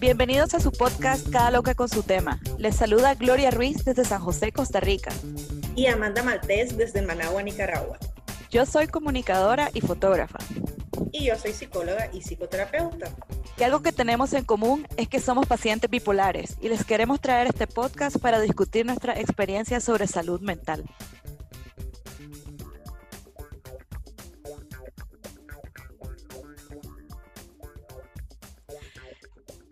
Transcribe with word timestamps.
Bienvenidos 0.00 0.52
a 0.52 0.60
su 0.60 0.70
podcast 0.70 1.30
Cada 1.30 1.50
Loca 1.50 1.74
con 1.74 1.88
su 1.88 2.02
tema. 2.02 2.38
Les 2.58 2.76
saluda 2.76 3.14
Gloria 3.14 3.50
Ruiz 3.50 3.84
desde 3.84 4.04
San 4.04 4.20
José, 4.20 4.52
Costa 4.52 4.80
Rica. 4.80 5.10
Y 5.74 5.86
Amanda 5.86 6.22
Maltés 6.22 6.76
desde 6.76 7.00
Managua, 7.00 7.42
Nicaragua. 7.42 7.98
Yo 8.50 8.66
soy 8.66 8.86
comunicadora 8.86 9.70
y 9.72 9.80
fotógrafa. 9.80 10.38
Y 11.10 11.24
yo 11.24 11.36
soy 11.36 11.52
psicóloga 11.52 12.10
y 12.12 12.20
psicoterapeuta. 12.20 13.06
Y 13.56 13.62
algo 13.62 13.82
que 13.82 13.92
tenemos 13.92 14.32
en 14.32 14.44
común 14.44 14.86
es 14.96 15.08
que 15.08 15.20
somos 15.20 15.46
pacientes 15.46 15.88
bipolares 15.88 16.56
y 16.60 16.68
les 16.68 16.84
queremos 16.84 17.20
traer 17.20 17.46
este 17.46 17.68
podcast 17.68 18.18
para 18.18 18.40
discutir 18.40 18.84
nuestra 18.84 19.18
experiencia 19.18 19.80
sobre 19.80 20.08
salud 20.08 20.40
mental. 20.40 20.84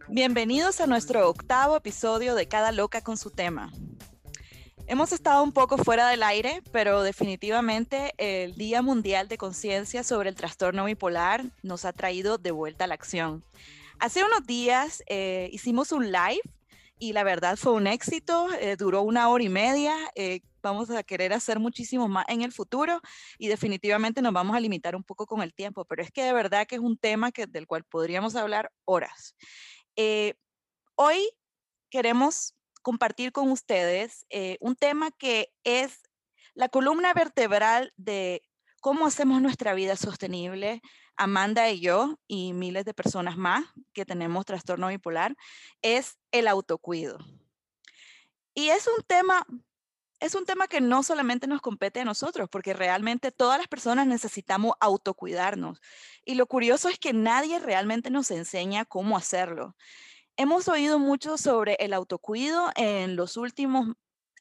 Bienvenidos 0.09 0.81
a 0.81 0.87
nuestro 0.87 1.29
octavo 1.29 1.77
episodio 1.77 2.35
de 2.35 2.47
Cada 2.47 2.71
Loca 2.71 3.01
con 3.01 3.17
su 3.17 3.31
tema. 3.31 3.73
Hemos 4.93 5.11
estado 5.13 5.43
un 5.43 5.53
poco 5.53 5.79
fuera 5.79 6.07
del 6.11 6.23
aire, 6.23 6.63
pero 6.71 7.03
definitivamente 7.03 8.13
el 8.19 8.55
Día 8.57 8.83
Mundial 8.83 9.27
de 9.27 9.39
Conciencia 9.39 10.05
sobre 10.05 10.29
el 10.29 10.35
Trastorno 10.35 10.85
Bipolar 10.85 11.47
nos 11.63 11.87
ha 11.87 11.95
traído 11.95 12.37
de 12.37 12.51
vuelta 12.51 12.85
a 12.85 12.87
la 12.87 12.93
acción. 12.93 13.43
Hace 13.99 14.23
unos 14.23 14.47
días 14.47 15.03
eh, 15.07 15.49
hicimos 15.51 15.93
un 15.93 16.13
live 16.13 16.43
y 16.99 17.15
la 17.15 17.25
verdad 17.25 17.57
fue 17.57 17.73
un 17.73 17.87
éxito, 17.87 18.53
eh, 18.61 18.77
duró 18.77 19.01
una 19.01 19.31
hora 19.31 19.43
y 19.43 19.49
media. 19.49 19.97
Eh, 20.15 20.41
vamos 20.63 20.91
a 20.91 21.03
querer 21.03 21.33
hacer 21.33 21.59
muchísimo 21.59 22.07
más 22.07 22.27
en 22.29 22.43
el 22.43 22.53
futuro 22.53 23.01
y 23.39 23.49
definitivamente 23.49 24.21
nos 24.21 24.35
vamos 24.35 24.55
a 24.55 24.61
limitar 24.61 24.95
un 24.95 25.05
poco 25.05 25.25
con 25.25 25.41
el 25.41 25.55
tiempo, 25.55 25.87
pero 25.87 26.03
es 26.03 26.11
que 26.11 26.23
de 26.23 26.35
verdad 26.35 26.67
que 26.67 26.75
es 26.75 26.83
un 26.83 26.99
tema 26.99 27.33
que, 27.33 27.47
del 27.47 27.67
cual 27.67 27.83
podríamos 27.85 28.37
hablar 28.37 28.71
horas. 28.85 29.37
Eh, 29.97 30.35
hoy 30.97 31.31
queremos 31.89 32.55
compartir 32.83 33.33
con 33.33 33.51
ustedes 33.51 34.27
eh, 34.31 34.59
un 34.61 34.77
tema 34.77 35.11
que 35.11 35.53
es 35.65 36.01
la 36.55 36.69
columna 36.69 37.15
vertebral 37.15 37.93
de 37.97 38.43
cómo 38.81 39.07
hacemos 39.07 39.41
nuestra 39.41 39.75
vida 39.75 39.97
sostenible. 39.97 40.83
Amanda 41.17 41.71
y 41.71 41.81
yo 41.81 42.19
y 42.27 42.53
miles 42.53 42.85
de 42.85 42.95
personas 42.95 43.37
más 43.37 43.65
que 43.93 44.05
tenemos 44.05 44.45
trastorno 44.45 44.89
bipolar, 44.89 45.37
es 45.83 46.19
el 46.31 46.49
autocuido. 46.49 47.19
Y 48.55 48.69
es 48.71 48.87
un 48.87 49.03
tema 49.07 49.47
es 50.23 50.37
un 50.37 50.47
tema 50.47 50.69
que 50.69 50.81
no 50.81 51.03
solamente 51.03 51.49
nos 51.49 51.61
compete 51.61 51.99
a 51.99 52.05
nosotros, 52.05 52.49
porque 52.49 52.75
realmente 52.75 53.33
todas 53.33 53.59
las 53.59 53.67
personas 53.67 54.07
necesitamos 54.07 54.75
autocuidarnos. 54.79 55.81
Y 56.25 56.37
lo 56.37 56.47
curioso 56.47 56.89
es 56.89 56.97
que 57.01 57.13
nadie 57.13 57.59
realmente 57.59 58.09
nos 58.09 58.31
enseña 58.31 58.85
cómo 58.85 59.17
hacerlo. 59.17 59.75
Hemos 60.37 60.67
oído 60.69 60.99
mucho 60.99 61.37
sobre 61.37 61.77
el 61.79 61.93
autocuido 61.93 62.71
en 62.77 63.17
los 63.17 63.37
últimos 63.37 63.89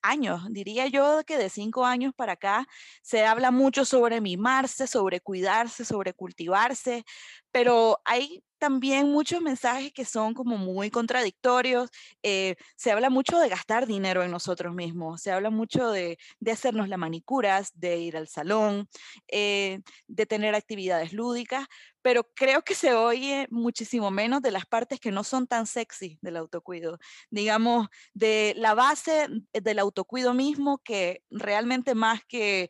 años, 0.02 0.42
diría 0.50 0.88
yo 0.88 1.22
que 1.25 1.38
de 1.38 1.50
cinco 1.50 1.86
años 1.86 2.14
para 2.16 2.34
acá 2.34 2.67
se 3.02 3.25
habla 3.25 3.52
mucho 3.52 3.86
sobre 3.86 4.22
mimarse, 4.22 4.88
sobre 4.88 5.19
cuidarse, 5.19 5.86
sobre 5.86 6.14
cultivarse, 6.14 7.03
pero 7.52 8.00
hay 8.06 8.44
también 8.61 9.11
muchos 9.11 9.41
mensajes 9.41 9.91
que 9.91 10.05
son 10.05 10.35
como 10.35 10.55
muy 10.55 10.91
contradictorios. 10.91 11.89
Eh, 12.21 12.55
se 12.75 12.91
habla 12.91 13.09
mucho 13.09 13.39
de 13.39 13.49
gastar 13.49 13.87
dinero 13.87 14.21
en 14.21 14.29
nosotros 14.29 14.75
mismos, 14.75 15.19
se 15.23 15.31
habla 15.31 15.49
mucho 15.49 15.89
de, 15.89 16.19
hacernos 16.45 16.87
las 16.87 16.99
manicuras, 16.99 17.71
de 17.73 17.97
ir 17.97 18.15
al 18.15 18.27
salón, 18.27 18.87
eh, 19.27 19.79
de 20.07 20.25
tener 20.27 20.53
actividades 20.53 21.11
lúdicas, 21.11 21.65
pero 22.03 22.23
creo 22.35 22.61
que 22.61 22.75
se 22.75 22.94
oye 22.94 23.47
muchísimo 23.50 24.11
menos 24.11 24.44
de 24.44 24.51
las 24.51 24.67
partes 24.67 25.00
que 25.00 25.11
no 25.11 25.23
son 25.23 25.47
tan 25.47 25.66
sexy 25.66 26.19
del 26.21 26.38
autocuido. 26.38 27.00
Digamos, 27.31 27.88
de 28.13 28.53
la 28.57 28.75
base 28.75 29.27
del 29.53 29.79
autocuido 29.79 30.35
mismo, 30.35 30.77
que 30.83 31.23
realmente 31.31 31.95
más 31.95 32.21
que 32.27 32.69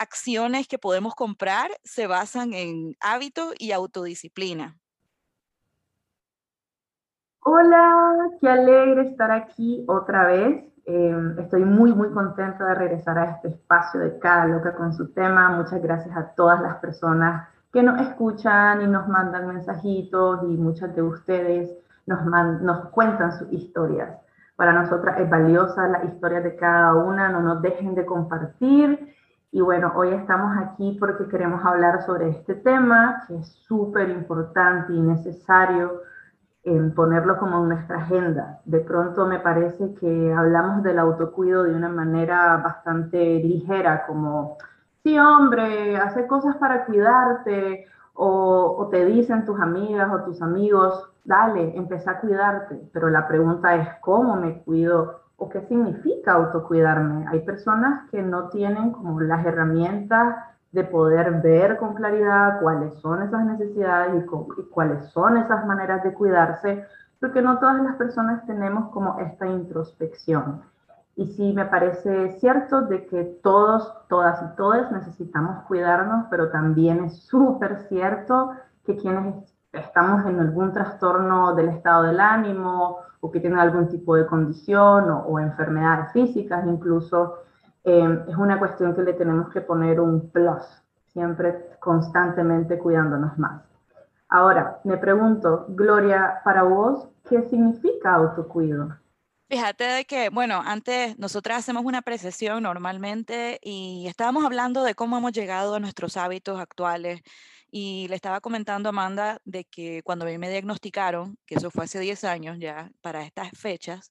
acciones 0.00 0.66
que 0.66 0.78
podemos 0.78 1.14
comprar 1.14 1.70
se 1.84 2.08
basan 2.08 2.54
en 2.54 2.96
hábito 2.98 3.52
y 3.56 3.70
autodisciplina. 3.70 4.81
Hola, 7.44 8.28
qué 8.40 8.48
alegre 8.48 9.08
estar 9.08 9.32
aquí 9.32 9.84
otra 9.88 10.26
vez. 10.26 10.64
Em, 10.84 11.36
estoy 11.40 11.64
muy, 11.64 11.92
muy 11.92 12.10
contenta 12.10 12.66
de 12.66 12.74
regresar 12.76 13.18
a 13.18 13.24
este 13.32 13.48
espacio 13.48 13.98
de 13.98 14.16
Cada 14.20 14.46
Loca 14.46 14.76
con 14.76 14.92
su 14.92 15.12
tema. 15.12 15.48
Muchas 15.48 15.82
gracias 15.82 16.16
a 16.16 16.34
todas 16.36 16.62
las 16.62 16.76
personas 16.76 17.48
que 17.72 17.82
nos 17.82 18.00
escuchan 18.00 18.82
y 18.82 18.86
nos 18.86 19.08
mandan 19.08 19.48
mensajitos 19.48 20.44
y 20.44 20.56
muchas 20.56 20.94
de 20.94 21.02
ustedes 21.02 21.68
nos, 22.06 22.24
nos 22.24 22.88
cuentan 22.90 23.36
sus 23.36 23.52
historias. 23.52 24.20
Para 24.54 24.72
nosotras 24.72 25.18
es 25.18 25.28
valiosa 25.28 25.88
la 25.88 26.04
historia 26.04 26.40
de 26.40 26.54
cada 26.54 26.94
una, 26.94 27.28
no 27.28 27.40
nos 27.40 27.60
dejen 27.60 27.96
de 27.96 28.06
compartir 28.06 29.16
y 29.50 29.60
bueno, 29.60 29.92
hoy 29.96 30.10
estamos 30.10 30.56
aquí 30.58 30.96
porque 31.00 31.26
queremos 31.26 31.64
hablar 31.64 32.02
sobre 32.06 32.28
este 32.28 32.54
tema 32.54 33.24
que 33.26 33.34
es 33.36 33.48
súper 33.66 34.10
importante 34.10 34.92
y 34.92 35.00
necesario 35.00 36.02
en 36.64 36.94
ponerlo 36.94 37.38
como 37.38 37.62
en 37.62 37.68
nuestra 37.70 37.98
agenda. 37.98 38.60
De 38.64 38.80
pronto 38.80 39.26
me 39.26 39.40
parece 39.40 39.94
que 39.94 40.32
hablamos 40.32 40.82
del 40.82 40.98
autocuido 40.98 41.64
de 41.64 41.74
una 41.74 41.88
manera 41.88 42.56
bastante 42.58 43.40
ligera, 43.42 44.06
como, 44.06 44.56
sí, 45.02 45.18
hombre, 45.18 45.96
hace 45.96 46.26
cosas 46.26 46.56
para 46.56 46.84
cuidarte, 46.86 47.86
o, 48.14 48.76
o 48.78 48.88
te 48.88 49.04
dicen 49.06 49.44
tus 49.44 49.58
amigas 49.60 50.10
o 50.12 50.24
tus 50.24 50.42
amigos, 50.42 51.10
dale, 51.24 51.76
empieza 51.76 52.12
a 52.12 52.20
cuidarte. 52.20 52.80
Pero 52.92 53.08
la 53.10 53.26
pregunta 53.26 53.74
es, 53.76 53.88
¿cómo 54.00 54.36
me 54.36 54.62
cuido? 54.62 55.22
o 55.42 55.48
qué 55.48 55.60
significa 55.62 56.34
autocuidarme. 56.34 57.26
Hay 57.28 57.40
personas 57.40 58.08
que 58.10 58.22
no 58.22 58.48
tienen 58.48 58.92
como 58.92 59.20
las 59.20 59.44
herramientas 59.44 60.36
de 60.72 60.84
poder 60.84 61.42
ver 61.42 61.76
con 61.78 61.94
claridad 61.94 62.60
cuáles 62.60 62.94
son 62.94 63.22
esas 63.22 63.44
necesidades 63.44 64.24
y, 64.24 64.62
cuáles 64.70 65.04
son 65.10 65.36
esas 65.36 65.66
maneras 65.66 66.02
de 66.02 66.14
cuidarse, 66.14 66.84
porque 67.20 67.42
no 67.42 67.58
todas 67.58 67.80
las 67.82 67.96
personas 67.96 68.44
tenemos 68.46 68.90
como 68.90 69.18
esta 69.20 69.46
introspección. 69.46 70.62
Y 71.14 71.26
sí 71.34 71.52
me 71.52 71.66
parece 71.66 72.38
cierto 72.40 72.82
de 72.82 73.06
que 73.06 73.38
todos, 73.42 73.94
todas 74.08 74.42
y 74.42 74.56
todos 74.56 74.90
necesitamos 74.90 75.62
cuidarnos, 75.64 76.26
pero 76.30 76.50
también 76.50 77.04
es 77.04 77.22
súper 77.24 77.86
cierto 77.88 78.52
que 78.84 78.96
quienes 78.96 79.52
estamos 79.72 80.26
en 80.26 80.40
algún 80.40 80.72
trastorno 80.72 81.54
del 81.54 81.68
estado 81.68 82.04
del 82.04 82.20
ánimo 82.20 82.98
o 83.20 83.30
que 83.30 83.40
tienen 83.40 83.58
algún 83.58 83.88
tipo 83.88 84.16
de 84.16 84.26
condición 84.26 85.10
o, 85.10 85.38
enfermedades 85.38 86.12
físicas 86.12 86.66
incluso, 86.66 87.38
eh, 87.84 88.24
es 88.28 88.36
una 88.36 88.58
cuestión 88.58 88.94
que 88.94 89.02
le 89.02 89.12
tenemos 89.14 89.50
que 89.50 89.60
poner 89.60 90.00
un 90.00 90.30
plus, 90.30 90.62
siempre 91.12 91.76
constantemente 91.80 92.78
cuidándonos 92.78 93.36
más. 93.38 93.62
Ahora, 94.28 94.80
me 94.84 94.96
pregunto, 94.96 95.66
Gloria, 95.68 96.40
para 96.44 96.62
vos, 96.62 97.08
¿qué 97.28 97.42
significa 97.42 98.14
autocuido? 98.14 98.96
Fíjate 99.50 99.84
de 99.84 100.04
que, 100.06 100.30
bueno, 100.30 100.62
antes 100.64 101.18
nosotras 101.18 101.58
hacemos 101.58 101.84
una 101.84 102.00
precesión 102.00 102.62
normalmente 102.62 103.58
y 103.62 104.06
estábamos 104.08 104.46
hablando 104.46 104.82
de 104.82 104.94
cómo 104.94 105.18
hemos 105.18 105.32
llegado 105.32 105.74
a 105.74 105.80
nuestros 105.80 106.16
hábitos 106.16 106.58
actuales 106.58 107.20
y 107.70 108.06
le 108.08 108.14
estaba 108.16 108.40
comentando 108.40 108.88
a 108.88 108.90
Amanda 108.90 109.40
de 109.44 109.64
que 109.66 110.02
cuando 110.04 110.24
a 110.24 110.28
mí 110.28 110.38
me 110.38 110.48
diagnosticaron, 110.48 111.36
que 111.44 111.56
eso 111.56 111.70
fue 111.70 111.84
hace 111.84 112.00
10 112.00 112.24
años 112.24 112.56
ya, 112.58 112.90
para 113.02 113.24
estas 113.24 113.50
fechas, 113.50 114.10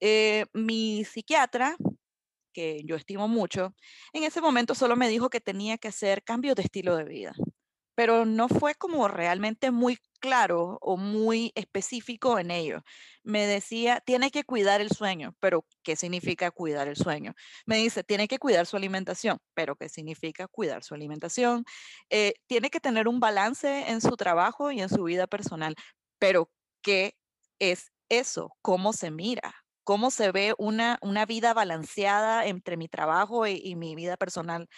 eh, 0.00 0.46
mi 0.52 1.04
psiquiatra, 1.04 1.76
que 2.52 2.82
yo 2.84 2.96
estimo 2.96 3.28
mucho, 3.28 3.74
en 4.12 4.24
ese 4.24 4.40
momento 4.40 4.74
solo 4.74 4.96
me 4.96 5.08
dijo 5.08 5.30
que 5.30 5.40
tenía 5.40 5.78
que 5.78 5.88
hacer 5.88 6.22
cambios 6.24 6.56
de 6.56 6.62
estilo 6.62 6.96
de 6.96 7.04
vida 7.04 7.32
pero 8.00 8.24
no 8.24 8.48
fue 8.48 8.74
como 8.74 9.08
realmente 9.08 9.70
muy 9.70 9.98
claro 10.20 10.78
o 10.80 10.96
muy 10.96 11.52
específico 11.54 12.38
en 12.38 12.50
ello. 12.50 12.82
Me 13.22 13.46
decía, 13.46 14.00
tiene 14.00 14.30
que 14.30 14.42
cuidar 14.44 14.80
el 14.80 14.88
sueño, 14.90 15.34
pero 15.38 15.66
¿qué 15.82 15.96
significa 15.96 16.50
cuidar 16.50 16.88
el 16.88 16.96
sueño? 16.96 17.34
Me 17.66 17.76
dice, 17.76 18.02
tiene 18.02 18.26
que 18.26 18.38
cuidar 18.38 18.64
su 18.64 18.78
alimentación, 18.78 19.38
pero 19.52 19.76
¿qué 19.76 19.90
significa 19.90 20.48
cuidar 20.48 20.82
su 20.82 20.94
alimentación? 20.94 21.64
Eh, 22.08 22.32
tiene 22.46 22.70
que 22.70 22.80
tener 22.80 23.06
un 23.06 23.20
balance 23.20 23.90
en 23.90 24.00
su 24.00 24.16
trabajo 24.16 24.70
y 24.70 24.80
en 24.80 24.88
su 24.88 25.04
vida 25.04 25.26
personal, 25.26 25.74
pero 26.18 26.50
¿qué 26.82 27.18
es 27.58 27.92
eso? 28.08 28.56
¿Cómo 28.62 28.94
se 28.94 29.10
mira? 29.10 29.59
¿Cómo 29.90 30.12
se 30.12 30.30
ve 30.30 30.54
una, 30.56 31.00
una 31.02 31.26
vida 31.26 31.52
balanceada 31.52 32.46
entre 32.46 32.76
mi 32.76 32.86
trabajo 32.86 33.48
y 33.48 33.74
mi 33.74 33.96
vida 33.96 34.16
personal? 34.16 34.68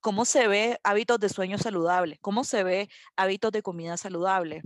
cómo 0.00 0.24
se 0.24 0.48
ve 0.48 0.78
hábitos 0.82 1.20
de 1.20 1.28
sueño 1.28 1.58
saludable, 1.58 2.16
cómo 2.22 2.42
se 2.42 2.64
ve 2.64 2.88
hábitos 3.14 3.52
de 3.52 3.62
comida 3.62 3.98
saludable. 3.98 4.62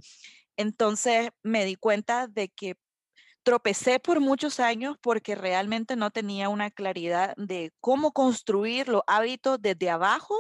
Entonces 0.57 1.31
me 1.43 1.65
di 1.65 1.75
cuenta 1.75 2.29
de 2.29 2.49
que 2.51 2.77
tropecé 3.43 3.99
por 3.99 4.21
muchos 4.21 4.61
años 4.61 4.97
porque 5.03 5.35
realmente 5.35 5.97
no 5.97 6.13
tenía 6.13 6.51
una 6.51 6.71
claridad 6.71 7.35
de 7.37 7.73
cómo 7.81 8.13
construir 8.13 8.87
los 8.87 9.03
hábitos 9.09 9.61
desde 9.61 9.91
abajo 9.91 10.37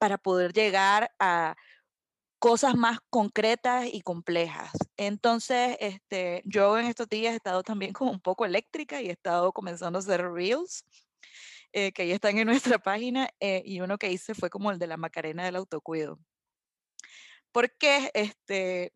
para 0.00 0.18
poder 0.18 0.52
llegar 0.52 1.12
a 1.20 1.54
cosas 2.40 2.74
más 2.74 2.98
concretas 3.10 3.86
y 3.92 4.00
complejas. 4.00 4.72
Entonces, 4.96 5.76
este, 5.78 6.42
yo 6.46 6.78
en 6.78 6.86
estos 6.86 7.08
días 7.08 7.34
he 7.34 7.36
estado 7.36 7.62
también 7.62 7.92
como 7.92 8.10
un 8.10 8.20
poco 8.20 8.46
eléctrica 8.46 9.00
y 9.00 9.08
he 9.08 9.12
estado 9.12 9.52
comenzando 9.52 9.98
a 9.98 10.00
hacer 10.00 10.26
reels, 10.32 10.84
eh, 11.72 11.92
que 11.92 12.02
ahí 12.02 12.12
están 12.12 12.38
en 12.38 12.46
nuestra 12.74 12.78
página, 12.78 13.28
eh, 13.40 13.62
y 13.64 13.80
uno 13.82 13.98
que 13.98 14.10
hice 14.10 14.34
fue 14.34 14.50
como 14.50 14.70
el 14.70 14.78
de 14.78 14.86
la 14.86 14.96
Macarena 14.96 15.44
del 15.44 15.56
autocuido. 15.56 16.18
Porque 17.52 18.10
este, 18.14 18.94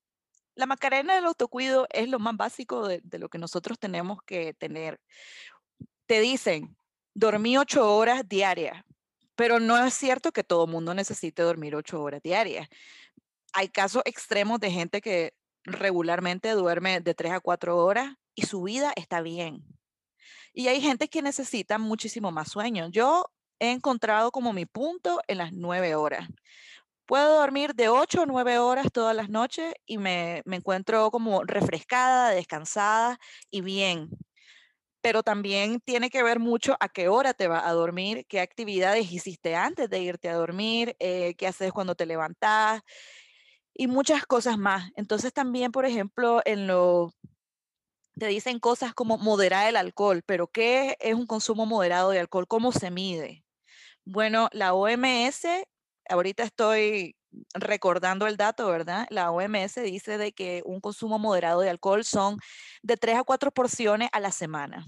la 0.54 0.64
Macarena 0.64 1.14
del 1.14 1.26
autocuido 1.26 1.86
es 1.90 2.08
lo 2.08 2.18
más 2.18 2.36
básico 2.36 2.88
de, 2.88 3.00
de 3.04 3.18
lo 3.18 3.28
que 3.28 3.38
nosotros 3.38 3.78
tenemos 3.78 4.20
que 4.24 4.54
tener. 4.54 4.98
Te 6.06 6.20
dicen, 6.20 6.74
dormí 7.12 7.58
ocho 7.58 7.94
horas 7.94 8.26
diarias, 8.26 8.82
pero 9.34 9.60
no 9.60 9.84
es 9.84 9.92
cierto 9.92 10.32
que 10.32 10.44
todo 10.44 10.66
mundo 10.66 10.94
necesite 10.94 11.42
dormir 11.42 11.76
ocho 11.76 12.00
horas 12.02 12.22
diarias 12.22 12.68
hay 13.54 13.68
casos 13.68 14.02
extremos 14.04 14.60
de 14.60 14.70
gente 14.70 15.00
que 15.00 15.32
regularmente 15.62 16.50
duerme 16.50 17.00
de 17.00 17.14
tres 17.14 17.32
a 17.32 17.40
cuatro 17.40 17.78
horas 17.78 18.16
y 18.34 18.42
su 18.46 18.62
vida 18.62 18.92
está 18.96 19.22
bien. 19.22 19.64
Y 20.52 20.68
hay 20.68 20.80
gente 20.80 21.08
que 21.08 21.22
necesita 21.22 21.78
muchísimo 21.78 22.32
más 22.32 22.50
sueño. 22.50 22.88
Yo 22.90 23.24
he 23.60 23.70
encontrado 23.70 24.30
como 24.32 24.52
mi 24.52 24.66
punto 24.66 25.20
en 25.28 25.38
las 25.38 25.52
nueve 25.52 25.94
horas. 25.94 26.28
Puedo 27.06 27.36
dormir 27.40 27.74
de 27.74 27.88
ocho 27.88 28.22
o 28.22 28.26
nueve 28.26 28.58
horas 28.58 28.88
todas 28.92 29.14
las 29.14 29.30
noches 29.30 29.74
y 29.86 29.98
me, 29.98 30.42
me 30.44 30.56
encuentro 30.56 31.10
como 31.10 31.44
refrescada, 31.44 32.30
descansada 32.30 33.18
y 33.50 33.60
bien 33.60 34.10
pero 35.04 35.22
también 35.22 35.80
tiene 35.80 36.08
que 36.08 36.22
ver 36.22 36.38
mucho 36.38 36.78
a 36.80 36.88
qué 36.88 37.08
hora 37.08 37.34
te 37.34 37.46
vas 37.46 37.66
a 37.66 37.72
dormir, 37.72 38.24
qué 38.26 38.40
actividades 38.40 39.12
hiciste 39.12 39.54
antes 39.54 39.90
de 39.90 40.00
irte 40.00 40.30
a 40.30 40.34
dormir, 40.34 40.96
eh, 40.98 41.34
qué 41.36 41.46
haces 41.46 41.72
cuando 41.72 41.94
te 41.94 42.06
levantas, 42.06 42.80
y 43.74 43.88
muchas 43.88 44.24
cosas 44.26 44.56
más. 44.58 44.90
Entonces 44.96 45.32
también, 45.32 45.72
por 45.72 45.84
ejemplo, 45.84 46.40
en 46.44 46.66
lo 46.66 47.12
te 48.16 48.26
dicen 48.28 48.60
cosas 48.60 48.94
como 48.94 49.18
moderar 49.18 49.68
el 49.68 49.76
alcohol, 49.76 50.22
pero 50.24 50.46
¿qué 50.46 50.96
es 51.00 51.14
un 51.14 51.26
consumo 51.26 51.66
moderado 51.66 52.10
de 52.10 52.20
alcohol? 52.20 52.46
¿Cómo 52.46 52.70
se 52.70 52.90
mide? 52.90 53.44
Bueno, 54.04 54.48
la 54.52 54.72
OMS, 54.74 55.66
ahorita 56.08 56.44
estoy 56.44 57.16
recordando 57.54 58.28
el 58.28 58.36
dato, 58.36 58.68
¿verdad? 58.68 59.06
La 59.10 59.32
OMS 59.32 59.80
dice 59.82 60.18
de 60.18 60.32
que 60.32 60.62
un 60.64 60.80
consumo 60.80 61.18
moderado 61.18 61.60
de 61.60 61.70
alcohol 61.70 62.04
son 62.04 62.38
de 62.82 62.96
3 62.96 63.16
a 63.16 63.24
4 63.24 63.50
porciones 63.50 64.08
a 64.12 64.20
la 64.20 64.30
semana. 64.30 64.86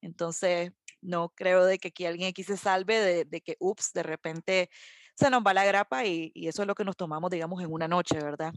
Entonces, 0.00 0.72
no 1.00 1.28
creo 1.28 1.64
de 1.64 1.78
que 1.78 1.88
aquí 1.88 2.04
alguien 2.04 2.30
aquí 2.30 2.42
se 2.42 2.56
salve 2.56 2.98
de, 2.98 3.24
de 3.24 3.40
que, 3.40 3.56
ups, 3.60 3.92
de 3.92 4.02
repente 4.02 4.70
se 5.16 5.30
nos 5.30 5.42
va 5.42 5.54
la 5.54 5.64
grapa 5.64 6.04
y, 6.04 6.32
eso 6.34 6.62
es 6.62 6.68
lo 6.68 6.74
que 6.74 6.84
nos 6.84 6.96
tomamos, 6.96 7.30
digamos, 7.30 7.62
en 7.62 7.72
una 7.72 7.88
noche, 7.88 8.18
¿verdad? 8.18 8.52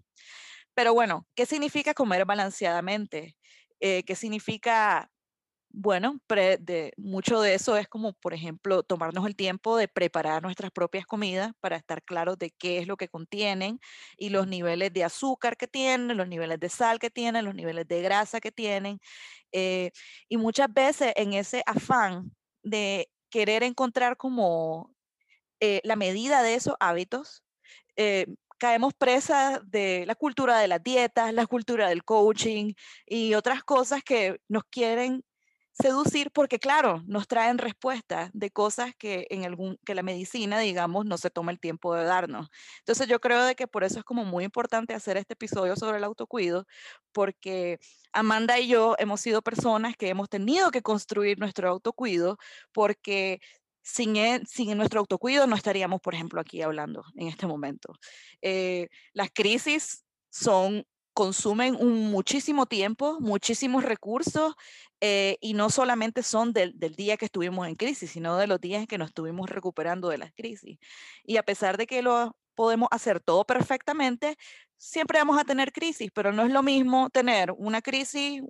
Pero 0.74 0.94
bueno, 0.94 1.28
¿qué 1.36 1.46
significa 1.46 1.94
comer 1.94 2.26
balanceadamente? 2.26 3.36
Eh, 3.80 4.04
¿Qué 4.04 4.16
significa 4.16 5.10
bueno, 5.72 6.20
de, 6.28 6.94
mucho 6.98 7.42
de 7.42 7.54
eso 7.54 7.78
es 7.78 7.88
como, 7.88 8.14
por 8.14 8.34
ejemplo, 8.34 8.84
tomarnos 8.84 9.28
el 9.28 9.36
tiempo 9.36 9.78
de 9.78 9.88
preparar 9.88 10.42
nuestras 10.42 10.72
propias 10.72 11.06
comidas 11.06 11.52
para 11.60 11.78
estar 11.78 12.04
claros 12.04 12.40
de 12.40 12.52
qué 12.52 12.80
es 12.80 12.88
lo 12.88 12.98
que 12.98 13.08
contienen 13.08 13.80
y 14.18 14.30
los 14.30 14.48
niveles 14.48 14.92
de 14.94 15.04
azúcar 15.04 15.58
que 15.58 15.68
tienen, 15.68 16.18
los 16.18 16.28
niveles 16.28 16.60
de 16.60 16.70
sal 16.70 17.00
que 17.00 17.12
tienen, 17.12 17.46
los 17.46 17.56
niveles 17.56 17.88
de 17.88 18.02
grasa 18.02 18.40
que 18.42 18.52
tienen. 18.52 19.00
Eh, 19.52 19.92
y 20.28 20.38
muchas 20.38 20.74
veces 20.74 21.14
en 21.16 21.34
ese 21.34 21.64
afán 21.66 22.36
de 22.64 23.10
querer 23.30 23.64
encontrar 23.64 24.18
como 24.18 24.92
eh, 25.60 25.82
la 25.84 25.96
medida 25.96 26.42
de 26.44 26.56
esos 26.56 26.76
hábitos, 26.80 27.44
eh, 27.96 28.28
caemos 28.58 28.94
presas 28.94 29.60
de 29.70 30.06
la 30.06 30.16
cultura 30.16 30.60
de 30.60 30.68
las 30.68 30.84
dietas, 30.84 31.34
la 31.34 31.48
cultura 31.48 31.90
del 31.90 32.04
coaching 32.04 32.74
y 33.06 33.34
otras 33.34 33.64
cosas 33.64 34.04
que 34.04 34.40
nos 34.48 34.64
quieren 34.66 35.24
seducir 35.82 36.30
porque, 36.32 36.60
claro, 36.60 37.04
nos 37.08 37.28
traen 37.28 37.58
respuestas 37.58 38.30
de 38.34 38.52
cosas 38.52 38.94
que 38.98 39.28
en 39.30 39.46
algún, 39.46 39.78
que 39.86 39.96
la 39.96 40.04
medicina, 40.04 40.60
digamos, 40.60 41.06
no 41.06 41.18
se 41.18 41.30
toma 41.30 41.52
el 41.52 41.60
tiempo 41.60 41.96
de 41.96 42.04
darnos. 42.04 42.50
Entonces 42.80 43.08
yo 43.08 43.20
creo 43.20 43.46
de 43.46 43.56
que 43.56 43.68
por 43.68 43.84
eso 43.84 44.00
es 44.00 44.06
como 44.06 44.26
muy 44.26 44.44
importante 44.44 44.94
hacer 44.94 45.18
este 45.18 45.34
episodio 45.34 45.76
sobre 45.78 45.98
el 45.98 46.04
autocuido, 46.04 46.66
porque 47.14 47.80
Amanda 48.12 48.60
y 48.60 48.68
yo 48.68 48.96
hemos 49.00 49.22
sido 49.22 49.42
personas 49.42 49.96
que 49.96 50.10
hemos 50.10 50.30
tenido 50.30 50.72
que 50.72 50.82
construir 50.82 51.40
nuestro 51.40 51.70
autocuido 51.70 52.38
porque 52.74 53.40
sin, 53.89 54.15
e, 54.15 54.41
sin 54.45 54.77
nuestro 54.77 55.00
autocuido 55.00 55.47
no 55.47 55.56
estaríamos, 55.56 56.01
por 56.01 56.13
ejemplo, 56.13 56.39
aquí 56.39 56.62
hablando 56.62 57.03
en 57.15 57.27
este 57.27 57.47
momento. 57.47 57.94
Eh, 58.41 58.89
las 59.13 59.30
crisis 59.31 60.06
son 60.30 60.86
consumen 61.13 61.75
un 61.75 62.12
muchísimo 62.12 62.65
tiempo, 62.65 63.19
muchísimos 63.19 63.83
recursos 63.83 64.53
eh, 65.01 65.38
y 65.41 65.53
no 65.53 65.69
solamente 65.69 66.24
son 66.24 66.53
del, 66.53 66.77
del, 66.80 66.95
día 66.95 67.18
que 67.18 67.25
estuvimos 67.25 67.68
en 67.68 67.75
crisis, 67.75 68.12
sino 68.12 68.38
de 68.38 68.47
los 68.47 68.62
días 68.62 68.88
que 68.88 68.97
nos 68.97 69.09
estuvimos 69.09 69.50
recuperando 69.50 70.09
de 70.09 70.18
las 70.18 70.31
crisis. 70.33 70.77
Y 71.24 71.38
a 71.38 71.44
pesar 71.44 71.77
de 71.77 71.88
que 71.88 72.01
lo 72.01 72.38
podemos 72.56 72.88
hacer 72.91 73.19
todo 73.19 73.44
perfectamente, 73.44 74.38
siempre 74.77 75.19
vamos 75.19 75.38
a 75.38 75.45
tener 75.45 75.74
crisis, 75.74 76.09
pero 76.13 76.31
no 76.31 76.44
es 76.44 76.51
lo 76.51 76.63
mismo 76.63 77.09
tener 77.09 77.51
una 77.57 77.81
crisis 77.81 78.41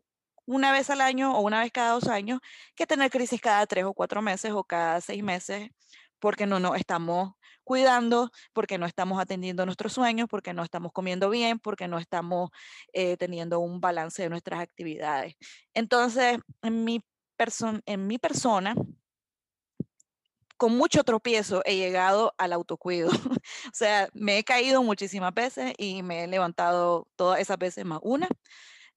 una 0.50 0.72
vez 0.72 0.90
al 0.90 1.00
año 1.00 1.38
o 1.38 1.42
una 1.42 1.60
vez 1.60 1.72
cada 1.72 1.92
dos 1.92 2.08
años 2.08 2.40
que 2.76 2.88
tener 2.88 3.12
crisis 3.12 3.40
cada 3.40 3.68
tres 3.68 3.86
o 3.86 3.94
cuatro 3.94 4.22
meses 4.24 4.52
o 4.52 4.64
cada 4.64 5.00
seis 5.00 5.24
meses 5.24 5.70
porque 6.18 6.48
no 6.48 6.60
nos 6.60 6.76
estamos 6.76 7.34
cuidando, 7.64 8.32
porque 8.52 8.80
no 8.80 8.88
estamos 8.88 9.22
atendiendo 9.22 9.64
nuestros 9.66 9.94
sueños, 9.94 10.28
porque 10.28 10.54
no 10.54 10.64
estamos 10.64 10.92
comiendo 10.92 11.30
bien, 11.30 11.60
porque 11.60 11.88
no 11.88 12.00
estamos 12.00 12.50
eh, 12.94 13.16
teniendo 13.18 13.60
un 13.60 13.80
balance 13.80 14.24
de 14.24 14.30
nuestras 14.30 14.60
actividades. 14.60 15.36
Entonces, 15.76 16.40
en 16.64 16.84
mi, 16.84 17.06
en 17.86 18.08
mi 18.08 18.18
persona, 18.18 18.74
con 20.58 20.76
mucho 20.76 21.04
tropiezo 21.04 21.62
he 21.64 21.76
llegado 21.78 22.34
al 22.40 22.54
autocuido. 22.54 23.12
o 23.44 23.72
sea, 23.72 24.10
me 24.14 24.40
he 24.40 24.44
caído 24.44 24.82
muchísimas 24.82 25.34
veces 25.34 25.74
y 25.78 26.02
me 26.02 26.24
he 26.24 26.28
levantado 26.28 27.08
todas 27.16 27.40
esas 27.40 27.60
veces 27.60 27.86
más 27.86 28.00
una 28.02 28.28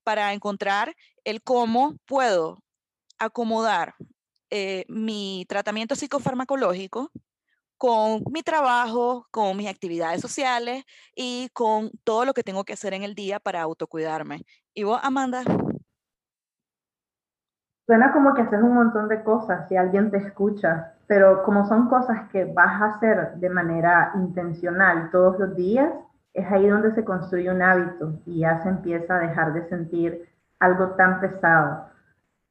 para 0.03 0.33
encontrar 0.33 0.95
el 1.25 1.43
cómo 1.43 1.97
puedo 2.07 2.63
acomodar 3.19 3.95
eh, 4.51 4.85
mi 4.89 5.47
tratamiento 5.49 5.95
psicofarmacológico 5.95 7.11
con 7.79 8.23
mi 8.31 8.43
trabajo, 8.43 9.27
con 9.31 9.57
mis 9.57 9.69
actividades 9.69 10.21
sociales 10.21 10.85
y 11.17 11.49
con 11.53 11.91
todo 12.05 12.25
lo 12.25 12.33
que 12.33 12.45
tengo 12.45 12.63
que 12.63 12.75
hacer 12.75 12.95
en 12.95 13.03
el 13.03 13.15
día 13.15 13.41
para 13.41 13.63
autocuidarme. 13.63 14.43
¿Y 14.75 14.85
vos, 14.85 15.01
Amanda? 15.03 15.43
Suena 17.87 18.13
como 18.13 18.35
que 18.35 18.43
haces 18.43 18.63
un 18.63 18.75
montón 18.75 19.09
de 19.09 19.25
cosas 19.25 19.69
si 19.69 19.77
alguien 19.77 20.11
te 20.11 20.19
escucha, 20.19 20.95
pero 21.09 21.43
como 21.43 21.67
son 21.67 21.89
cosas 21.89 22.29
que 22.31 22.45
vas 22.45 22.81
a 22.81 22.95
hacer 22.95 23.35
de 23.35 23.51
manera 23.51 24.13
intencional 24.15 25.11
todos 25.11 25.39
los 25.41 25.57
días, 25.57 25.93
es 26.35 26.51
ahí 26.51 26.67
donde 26.69 26.93
se 26.93 27.05
construye 27.05 27.51
un 27.51 27.63
hábito 27.63 28.15
y 28.27 28.41
ya 28.41 28.63
se 28.63 28.69
empieza 28.69 29.17
a 29.17 29.21
dejar 29.21 29.53
de 29.53 29.69
sentir 29.69 30.29
algo 30.59 30.91
tan 30.91 31.21
pesado. 31.21 31.87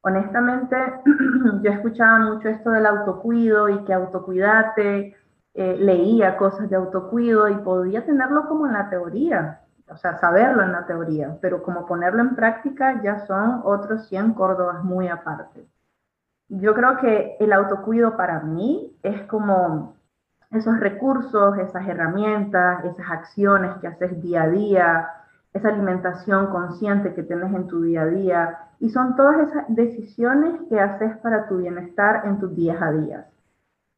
Honestamente, 0.01 0.75
yo 1.63 1.71
escuchaba 1.71 2.19
mucho 2.19 2.50
esto 2.50 2.71
del 2.71 2.85
autocuido 2.85 3.69
y 3.69 3.83
que 3.83 3.93
autocuidate, 3.93 5.15
eh, 5.53 5.77
leía 5.77 6.38
cosas 6.38 6.69
de 6.69 6.75
autocuido 6.75 7.50
y 7.50 7.55
podía 7.55 8.05
tenerlo 8.05 8.47
como 8.47 8.67
en 8.67 8.73
la 8.73 8.89
teoría, 8.89 9.61
o 9.89 9.97
sea, 9.97 10.17
saberlo 10.17 10.63
en 10.63 10.71
la 10.71 10.85
teoría, 10.85 11.38
pero 11.41 11.61
como 11.61 11.85
ponerlo 11.85 12.21
en 12.21 12.35
práctica 12.35 13.01
ya 13.03 13.25
son 13.25 13.61
otros 13.63 14.07
100 14.07 14.33
córdobas 14.33 14.83
muy 14.83 15.07
aparte. 15.07 15.67
Yo 16.47 16.73
creo 16.73 16.97
que 16.97 17.38
el 17.39 17.53
autocuido 17.53 18.17
para 18.17 18.39
mí 18.41 18.97
es 19.03 19.21
como 19.23 19.95
esos 20.51 20.79
recursos, 20.79 21.58
esas 21.58 21.88
herramientas, 21.88 22.84
esas 22.86 23.10
acciones 23.10 23.75
que 23.77 23.88
haces 23.88 24.22
día 24.22 24.43
a 24.43 24.50
día, 24.50 25.08
esa 25.53 25.70
alimentación 25.70 26.48
consciente 26.48 27.13
que 27.13 27.24
tienes 27.24 27.53
en 27.53 27.67
tu 27.67 27.81
día 27.81 28.03
a 28.03 28.08
día. 28.08 28.60
Y 28.79 28.89
son 28.89 29.15
todas 29.15 29.50
esas 29.50 29.65
decisiones 29.70 30.60
que 30.70 30.79
haces 30.79 31.17
para 31.17 31.48
tu 31.48 31.58
bienestar 31.58 32.24
en 32.25 32.39
tus 32.39 32.55
días 32.55 32.81
a 32.81 32.91
días. 32.91 33.25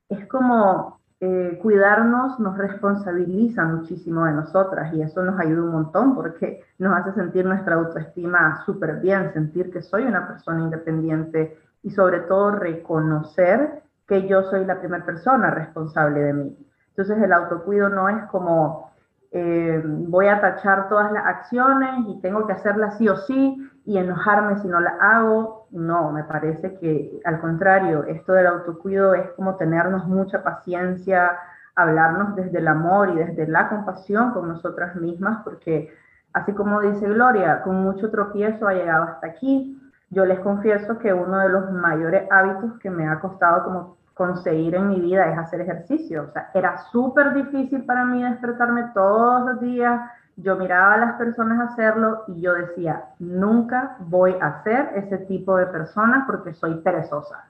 Es 0.10 0.27
como 0.27 1.00
eh, 1.25 1.57
cuidarnos 1.62 2.38
nos 2.38 2.57
responsabiliza 2.57 3.63
muchísimo 3.63 4.25
de 4.25 4.33
nosotras 4.33 4.93
y 4.93 5.01
eso 5.01 5.24
nos 5.24 5.39
ayuda 5.39 5.63
un 5.63 5.72
montón 5.72 6.15
porque 6.15 6.62
nos 6.79 6.93
hace 6.98 7.13
sentir 7.13 7.45
nuestra 7.45 7.75
autoestima 7.75 8.62
súper 8.65 9.00
bien, 9.00 9.31
sentir 9.31 9.72
que 9.72 9.81
soy 9.81 10.03
una 10.03 10.27
persona 10.27 10.63
independiente 10.63 11.57
y 11.81 11.91
sobre 11.91 12.19
todo 12.19 12.51
reconocer 12.51 13.83
que 14.07 14.27
yo 14.27 14.43
soy 14.43 14.65
la 14.65 14.79
primera 14.79 15.05
persona 15.05 15.50
responsable 15.50 16.19
de 16.19 16.33
mí. 16.33 16.57
Entonces 16.89 17.22
el 17.22 17.33
autocuido 17.33 17.89
no 17.89 18.10
es 18.10 18.24
como 18.25 18.91
eh, 19.36 19.81
voy 19.83 20.27
a 20.27 20.39
tachar 20.39 20.89
todas 20.89 21.12
las 21.12 21.25
acciones 21.25 22.05
y 22.07 22.22
tengo 22.22 22.45
que 22.45 22.53
hacerlas 22.53 23.00
sí 23.00 23.10
o 23.10 23.17
sí 23.17 23.67
y 23.83 23.98
enojarme 23.98 24.60
si 24.60 24.67
no 24.67 24.79
las 24.79 24.93
hago. 25.01 25.67
No, 25.72 26.12
me 26.12 26.24
parece 26.24 26.77
que 26.77 27.19
al 27.25 27.41
contrario, 27.41 28.03
esto 28.03 28.33
del 28.33 28.45
autocuido 28.45 29.15
es 29.15 29.31
como 29.31 29.55
tenernos 29.55 30.05
mucha 30.05 30.43
paciencia, 30.43 31.31
hablarnos 31.75 32.36
desde 32.36 32.60
el 32.60 32.67
amor 32.67 33.10
y 33.10 33.15
desde 33.15 33.48
la 33.48 33.69
compasión 33.69 34.33
con 34.33 34.48
nosotras 34.48 34.95
mismas, 34.98 35.41
porque 35.43 35.91
así 36.33 36.53
como 36.53 36.81
dice 36.81 37.07
Gloria, 37.07 37.63
con 37.63 37.81
mucho 37.81 38.12
tropiezo 38.12 38.67
ha 38.67 38.74
llegado 38.74 39.05
hasta 39.05 39.27
aquí. 39.27 39.79
Yo 40.13 40.25
les 40.25 40.39
confieso 40.41 41.00
que 41.00 41.12
uno 41.12 41.39
de 41.39 41.50
los 41.50 41.72
mayores 41.72 42.27
hábitos 42.29 42.77
que 42.79 42.91
me 42.91 43.10
ha 43.10 43.20
costado 43.20 43.63
como 43.63 43.98
conseguir 44.13 44.75
en 44.75 44.89
mi 44.89 45.01
vida 45.01 45.27
es 45.32 45.38
hacer 45.39 45.62
ejercicio. 45.62 46.25
O 46.29 46.32
sea, 46.32 46.51
era 46.53 46.77
súper 46.91 47.34
difícil 47.34 47.84
para 47.84 48.05
mí 48.05 48.24
despertarme 48.24 48.91
todos 48.93 49.43
los 49.46 49.60
días. 49.60 50.01
Yo 50.36 50.55
miraba 50.55 50.93
a 50.93 50.98
las 50.98 51.13
personas 51.13 51.72
hacerlo 51.72 52.25
y 52.27 52.41
yo 52.41 52.53
decía, 52.53 53.05
nunca 53.17 53.96
voy 54.01 54.36
a 54.39 54.62
ser 54.63 54.91
ese 54.96 55.17
tipo 55.17 55.58
de 55.58 55.65
persona 55.65 56.25
porque 56.27 56.53
soy 56.53 56.75
perezosa. 56.82 57.46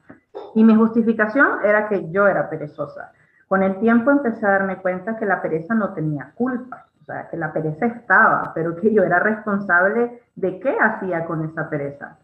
Y 0.56 0.64
mi 0.64 0.74
justificación 0.74 1.66
era 1.66 1.90
que 1.90 2.10
yo 2.12 2.28
era 2.28 2.50
perezosa. 2.50 3.12
Con 3.50 3.62
el 3.62 3.78
tiempo 3.80 4.10
empecé 4.10 4.46
a 4.46 4.52
darme 4.52 4.78
cuenta 4.78 5.18
que 5.18 5.26
la 5.26 5.42
pereza 5.42 5.76
no 5.76 5.94
tenía 5.94 6.32
culpa, 6.36 6.86
o 7.02 7.06
sea, 7.06 7.28
que 7.28 7.36
la 7.36 7.52
pereza 7.52 7.88
estaba, 7.88 8.54
pero 8.56 8.76
que 8.78 8.94
yo 8.94 9.04
era 9.04 9.20
responsable 9.20 10.22
de 10.36 10.60
qué 10.62 10.78
hacía 10.80 11.26
con 11.26 11.44
esa 11.44 11.70
pereza. 11.70 12.18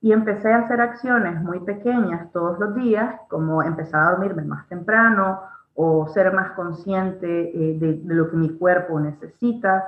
Y 0.00 0.12
empecé 0.12 0.52
a 0.52 0.58
hacer 0.58 0.80
acciones 0.80 1.40
muy 1.42 1.60
pequeñas 1.60 2.30
todos 2.32 2.58
los 2.58 2.74
días, 2.74 3.20
como 3.28 3.62
empezar 3.62 4.02
a 4.02 4.10
dormirme 4.12 4.42
más 4.42 4.68
temprano 4.68 5.40
o 5.74 6.06
ser 6.08 6.32
más 6.32 6.52
consciente 6.52 7.26
eh, 7.26 7.78
de, 7.78 7.94
de, 7.94 8.14
lo 8.14 8.30
que 8.30 8.36
mi 8.36 8.56
cuerpo 8.56 8.98
necesita 9.00 9.84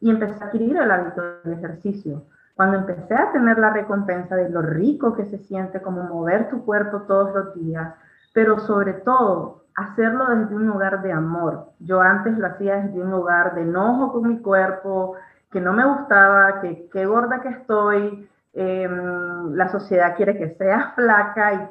y 0.00 0.10
empecé 0.10 0.42
a 0.42 0.46
adquirir 0.46 0.76
el 0.76 0.90
hábito 0.90 1.22
del 1.44 1.54
ejercicio. 1.54 2.24
Cuando 2.54 2.78
empecé 2.78 3.14
a 3.14 3.32
tener 3.32 3.58
la 3.58 3.70
recompensa 3.70 4.36
de 4.36 4.50
lo 4.50 4.60
rico 4.60 5.14
que 5.14 5.24
se 5.26 5.38
siente 5.38 5.80
como 5.80 6.02
mover 6.02 6.50
tu 6.50 6.64
cuerpo 6.64 7.02
todos 7.02 7.34
los 7.34 7.54
días, 7.54 7.94
pero 8.34 8.58
sobre 8.60 8.92
todo 8.92 9.64
hacerlo 9.74 10.26
desde 10.26 10.54
un 10.54 10.66
lugar 10.66 11.02
de 11.02 11.12
amor. 11.12 11.70
Yo 11.78 12.00
antes 12.00 12.36
lo 12.36 12.46
hacía 12.46 12.76
desde 12.76 13.00
un 13.00 13.10
lugar 13.10 13.54
de 13.54 13.62
enojo 13.62 14.12
con 14.12 14.28
mi 14.28 14.38
cuerpo, 14.40 15.16
que 15.50 15.60
no 15.60 15.72
me 15.72 15.84
gustaba, 15.84 16.60
que 16.60 16.88
qué 16.92 17.06
gorda 17.06 17.40
que 17.40 17.48
estoy, 17.48 18.28
Em, 18.52 19.54
la 19.54 19.68
sociedad 19.68 20.16
quiere 20.16 20.36
que 20.36 20.50
seas 20.56 20.92
flaca 20.96 21.54
y 21.54 21.68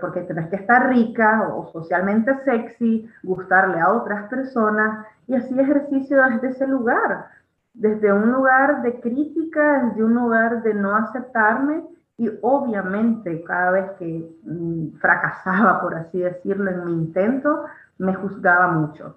porque 0.00 0.20
tenés 0.22 0.48
que 0.48 0.56
estar 0.56 0.88
rica 0.88 1.48
o, 1.48 1.66
socialmente 1.72 2.32
sexy, 2.44 3.10
gustarle 3.22 3.80
a 3.80 3.90
otras 3.92 4.28
personas 4.28 5.06
y 5.26 5.34
así 5.34 5.58
ejercicio 5.58 6.22
desde 6.22 6.48
ese 6.48 6.66
lugar, 6.66 7.26
desde 7.74 8.12
un 8.12 8.30
lugar 8.30 8.82
de 8.82 9.00
crítica, 9.00 9.84
desde 9.84 10.04
un 10.04 10.14
lugar 10.14 10.62
de 10.62 10.74
no 10.74 10.94
aceptarme 10.94 11.82
y 12.18 12.30
obviamente 12.42 13.42
cada 13.44 13.70
vez 13.72 13.90
que 13.98 14.30
mm, 14.44 14.98
fracasaba, 15.00 15.80
por 15.80 15.94
así 15.94 16.20
decirlo, 16.20 16.70
en 16.70 16.84
mi 16.84 16.92
intento, 16.92 17.64
me 17.98 18.14
juzgaba 18.14 18.68
mucho. 18.68 19.16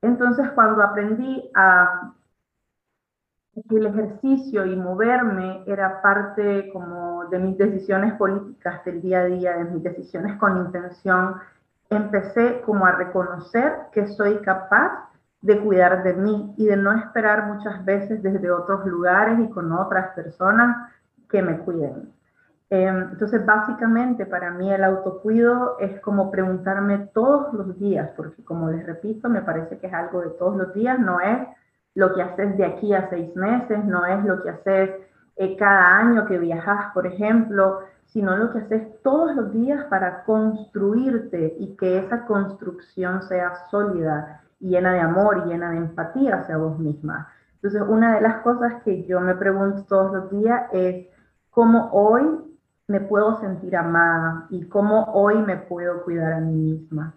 Entonces 0.00 0.50
cuando 0.52 0.82
aprendí 0.82 1.50
a 1.54 2.12
que 3.54 3.76
el 3.76 3.86
ejercicio 3.86 4.64
y 4.64 4.76
moverme 4.76 5.62
era 5.66 6.00
parte 6.00 6.70
como 6.72 7.26
de 7.26 7.38
mis 7.38 7.58
decisiones 7.58 8.14
políticas 8.14 8.84
del 8.84 9.02
día 9.02 9.20
a 9.20 9.24
día, 9.26 9.56
de 9.56 9.64
mis 9.64 9.82
decisiones 9.82 10.38
con 10.38 10.56
intención, 10.56 11.36
empecé 11.90 12.62
como 12.62 12.86
a 12.86 12.92
reconocer 12.92 13.74
que 13.92 14.06
soy 14.06 14.38
capaz 14.38 15.10
de 15.42 15.60
cuidar 15.60 16.02
de 16.02 16.14
mí 16.14 16.54
y 16.56 16.66
de 16.66 16.76
no 16.76 16.92
esperar 16.92 17.46
muchas 17.52 17.84
veces 17.84 18.22
desde 18.22 18.50
otros 18.50 18.86
lugares 18.86 19.38
y 19.40 19.50
con 19.50 19.70
otras 19.72 20.14
personas 20.14 20.90
que 21.28 21.42
me 21.42 21.58
cuiden. 21.58 22.12
Em, 22.70 23.10
entonces, 23.12 23.44
básicamente 23.44 24.24
para 24.24 24.50
mí 24.50 24.72
el 24.72 24.82
autocuido 24.82 25.76
es 25.78 26.00
como 26.00 26.30
preguntarme 26.30 27.10
todos 27.12 27.52
los 27.52 27.78
días, 27.78 28.10
porque 28.16 28.42
como 28.44 28.70
les 28.70 28.86
repito, 28.86 29.28
me 29.28 29.42
parece 29.42 29.78
que 29.78 29.88
es 29.88 29.92
algo 29.92 30.22
de 30.22 30.30
todos 30.30 30.56
los 30.56 30.72
días, 30.72 30.98
no 30.98 31.20
es 31.20 31.48
lo 31.94 32.14
que 32.14 32.22
haces 32.22 32.56
de 32.56 32.64
aquí 32.64 32.94
a 32.94 33.08
seis 33.10 33.34
meses, 33.36 33.84
no 33.84 34.04
es 34.06 34.24
lo 34.24 34.42
que 34.42 34.50
haces 34.50 34.90
eh, 35.36 35.56
cada 35.56 35.98
año 35.98 36.26
que 36.26 36.38
viajas, 36.38 36.92
por 36.94 37.06
ejemplo, 37.06 37.80
sino 38.06 38.36
lo 38.36 38.52
que 38.52 38.58
haces 38.58 39.02
todos 39.02 39.34
los 39.34 39.52
días 39.52 39.84
para 39.84 40.24
construirte 40.24 41.56
y 41.58 41.76
que 41.76 41.98
esa 41.98 42.26
construcción 42.26 43.22
sea 43.22 43.54
sólida, 43.70 44.42
llena 44.60 44.92
de 44.92 45.00
amor 45.00 45.42
y 45.44 45.48
llena 45.48 45.70
de 45.70 45.78
empatía 45.78 46.36
hacia 46.36 46.58
vos 46.58 46.78
misma. 46.78 47.28
Entonces, 47.54 47.82
una 47.88 48.16
de 48.16 48.20
las 48.20 48.42
cosas 48.42 48.82
que 48.84 49.04
yo 49.04 49.20
me 49.20 49.34
pregunto 49.34 49.84
todos 49.88 50.12
los 50.12 50.30
días 50.30 50.64
es 50.72 51.06
cómo 51.50 51.90
hoy 51.92 52.22
me 52.88 53.00
puedo 53.00 53.38
sentir 53.40 53.76
amada 53.76 54.46
y 54.50 54.68
cómo 54.68 55.04
hoy 55.14 55.36
me 55.38 55.56
puedo 55.56 56.02
cuidar 56.02 56.34
a 56.34 56.40
mí 56.40 56.54
misma. 56.54 57.14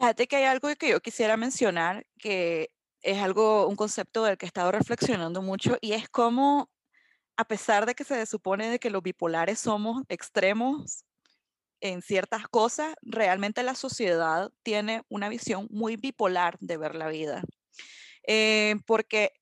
Fíjate 0.00 0.26
que 0.26 0.36
hay 0.36 0.44
algo 0.44 0.74
que 0.76 0.88
yo 0.88 1.00
quisiera 1.00 1.36
mencionar, 1.36 2.06
que 2.18 2.70
es 3.02 3.18
algo, 3.18 3.68
un 3.68 3.76
concepto 3.76 4.24
del 4.24 4.38
que 4.38 4.46
he 4.46 4.48
estado 4.48 4.72
reflexionando 4.72 5.42
mucho, 5.42 5.76
y 5.82 5.92
es 5.92 6.08
cómo, 6.08 6.70
a 7.36 7.44
pesar 7.44 7.84
de 7.84 7.94
que 7.94 8.04
se 8.04 8.24
supone 8.24 8.70
de 8.70 8.78
que 8.78 8.88
los 8.88 9.02
bipolares 9.02 9.58
somos 9.58 10.02
extremos 10.08 11.04
en 11.82 12.00
ciertas 12.00 12.48
cosas, 12.48 12.94
realmente 13.02 13.62
la 13.62 13.74
sociedad 13.74 14.50
tiene 14.62 15.02
una 15.10 15.28
visión 15.28 15.66
muy 15.70 15.96
bipolar 15.96 16.56
de 16.60 16.78
ver 16.78 16.94
la 16.94 17.08
vida. 17.08 17.42
Eh, 18.26 18.76
porque 18.86 19.32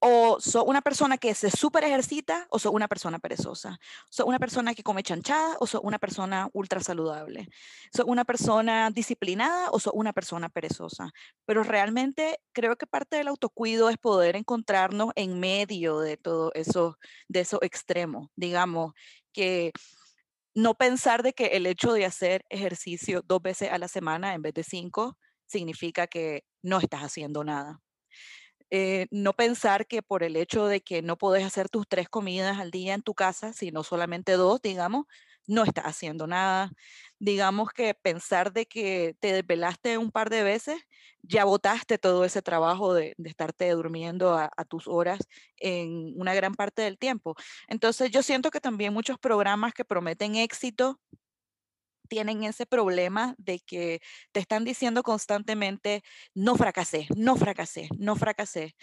o 0.00 0.38
sos 0.40 0.64
una 0.66 0.82
persona 0.82 1.18
que 1.18 1.34
se 1.34 1.50
súper 1.50 1.84
ejercita 1.84 2.46
o 2.50 2.58
sos 2.58 2.72
una 2.72 2.88
persona 2.88 3.18
perezosa. 3.18 3.78
Sos 4.10 4.26
una 4.26 4.38
persona 4.38 4.74
que 4.74 4.82
come 4.82 5.02
chanchada 5.02 5.56
o 5.58 5.66
sos 5.66 5.80
una 5.82 5.98
persona 5.98 6.48
ultra 6.52 6.80
saludable. 6.80 7.48
Sos 7.92 8.04
una 8.06 8.24
persona 8.24 8.90
disciplinada 8.90 9.70
o 9.70 9.80
sos 9.80 9.94
una 9.94 10.12
persona 10.12 10.48
perezosa. 10.48 11.12
Pero 11.46 11.62
realmente 11.62 12.38
creo 12.52 12.76
que 12.76 12.86
parte 12.86 13.16
del 13.16 13.28
autocuido 13.28 13.88
es 13.88 13.98
poder 13.98 14.36
encontrarnos 14.36 15.12
en 15.16 15.40
medio 15.40 16.00
de 16.00 16.16
todo 16.16 16.50
eso, 16.54 16.98
de 17.28 17.40
esos 17.40 17.60
extremos. 17.62 18.28
Digamos 18.36 18.92
que 19.32 19.72
no 20.54 20.74
pensar 20.74 21.22
de 21.22 21.32
que 21.32 21.46
el 21.48 21.66
hecho 21.66 21.92
de 21.92 22.06
hacer 22.06 22.44
ejercicio 22.50 23.22
dos 23.26 23.42
veces 23.42 23.70
a 23.70 23.78
la 23.78 23.88
semana 23.88 24.34
en 24.34 24.42
vez 24.42 24.54
de 24.54 24.64
cinco 24.64 25.18
significa 25.46 26.06
que 26.06 26.44
no 26.62 26.78
estás 26.78 27.02
haciendo 27.02 27.44
nada 27.44 27.80
eh, 28.70 29.06
no 29.10 29.32
pensar 29.34 29.86
que 29.86 30.02
por 30.02 30.22
el 30.22 30.36
hecho 30.36 30.66
de 30.66 30.82
que 30.82 31.02
no 31.02 31.16
puedes 31.16 31.44
hacer 31.44 31.68
tus 31.68 31.86
tres 31.88 32.08
comidas 32.08 32.58
al 32.58 32.70
día 32.70 32.94
en 32.94 33.02
tu 33.02 33.14
casa, 33.14 33.52
sino 33.52 33.82
solamente 33.84 34.32
dos, 34.32 34.60
digamos, 34.62 35.06
no 35.46 35.64
estás 35.64 35.84
haciendo 35.86 36.26
nada. 36.26 36.72
Digamos 37.18 37.70
que 37.70 37.94
pensar 37.94 38.52
de 38.52 38.66
que 38.66 39.16
te 39.20 39.32
desvelaste 39.32 39.98
un 39.98 40.10
par 40.10 40.30
de 40.30 40.42
veces, 40.42 40.82
ya 41.22 41.44
botaste 41.44 41.98
todo 41.98 42.24
ese 42.24 42.42
trabajo 42.42 42.94
de, 42.94 43.14
estarte 43.24 43.70
durmiendo 43.70 44.34
a, 44.36 44.50
tus 44.68 44.88
horas 44.88 45.20
en 45.58 46.12
una 46.16 46.34
gran 46.34 46.54
parte 46.54 46.82
del 46.82 46.98
tiempo. 46.98 47.34
Entonces 47.68 48.10
yo 48.10 48.22
siento 48.22 48.50
que 48.50 48.60
también 48.60 48.92
muchos 48.92 49.18
programas 49.18 49.74
que 49.74 49.84
prometen 49.84 50.36
éxito 50.36 51.00
tienen 52.06 52.44
ese 52.44 52.66
problema 52.66 53.34
de 53.38 53.60
que 53.60 54.00
te 54.32 54.40
están 54.40 54.64
diciendo 54.64 55.02
constantemente, 55.02 56.02
no 56.34 56.56
fracasé, 56.56 57.08
no 57.16 57.36
fracasé, 57.36 57.88
no 57.98 58.16
fracasé. 58.16 58.74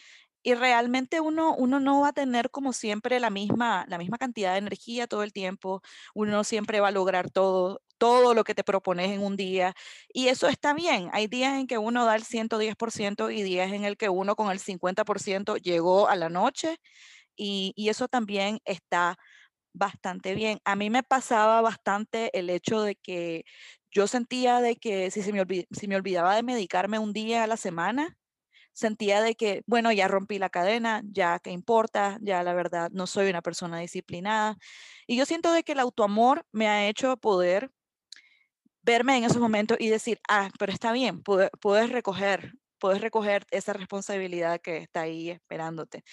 Y 0.46 0.56
realmente 0.56 1.22
uno, 1.22 1.56
uno 1.56 1.80
no 1.80 2.01
va 2.01 2.10
a 2.10 2.13
tener 2.13 2.51
como 2.51 2.74
siempre 2.74 3.20
la 3.22 3.30
misma, 3.30 3.86
la 3.88 3.98
misma 3.98 4.18
cantidad 4.18 4.51
de 4.51 4.58
energía 4.60 5.08
todo 5.08 5.24
el 5.24 5.32
tiempo, 5.32 5.82
uno 6.13 6.32
no 6.34 6.44
siempre 6.44 6.82
va 6.82 6.89
a 6.89 6.92
lograr 6.92 7.30
todo, 7.32 7.82
todo 7.98 8.34
lo 8.34 8.44
que 8.44 8.53
te 8.53 8.65
propones 8.65 9.12
en 9.12 9.22
un 9.24 9.38
día. 9.38 9.74
Y 10.13 10.27
eso 10.27 10.50
está 10.50 10.74
bien. 10.74 11.10
Hay 11.13 11.27
días 11.27 11.53
en 11.58 11.68
que 11.68 11.77
uno 11.77 12.06
da 12.06 12.15
el 12.15 12.24
110% 12.24 13.30
y 13.32 13.42
días 13.44 13.72
en 13.72 13.86
el 13.86 13.96
que 13.96 14.10
uno 14.10 14.36
con 14.36 14.51
el 14.51 14.60
50% 14.60 15.56
llegó 15.58 16.10
a 16.10 16.15
la 16.18 16.27
noche. 16.30 16.77
Y, 17.36 17.74
y 17.75 17.89
eso 17.89 18.08
también 18.08 18.60
está 18.65 19.18
bastante 19.74 20.36
bien. 20.36 20.60
A 20.65 20.75
mí 20.75 20.89
me 20.89 21.03
pasaba 21.03 21.62
bastante 21.62 22.38
el 22.38 22.50
hecho 22.50 22.82
de 22.82 22.96
que 22.96 23.46
yo 23.92 24.08
sentía 24.08 24.62
de 24.62 24.75
que 24.77 25.12
si, 25.12 25.22
se 25.22 25.34
me, 25.34 25.44
si 25.72 25.88
me 25.88 25.96
olvidaba 25.96 26.36
de 26.36 26.44
medicarme 26.44 27.00
un 27.00 27.13
día 27.13 27.44
a 27.44 27.48
la 27.48 27.58
semana, 27.58 28.18
sentía 28.74 29.22
de 29.22 29.36
que, 29.36 29.63
bueno, 29.68 29.92
ya 29.92 30.08
rompí 30.08 30.39
la 30.39 30.50
cadena, 30.50 31.01
ya 31.06 31.39
qué 31.39 31.51
importa, 31.51 32.18
ya 32.22 32.44
la 32.44 32.53
verdad 32.53 32.89
no 32.92 33.08
soy 33.08 33.30
una 33.30 33.42
persona 33.42 33.80
disciplinada. 33.80 34.58
Y 35.08 35.18
yo 35.18 35.25
siento 35.25 35.53
de 35.53 35.63
que 35.63 35.74
el 35.74 35.80
autoamor 35.80 36.46
me 36.51 36.68
ha 36.68 36.88
hecho 36.88 37.18
poder 37.18 37.72
verme 38.82 39.18
en 39.18 39.24
esos 39.24 39.39
momentos 39.39 39.77
y 39.80 39.89
decir, 39.89 40.20
ah, 40.27 40.50
pero 40.60 40.74
está 40.74 40.92
bien, 40.92 41.24
puedes 41.24 41.89
recoger, 41.89 42.53
puedes 42.80 43.01
recoger 43.01 43.46
esa 43.51 43.74
responsabilidad 43.74 44.60
que 44.60 44.77
está 44.77 45.01
ahí 45.01 45.30
esperándote. 45.30 46.03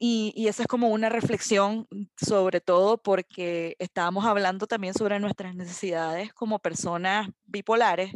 Y, 0.00 0.46
esa 0.48 0.62
es 0.62 0.68
como 0.68 0.88
una 0.88 1.08
reflexión 1.08 1.86
sobre 2.16 2.60
todo 2.60 2.98
porque 2.98 3.76
estábamos 3.78 4.24
hablando 4.24 4.66
también 4.66 4.94
sobre 4.94 5.20
nuestras 5.20 5.54
necesidades 5.54 6.32
como 6.32 6.58
personas 6.58 7.28
bipolares. 7.44 8.12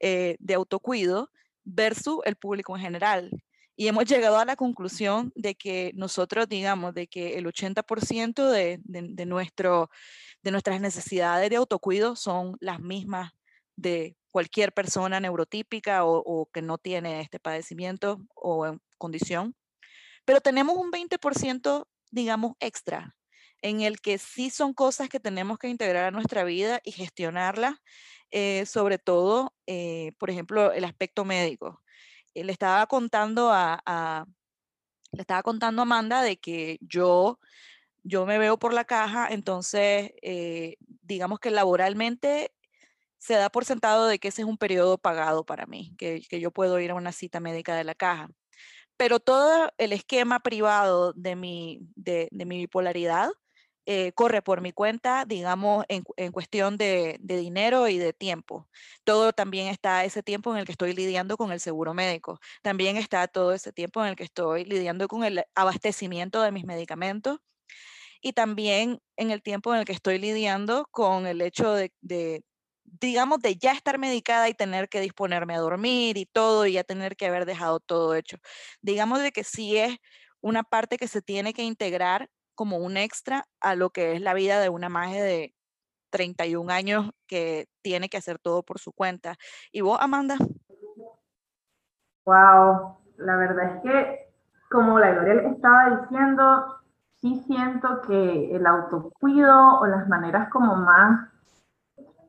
eh, 0.00 0.36
de 0.40 0.54
autocuido 0.54 1.30
versus 1.64 2.18
el 2.24 2.36
público 2.36 2.76
en 2.76 2.82
general. 2.82 3.30
Y 3.76 3.88
hemos 3.88 4.04
llegado 4.04 4.38
a 4.38 4.44
la 4.44 4.56
conclusión 4.56 5.32
de 5.34 5.54
que 5.54 5.92
nosotros, 5.94 6.48
digamos, 6.48 6.94
de 6.94 7.06
que 7.06 7.38
el 7.38 7.46
80% 7.46 8.50
de, 8.50 8.80
de, 8.84 9.26
nuestro, 9.26 9.90
de 10.42 10.50
nuestras 10.50 10.80
necesidades 10.80 11.48
de 11.50 11.56
autocuido 11.56 12.16
son 12.16 12.56
las 12.60 12.80
mismas 12.80 13.32
de 13.76 14.16
cualquier 14.30 14.72
persona 14.72 15.20
neurotípica 15.20 16.04
o, 16.04 16.18
o 16.18 16.46
que 16.46 16.62
no 16.62 16.76
tiene 16.78 17.20
este 17.20 17.40
padecimiento 17.40 18.20
o 18.34 18.76
condición. 18.98 19.54
Pero 20.24 20.40
tenemos 20.40 20.76
un 20.76 20.90
20%, 20.90 21.88
digamos, 22.10 22.54
extra, 22.60 23.16
en 23.62 23.80
el 23.80 24.00
que 24.00 24.18
sí 24.18 24.50
son 24.50 24.74
cosas 24.74 25.08
que 25.08 25.20
tenemos 25.20 25.58
que 25.58 25.68
integrar 25.68 26.04
a 26.04 26.10
nuestra 26.10 26.44
vida 26.44 26.80
y 26.84 26.92
gestionarlas, 26.92 27.76
eh, 28.30 28.66
sobre 28.66 28.98
todo, 28.98 29.54
eh, 29.66 30.12
por 30.18 30.30
ejemplo, 30.30 30.72
el 30.72 30.84
aspecto 30.84 31.24
médico. 31.24 31.82
Eh, 32.34 32.44
le 32.44 32.52
estaba 32.52 32.86
contando 32.86 33.50
a, 33.52 34.26
le 35.12 35.20
estaba 35.22 35.42
contando 35.42 35.82
a 35.82 35.84
Amanda 35.84 36.22
de 36.22 36.36
que 36.38 36.78
yo, 36.80 37.38
yo 38.02 38.26
me 38.26 38.38
veo 38.38 38.58
por 38.58 38.74
la 38.74 38.84
caja, 38.84 39.28
entonces 39.30 40.12
eh, 40.22 40.76
digamos 41.02 41.38
que 41.40 41.50
laboralmente 41.50 42.52
se 43.18 43.34
da 43.34 43.50
por 43.50 43.64
sentado 43.64 44.06
de 44.08 44.18
que 44.18 44.28
ese 44.28 44.42
es 44.42 44.48
un 44.48 44.58
periodo 44.58 44.98
pagado 44.98 45.44
para 45.46 45.66
mí, 45.66 45.94
que, 45.98 46.22
que 46.28 46.40
yo 46.40 46.50
puedo 46.52 46.80
ir 46.80 46.90
a 46.90 46.94
una 46.94 47.12
cita 47.12 47.40
médica 47.40 47.76
de 47.76 47.84
la 47.84 47.94
caja. 47.94 48.28
Pero 48.96 49.20
todo 49.20 49.70
el 49.78 49.92
esquema 49.92 50.40
privado 50.40 51.12
de 51.14 51.36
mi, 51.36 51.80
de, 51.96 52.28
de 52.30 52.44
mi 52.44 52.58
bipolaridad 52.58 53.30
eh, 53.86 54.12
corre 54.12 54.40
por 54.40 54.62
mi 54.62 54.72
cuenta, 54.72 55.26
digamos, 55.26 55.84
en, 55.88 56.04
cuestión 56.32 56.78
de, 56.78 57.18
dinero 57.20 57.86
y 57.88 57.98
de 57.98 58.14
tiempo. 58.14 58.66
Todo 59.04 59.32
también 59.34 59.68
está 59.68 60.04
ese 60.04 60.22
tiempo 60.22 60.52
en 60.52 60.58
el 60.58 60.64
que 60.64 60.72
estoy 60.72 60.94
lidiando 60.94 61.36
con 61.36 61.52
el 61.52 61.60
seguro 61.60 61.92
médico. 61.92 62.40
También 62.62 62.96
está 62.96 63.28
todo 63.28 63.52
ese 63.52 63.72
tiempo 63.72 64.02
en 64.02 64.08
el 64.10 64.16
que 64.16 64.24
estoy 64.24 64.64
lidiando 64.64 65.06
con 65.06 65.22
el 65.24 65.44
abastecimiento 65.54 66.40
de 66.40 66.52
mis 66.52 66.64
medicamentos. 66.64 67.40
Y 68.22 68.32
también 68.32 69.00
en 69.16 69.30
el 69.30 69.42
tiempo 69.42 69.74
en 69.74 69.80
el 69.80 69.86
que 69.86 69.92
estoy 69.92 70.18
lidiando 70.18 70.86
con 70.90 71.26
el 71.26 71.42
hecho 71.42 71.74
de, 71.74 71.92
de 72.00 72.42
digamos, 72.84 73.40
de 73.40 73.56
ya 73.56 73.72
estar 73.72 73.98
medicada 73.98 74.48
y 74.48 74.54
tener 74.54 74.88
que 74.88 75.00
disponerme 75.00 75.54
a 75.54 75.60
dormir 75.60 76.16
y 76.16 76.26
todo, 76.26 76.66
y 76.66 76.74
ya 76.74 76.84
tener 76.84 77.16
que 77.16 77.26
haber 77.26 77.46
dejado 77.46 77.80
todo 77.80 78.14
hecho. 78.14 78.38
Digamos 78.82 79.20
de 79.20 79.32
que 79.32 79.44
sí 79.44 79.76
es 79.76 79.98
una 80.40 80.62
parte 80.62 80.96
que 80.98 81.08
se 81.08 81.22
tiene 81.22 81.54
que 81.54 81.62
integrar 81.62 82.28
como 82.54 82.76
un 82.78 82.96
extra 82.96 83.46
a 83.60 83.74
lo 83.74 83.90
que 83.90 84.12
es 84.14 84.20
la 84.20 84.34
vida 84.34 84.60
de 84.60 84.68
una 84.68 84.88
madre 84.88 85.22
de 85.22 85.54
31 86.10 86.70
años 86.70 87.10
que 87.26 87.66
tiene 87.82 88.08
que 88.08 88.18
hacer 88.18 88.38
todo 88.38 88.62
por 88.62 88.78
su 88.78 88.92
cuenta. 88.92 89.36
¿Y 89.72 89.80
vos, 89.80 89.98
Amanda? 90.00 90.36
Wow, 92.24 92.98
la 93.16 93.36
verdad 93.36 93.76
es 93.76 93.82
que, 93.82 94.32
como 94.70 94.98
la 94.98 95.10
Gloria 95.10 95.50
estaba 95.50 96.00
diciendo, 96.00 96.76
sí 97.20 97.42
siento 97.46 98.00
que 98.02 98.54
el 98.54 98.66
autocuido 98.66 99.80
o 99.80 99.86
las 99.86 100.08
maneras 100.08 100.48
como 100.50 100.76
más 100.76 101.33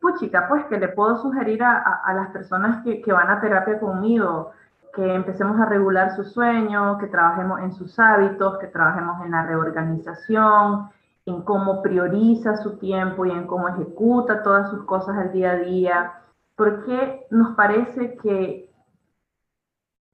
puchica, 0.05 0.47
pues 0.47 0.65
que 0.65 0.77
le 0.77 0.89
puedo 0.89 1.17
sugerir 1.17 1.63
a, 1.63 2.13
las 2.13 2.29
personas 2.29 2.83
que, 2.83 3.11
van 3.11 3.29
a 3.29 3.41
terapia 3.41 3.79
conmigo, 3.79 4.51
que 4.93 5.15
empecemos 5.15 5.59
a 5.59 5.65
regular 5.65 6.15
su 6.15 6.23
sueño, 6.23 6.99
que 6.99 7.07
trabajemos 7.07 7.59
en 7.61 7.73
sus 7.73 7.97
hábitos, 7.97 8.59
que 8.59 8.67
trabajemos 8.67 9.25
en 9.25 9.31
la 9.31 9.43
reorganización, 9.47 10.89
en 11.25 11.41
cómo 11.41 11.81
prioriza 11.81 12.55
su 12.57 12.77
tiempo 12.77 13.25
y 13.25 13.31
en 13.31 13.47
cómo 13.47 13.67
ejecuta 13.67 14.43
todas 14.43 14.69
sus 14.69 14.83
cosas 14.83 15.17
al 15.17 15.31
día 15.31 15.51
a 15.51 15.55
día, 15.55 16.11
porque 16.55 17.25
nos 17.31 17.55
parece 17.55 18.15
que, 18.17 18.71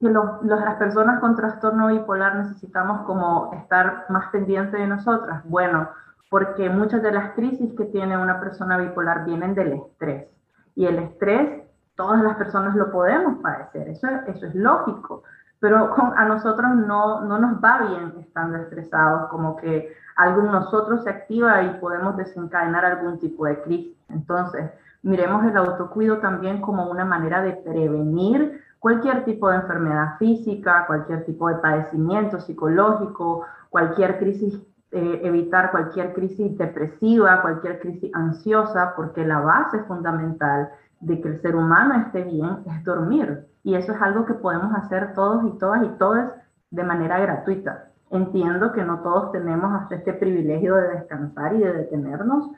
que 0.00 0.08
las 0.08 0.74
personas 0.76 1.20
con 1.20 1.36
trastorno 1.36 1.88
bipolar 1.88 2.36
necesitamos 2.36 3.02
como 3.02 3.52
estar 3.52 4.06
más 4.08 4.30
pendientes 4.30 4.80
de 4.80 4.86
nosotras. 4.86 5.42
Bueno, 5.44 5.90
porque 6.32 6.70
muchas 6.70 7.02
de 7.02 7.12
las 7.12 7.32
crisis 7.34 7.74
que 7.76 7.84
tiene 7.84 8.16
una 8.16 8.40
persona 8.40 8.78
bipolar 8.78 9.26
vienen 9.26 9.54
del 9.54 9.74
estrés. 9.74 10.28
Y 10.74 10.86
el 10.86 10.98
estrés 10.98 11.62
todas 11.94 12.22
las 12.22 12.36
personas 12.36 12.74
lo 12.74 12.90
podemos 12.90 13.42
padecer, 13.42 13.86
eso, 13.90 14.08
eso 14.26 14.46
es 14.46 14.54
lógico, 14.54 15.24
pero 15.60 15.94
a 16.16 16.24
nosotros 16.24 16.74
no, 16.74 17.20
no 17.20 17.38
nos 17.38 17.62
va 17.62 17.86
bien 17.86 18.14
estando 18.18 18.56
estresados, 18.56 19.28
como 19.28 19.56
que 19.58 19.92
algo 20.16 20.40
en 20.40 20.52
nosotros 20.52 21.04
se 21.04 21.10
activa 21.10 21.64
y 21.64 21.78
podemos 21.80 22.16
desencadenar 22.16 22.86
algún 22.86 23.18
tipo 23.18 23.44
de 23.44 23.60
crisis. 23.60 23.94
Entonces, 24.08 24.70
miremos 25.02 25.44
el 25.44 25.56
autocuido 25.58 26.16
también 26.16 26.62
como 26.62 26.90
una 26.90 27.04
manera 27.04 27.42
de 27.42 27.52
prevenir 27.52 28.58
cualquier 28.78 29.26
tipo 29.26 29.50
de 29.50 29.56
enfermedad 29.56 30.16
física, 30.18 30.86
cualquier 30.86 31.26
tipo 31.26 31.50
de 31.50 31.56
padecimiento 31.56 32.40
psicológico, 32.40 33.44
cualquier 33.68 34.18
crisis, 34.18 34.58
eh, 34.94 35.20
evitar 35.24 35.70
cualquier 35.70 36.12
crisis 36.12 36.58
depresiva, 36.58 37.40
cualquier 37.40 37.80
crisis 37.80 38.10
ansiosa, 38.14 38.92
porque 38.94 39.24
la 39.24 39.40
base 39.40 39.78
fundamental 39.84 40.68
de 41.00 41.18
que 41.18 41.28
el 41.28 41.40
ser 41.40 41.56
humano 41.56 41.94
esté 41.94 42.24
bien 42.24 42.58
es 42.66 42.84
dormir. 42.84 43.46
Y 43.64 43.74
eso 43.74 43.92
es 43.92 44.02
algo 44.02 44.26
que 44.26 44.34
podemos 44.34 44.74
hacer 44.74 45.14
todos 45.14 45.44
y 45.44 45.58
todas 45.58 45.82
y 45.84 45.88
todas 45.96 46.32
de 46.70 46.84
manera 46.84 47.18
gratuita. 47.20 47.88
Entiendo 48.10 48.72
que 48.72 48.84
no 48.84 49.00
todos 49.00 49.32
tenemos 49.32 49.72
hasta 49.80 49.94
este 49.94 50.12
privilegio 50.12 50.74
de 50.74 50.88
descansar 50.88 51.54
y 51.54 51.60
de 51.60 51.72
detenernos. 51.72 52.50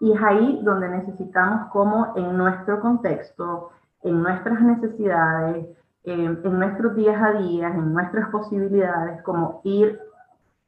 Y 0.00 0.12
es 0.12 0.22
ahí 0.22 0.60
donde 0.62 0.88
necesitamos 0.88 1.70
como 1.72 2.14
en 2.16 2.38
nuestro 2.38 2.80
contexto, 2.80 3.70
en 4.02 4.22
nuestras 4.22 4.62
necesidades, 4.62 5.66
en 6.04 6.40
nuestros 6.42 6.96
días 6.96 7.20
a 7.20 7.32
días, 7.32 7.74
en 7.74 7.92
nuestras 7.92 8.30
posibilidades, 8.30 9.20
como 9.24 9.60
ir 9.64 10.00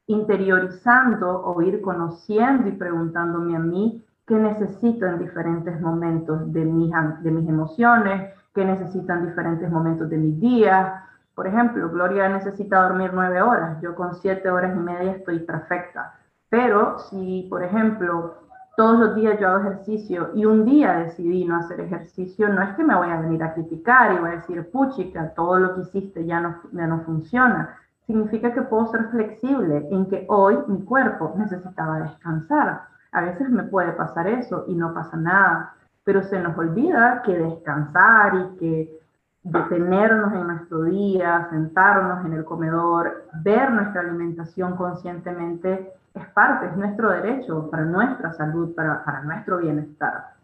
interiorizando 0.09 1.42
o 1.44 1.62
ir 1.62 1.81
conociendo 1.83 2.66
y 2.66 2.73
preguntándome 2.73 3.57
a 3.57 3.61
mí 3.61 4.05
qué 4.27 4.35
necesito 4.35 5.07
en 5.07 5.18
diferentes 5.18 5.81
momentos 5.81 6.53
de 6.53 6.64
mis, 6.64 6.90
de 7.23 7.31
mis 7.31 7.49
emociones, 7.49 8.35
qué 8.55 8.64
necesito 8.64 9.12
en 9.12 9.27
diferentes 9.27 9.71
momentos 9.71 10.09
de 10.09 10.16
mis 10.16 10.40
días. 10.40 10.92
Por 11.35 11.47
ejemplo, 11.47 11.88
Gloria 11.90 12.29
necesita 12.29 12.83
dormir 12.83 13.11
nueve 13.14 13.40
horas, 13.40 13.81
yo 13.83 13.94
con 13.94 14.14
siete 14.14 14.51
horas 14.51 14.75
y 14.75 14.81
media 14.81 15.12
estoy 15.12 15.40
perfecta. 15.40 16.14
Pero 16.49 16.99
si, 16.99 17.47
por 17.51 17.62
ejemplo, 17.62 18.35
todos 18.79 18.99
los 18.99 19.14
días 19.14 19.38
yo 19.38 19.49
hago 19.49 19.61
ejercicio 19.61 20.31
y 20.35 20.47
un 20.47 20.64
día 20.64 21.01
decidí 21.01 21.44
no 21.44 21.57
hacer 21.57 21.81
ejercicio, 21.81 22.49
no 22.49 22.62
es 22.62 22.75
que 22.77 22.85
me 22.85 22.97
voy 22.97 23.11
a 23.11 23.21
venir 23.21 23.42
a 23.42 23.53
criticar 23.53 24.14
y 24.14 24.18
voy 24.18 24.31
a 24.31 24.37
decir, 24.37 24.71
puchica, 24.71 25.35
todo 25.35 25.59
lo 25.59 25.75
que 25.75 25.83
hiciste 25.83 26.25
ya 26.25 26.40
no, 26.40 26.62
ya 26.73 26.87
no 26.87 27.01
funciona. 27.01 27.77
Significa 28.09 28.53
que 28.53 28.62
puedo 28.62 28.90
ser 28.90 29.05
flexible 29.11 29.87
en 29.92 30.07
que 30.07 30.27
hoy 30.29 30.59
mi 30.66 30.83
cuerpo 30.83 31.35
necesitaba 31.37 32.01
descansar 32.01 32.88
a 33.12 33.23
veces 33.23 33.49
me 33.49 33.62
puede 33.64 33.92
pasar 33.92 34.27
eso 34.27 34.64
y 34.68 34.75
no 34.75 34.92
pasa 34.92 35.16
nada, 35.16 35.75
pero 36.05 36.23
se 36.23 36.38
nos 36.40 36.57
olvida 36.59 37.23
que 37.23 37.37
descansar 37.37 38.35
y 38.35 38.57
que 38.59 39.01
detenernos 39.42 40.33
en 40.35 40.47
nuestro 40.47 40.83
día, 40.83 41.47
sentarnos 41.51 42.25
en 42.27 42.35
el 42.35 42.44
comedor, 42.44 43.25
ver 43.42 43.71
nuestra 43.71 44.03
alimentación 44.03 44.77
conscientemente 44.77 45.92
es 46.14 46.27
parte, 46.29 46.66
es 46.66 46.77
nuestro 46.77 47.11
derecho 47.11 47.71
para 47.71 47.85
nuestra 47.85 48.33
salud, 48.33 48.75
para, 48.75 49.05
para 49.05 49.23
nuestro 49.23 49.59
bienestar. 49.59 50.38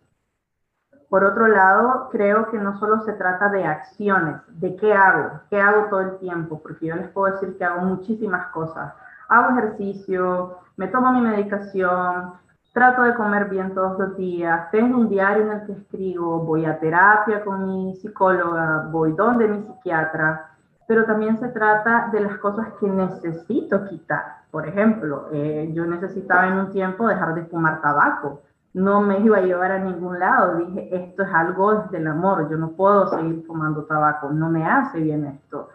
Por 1.15 1.23
otro 1.23 1.47
lado, 1.47 2.09
creo 2.11 2.51
que 2.51 2.59
no 2.59 2.77
solo 2.81 3.03
se 3.03 3.13
trata 3.13 3.49
de 3.49 3.65
acciones, 3.65 4.35
de 4.49 4.75
qué 4.75 4.93
hago, 4.93 5.43
qué 5.49 5.61
hago 5.61 5.85
todo 5.89 6.01
el 6.01 6.19
tiempo, 6.19 6.61
porque 6.61 6.87
yo 6.87 6.97
les 6.97 7.07
puedo 7.11 7.33
decir 7.33 7.57
que 7.57 7.65
hago 7.65 7.83
muchísimas 7.83 8.49
cosas. 8.49 8.93
Hago 9.29 9.57
ejercicio, 9.57 10.59
me 10.77 10.89
tomo 10.89 11.13
mi 11.13 11.21
medicación, 11.21 12.33
trato 12.73 13.03
de 13.03 13.15
comer 13.15 13.49
bien 13.49 13.75
todos 13.75 13.97
los 13.97 14.17
días, 14.17 14.69
tengo 14.73 14.99
un 14.99 15.09
diario 15.09 15.45
en 15.45 15.53
el 15.53 15.67
que 15.67 15.73
escribo, 15.75 16.41
voy 16.41 16.65
a 16.65 16.81
terapia 16.81 17.45
con 17.45 17.65
mi 17.65 17.95
psicóloga, 17.95 18.89
voy 18.91 19.13
donde 19.13 19.47
mi 19.47 19.63
psiquiatra, 19.63 20.51
pero 20.89 21.05
también 21.05 21.39
se 21.39 21.47
trata 21.47 22.09
de 22.11 22.23
las 22.23 22.39
cosas 22.39 22.67
que 22.81 22.89
necesito 22.89 23.85
quitar. 23.85 24.39
Por 24.51 24.67
ejemplo, 24.67 25.29
eh, 25.31 25.71
yo 25.73 25.87
necesitaba 25.87 26.49
en 26.49 26.55
un 26.55 26.73
tiempo 26.73 27.07
dejar 27.07 27.37
de 27.37 27.45
fumar 27.45 27.81
tabaco, 27.81 28.43
no 28.75 29.01
me 29.01 29.21
iba 29.21 29.39
a 29.39 29.43
llevar 29.43 29.71
a 29.71 29.79
ningún 29.79 30.19
lado, 30.19 30.57
dije, 30.57 30.89
esto 30.95 31.23
es 31.23 31.33
algo 31.33 31.87
del 31.91 32.09
amor, 32.09 32.51
yo 32.51 32.57
no 32.57 32.73
puedo 32.73 33.07
seguir 33.09 33.45
fumando 33.47 33.85
tabaco, 33.85 34.31
no 34.31 34.51
me 34.51 34.67
hace 34.67 35.01
bien 35.01 35.25
esto. 35.27 35.69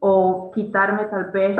O 0.00 0.50
quitarme 0.54 1.04
tal 1.04 1.26
vez 1.26 1.58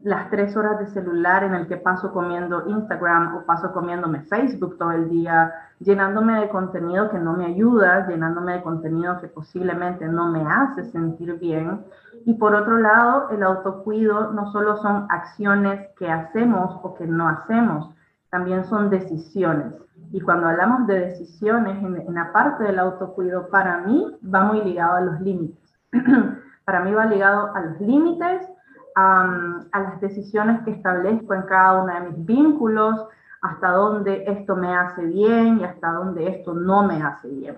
las 0.00 0.30
tres 0.30 0.56
horas 0.56 0.78
de 0.78 0.86
celular 0.86 1.42
en 1.42 1.54
el 1.54 1.66
que 1.66 1.76
paso 1.76 2.12
comiendo 2.12 2.68
Instagram 2.68 3.36
o 3.36 3.40
paso 3.42 3.72
comiéndome 3.72 4.22
Facebook 4.22 4.78
todo 4.78 4.92
el 4.92 5.08
día, 5.08 5.52
llenándome 5.80 6.40
de 6.40 6.48
contenido 6.48 7.10
que 7.10 7.18
no 7.18 7.32
me 7.32 7.46
ayuda, 7.46 8.06
llenándome 8.06 8.54
de 8.54 8.62
contenido 8.62 9.20
que 9.20 9.26
posiblemente 9.26 10.06
no 10.06 10.30
me 10.30 10.46
hace 10.46 10.84
sentir 10.92 11.36
bien. 11.40 11.84
Y 12.24 12.34
por 12.34 12.54
otro 12.54 12.78
lado, 12.78 13.30
el 13.30 13.42
autocuido 13.42 14.32
no 14.32 14.52
solo 14.52 14.76
son 14.76 15.06
acciones 15.08 15.88
que 15.96 16.08
hacemos 16.08 16.78
o 16.82 16.94
que 16.94 17.06
no 17.06 17.28
hacemos, 17.28 17.90
también 18.30 18.64
son 18.66 18.90
decisiones. 18.90 19.74
Y 20.10 20.20
cuando 20.20 20.48
hablamos 20.48 20.86
de 20.86 21.00
decisiones, 21.00 21.82
en, 21.82 22.14
la 22.14 22.32
parte 22.32 22.64
del 22.64 22.78
autocuido, 22.78 23.48
para 23.48 23.78
mí 23.78 24.18
va 24.22 24.44
muy 24.44 24.62
ligado 24.62 24.96
a 24.96 25.00
los 25.02 25.20
límites. 25.20 25.78
para 26.64 26.80
mí 26.80 26.92
va 26.92 27.06
ligado 27.06 27.54
a 27.54 27.60
los 27.60 27.80
límites, 27.80 28.48
a, 28.94 29.60
a 29.72 29.80
las 29.80 30.00
decisiones 30.00 30.62
que 30.62 30.72
establezco 30.72 31.34
en 31.34 31.42
cada 31.42 31.82
uno 31.82 31.92
de 31.92 32.00
mis 32.10 32.26
vínculos, 32.26 33.06
hasta 33.42 33.70
dónde 33.70 34.24
esto 34.26 34.56
me 34.56 34.74
hace 34.74 35.04
bien 35.04 35.60
y 35.60 35.64
hasta 35.64 35.92
dónde 35.92 36.28
esto 36.28 36.54
no 36.54 36.82
me 36.82 37.02
hace 37.02 37.28
bien. 37.28 37.56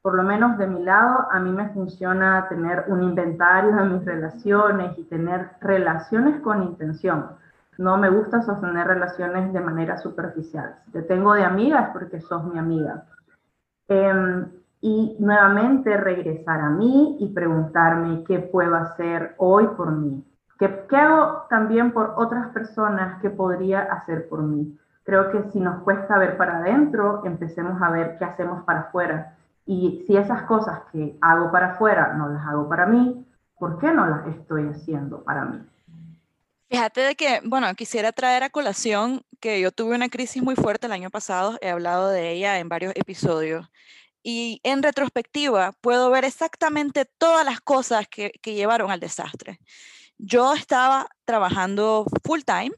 Por 0.00 0.14
lo 0.14 0.22
menos 0.22 0.56
de 0.56 0.66
mi 0.66 0.82
lado, 0.84 1.26
a 1.30 1.40
mí 1.40 1.50
me 1.50 1.68
funciona 1.70 2.46
tener 2.48 2.84
un 2.88 3.02
inventario 3.02 3.74
de 3.74 3.84
mis 3.84 4.04
relaciones 4.04 4.96
y 4.96 5.04
tener 5.04 5.50
relaciones 5.60 6.40
con 6.40 6.62
intención. 6.62 7.26
No 7.78 7.96
me 7.96 8.10
gusta 8.10 8.42
sostener 8.42 8.86
relaciones 8.86 9.52
de 9.52 9.60
manera 9.60 9.96
superficial. 9.98 10.76
Te 10.92 11.02
tengo 11.02 11.32
de 11.32 11.44
amiga 11.44 11.90
porque 11.92 12.20
sos 12.20 12.44
mi 12.44 12.58
amiga. 12.58 13.04
Em, 13.88 14.46
y 14.80 15.16
nuevamente 15.18 15.96
regresar 15.96 16.60
a 16.60 16.70
mí 16.70 17.16
y 17.20 17.28
preguntarme 17.32 18.24
qué 18.24 18.38
puedo 18.38 18.76
hacer 18.76 19.34
hoy 19.38 19.66
por 19.76 19.92
mí. 19.92 20.22
¿Qué, 20.58 20.84
¿Qué 20.88 20.96
hago 20.96 21.46
también 21.48 21.92
por 21.92 22.14
otras 22.16 22.48
personas 22.48 23.20
que 23.22 23.30
podría 23.30 23.80
hacer 23.80 24.28
por 24.28 24.42
mí? 24.42 24.76
creo 25.08 25.30
que 25.30 25.42
si 25.52 25.58
nos 25.58 25.82
cuesta 25.84 26.18
ver 26.18 26.36
para 26.36 26.58
adentro, 26.58 27.22
empecemos 27.24 27.80
a 27.80 27.88
ver 27.88 28.18
qué 28.18 28.26
hacemos 28.26 28.62
para 28.64 28.80
afuera. 28.80 29.38
Y 29.64 30.04
si 30.06 30.18
esas 30.18 30.42
cosas 30.42 30.82
que 30.92 31.16
hago 31.22 31.50
para 31.50 31.68
afuera 31.68 32.12
no 32.12 32.28
las 32.28 32.46
hago 32.46 32.68
para 32.68 32.84
mí, 32.84 33.26
¿por 33.58 33.78
qué 33.78 33.90
no 33.90 34.06
las 34.06 34.26
estoy 34.26 34.68
haciendo 34.68 35.22
para 35.24 35.46
mí? 35.46 35.66
Fíjate 36.70 37.00
de 37.00 37.14
que, 37.14 37.40
bueno, 37.44 37.74
quisiera 37.74 38.12
traer 38.12 38.42
a 38.42 38.50
colación 38.50 39.24
que 39.40 39.60
yo 39.60 39.72
tuve 39.72 39.94
una 39.94 40.08
crisis 40.08 40.42
muy 40.42 40.54
fuerte 40.54 40.86
el 40.86 40.92
año 40.92 41.10
pasado, 41.10 41.58
he 41.62 41.70
hablado 41.70 42.10
de 42.10 42.32
ella 42.32 42.58
en 42.58 42.68
varios 42.68 42.92
episodios, 42.94 43.66
y 44.22 44.60
en 44.64 44.82
retrospectiva 44.82 45.72
puedo 45.80 46.10
ver 46.10 46.24
exactamente 46.24 47.06
todas 47.06 47.44
las 47.46 47.60
cosas 47.60 48.06
que, 48.08 48.32
que 48.42 48.54
llevaron 48.54 48.90
al 48.90 49.00
desastre. 49.00 49.60
Yo 50.18 50.52
estaba 50.54 51.08
trabajando 51.24 52.04
full 52.24 52.40
time, 52.44 52.72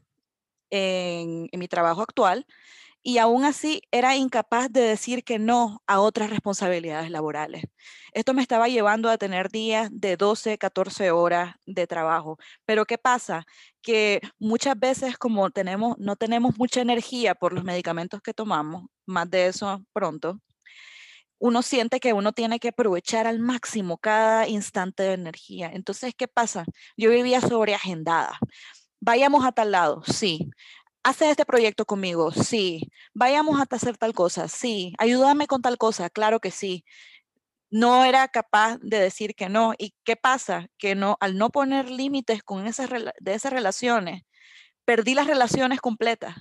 en, 0.71 1.49
mi 1.53 1.67
trabajo 1.67 2.01
actual 2.01 2.47
y 3.03 3.17
aún 3.17 3.45
así 3.45 3.81
era 3.91 4.15
incapaz 4.15 4.71
de 4.71 4.81
decir 4.81 5.23
que 5.23 5.39
no 5.39 5.81
a 5.87 5.99
otras 5.99 6.29
responsabilidades 6.29 7.09
laborales. 7.09 7.63
Esto 8.13 8.33
me 8.33 8.41
estaba 8.41 8.67
llevando 8.67 9.09
a 9.09 9.17
tener 9.17 9.49
días 9.49 9.89
de 9.91 10.17
12, 10.17 10.57
14 10.57 11.11
horas 11.11 11.55
de 11.65 11.87
trabajo. 11.87 12.37
Pero 12.65 12.85
¿qué 12.85 12.97
pasa? 12.97 13.45
Que 13.81 14.21
muchas 14.39 14.77
veces 14.79 15.17
como 15.17 15.49
no 15.97 16.15
tenemos 16.15 16.57
mucha 16.57 16.81
energía 16.81 17.35
por 17.35 17.53
los 17.53 17.63
medicamentos 17.63 18.21
que 18.21 18.33
tomamos, 18.33 18.85
más 19.05 19.29
de 19.29 19.47
eso 19.47 19.83
pronto, 19.93 20.39
uno 21.39 21.63
siente 21.63 21.99
que 21.99 22.13
uno 22.13 22.33
tiene 22.33 22.59
que 22.59 22.69
aprovechar 22.69 23.25
al 23.25 23.39
máximo 23.39 23.97
cada 23.97 24.47
instante 24.47 25.03
de 25.03 25.13
energía. 25.13 25.71
Entonces, 25.73 26.13
¿qué 26.15 26.27
pasa? 26.27 26.65
Yo 26.97 27.09
vivía 27.09 27.41
sobreagendada 27.41 28.37
vayamos 29.01 29.43
a 29.45 29.51
tal 29.51 29.71
lado, 29.71 30.03
sí. 30.05 30.49
Hace 31.03 31.31
este 31.31 31.45
proyecto 31.45 31.85
conmigo, 31.85 32.31
sí. 32.31 32.91
Vayamos 33.13 33.59
a 33.59 33.65
hacer 33.75 33.97
tal 33.97 34.13
cosa, 34.13 34.47
sí. 34.47 34.93
Ayúdame 34.99 35.47
con 35.47 35.61
tal 35.63 35.77
cosa, 35.79 36.09
claro 36.11 36.39
que 36.39 36.51
sí. 36.51 36.85
No 37.71 38.05
era 38.05 38.27
capaz 38.29 38.77
de 38.81 38.99
decir 38.99 39.35
que 39.35 39.49
no. 39.49 39.73
¿Y 39.77 39.95
qué 40.05 40.15
pasa? 40.15 40.67
Que 40.77 40.95
no, 40.95 41.17
al 41.21 41.37
no 41.37 41.49
poner 41.51 41.89
límites 41.89 42.43
con 42.43 42.67
esas, 42.67 42.89
de 42.91 43.33
esas 43.33 43.53
relaciones, 43.53 44.23
perdí 44.85 45.15
las 45.15 45.27
relaciones 45.27 45.81
completas 45.81 46.35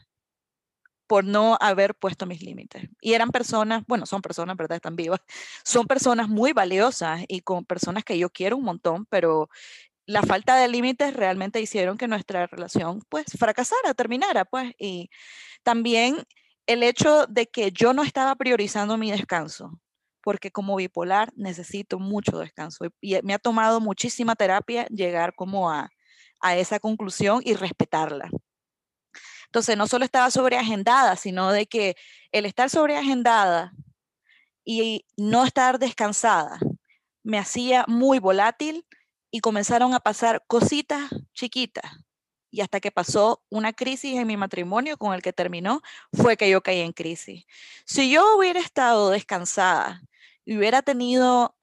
por 1.07 1.25
no 1.25 1.59
haber 1.61 1.97
puesto 1.97 2.25
mis 2.27 2.41
límites. 2.43 2.85
Y 3.01 3.15
eran 3.15 3.31
personas, 3.31 3.83
bueno, 3.89 4.07
son 4.07 4.23
personas, 4.23 4.57
¿verdad? 4.57 4.77
Están 4.77 4.95
vivas. 4.95 5.21
Son 5.65 5.87
personas 5.87 6.29
muy 6.29 6.53
valiosas 6.53 7.25
y 7.27 7.41
con 7.41 7.65
personas 7.65 8.05
que 8.05 8.17
yo 8.19 8.31
quiero 8.31 8.57
un 8.57 8.65
montón, 8.65 9.07
pero 9.07 9.49
la 10.11 10.23
falta 10.23 10.57
de 10.57 10.69
límites 10.69 11.15
realmente 11.15 11.61
hicieron 11.61 11.97
que 11.97 12.09
nuestra 12.09 12.47
relación 12.47 13.03
pues 13.09 13.27
fracasara, 13.39 13.95
terminara, 13.95 14.45
pues. 14.45 14.73
Y 14.79 15.11
también 15.63 16.25
el 16.67 16.83
hecho 16.83 17.27
de 17.27 17.47
que 17.47 17.71
yo 17.73 17.93
no 17.93 18.03
estaba 18.03 18.35
priorizando 18.35 18.97
mi 18.97 19.11
descanso, 19.11 19.81
porque 20.23 20.51
como 20.51 20.77
bipolar 20.77 21.33
necesito 21.37 21.99
mucho 21.99 22.39
descanso 22.39 22.87
y 23.01 23.21
me 23.23 23.35
ha 23.35 23.39
tomado 23.39 23.81
muchísima 23.81 24.37
terapia 24.37 24.87
llegar 24.87 25.35
como 25.35 25.71
a, 25.71 25.91
a 26.41 26.57
esa 26.57 26.81
conclusión 26.81 27.41
y 27.45 27.55
respetarla. 27.55 28.31
Entonces, 29.47 29.77
no 29.77 29.87
solo 29.87 30.05
estaba 30.05 30.31
sobreagendada, 30.31 31.17
sino 31.17 31.51
de 31.51 31.67
que 31.67 31.97
el 32.31 32.47
estar 32.47 32.71
sobreagendada 32.71 33.73
y 34.65 35.07
no 35.17 35.45
estar 35.45 35.79
descansada 35.79 36.61
me 37.23 37.39
hacía 37.39 37.85
muy 37.89 38.19
volátil, 38.19 38.87
y 39.31 39.41
comenzaron 39.41 39.95
a 39.95 40.01
pasar 40.01 40.43
cositas 40.47 41.11
chiquitas. 41.35 41.85
Y 42.51 42.63
hasta 42.63 42.81
que 42.81 42.91
pasó 42.91 43.45
una 43.49 43.73
crisis 43.73 44.17
en 44.17 44.27
mi 44.27 44.37
matrimonio 44.37 44.97
con 44.97 45.15
el 45.15 45.23
que 45.23 45.33
terminó, 45.33 45.83
fue 46.13 46.37
que 46.37 46.51
yo 46.51 46.63
caí 46.63 46.81
en 46.81 46.93
crisis. 46.93 47.45
Si 47.87 48.11
yo 48.11 48.37
hubiera 48.37 48.59
estado 48.59 49.11
descansada 49.11 50.03
y 50.45 50.57
hubiera 50.57 50.83
tenido 50.83 51.55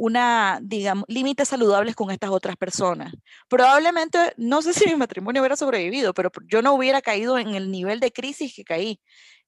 una, 0.00 0.60
digamos, 0.62 1.04
límites 1.08 1.48
saludables 1.48 1.94
con 1.94 2.10
estas 2.10 2.30
otras 2.30 2.56
personas. 2.56 3.12
Probablemente, 3.50 4.32
no 4.38 4.62
sé 4.62 4.72
si 4.72 4.86
mi 4.86 4.96
matrimonio 4.96 5.42
hubiera 5.42 5.56
sobrevivido, 5.56 6.14
pero 6.14 6.30
yo 6.46 6.62
no 6.62 6.72
hubiera 6.72 7.02
caído 7.02 7.36
en 7.36 7.54
el 7.54 7.70
nivel 7.70 8.00
de 8.00 8.10
crisis 8.10 8.54
que 8.56 8.64
caí. 8.64 8.98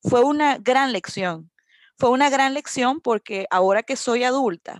Fue 0.02 0.22
una 0.22 0.58
gran 0.58 0.92
lección. 0.92 1.50
Fue 1.96 2.10
una 2.10 2.28
gran 2.28 2.52
lección 2.52 3.00
porque 3.00 3.46
ahora 3.50 3.82
que 3.82 3.96
soy 3.96 4.24
adulta, 4.24 4.78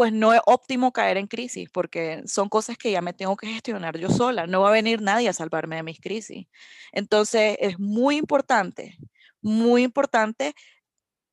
pues 0.00 0.14
no 0.14 0.32
es 0.32 0.40
óptimo 0.46 0.92
caer 0.94 1.18
en 1.18 1.26
crisis 1.26 1.68
porque 1.70 2.22
son 2.24 2.48
cosas 2.48 2.78
que 2.78 2.90
ya 2.90 3.02
me 3.02 3.12
tengo 3.12 3.36
que 3.36 3.48
gestionar 3.48 3.98
yo 3.98 4.08
sola. 4.08 4.46
No 4.46 4.62
va 4.62 4.70
a 4.70 4.72
venir 4.72 5.02
nadie 5.02 5.28
a 5.28 5.34
salvarme 5.34 5.76
de 5.76 5.82
mis 5.82 6.00
crisis. 6.00 6.46
Entonces 6.90 7.58
es 7.60 7.78
muy 7.78 8.16
importante, 8.16 8.96
muy 9.42 9.82
importante 9.82 10.54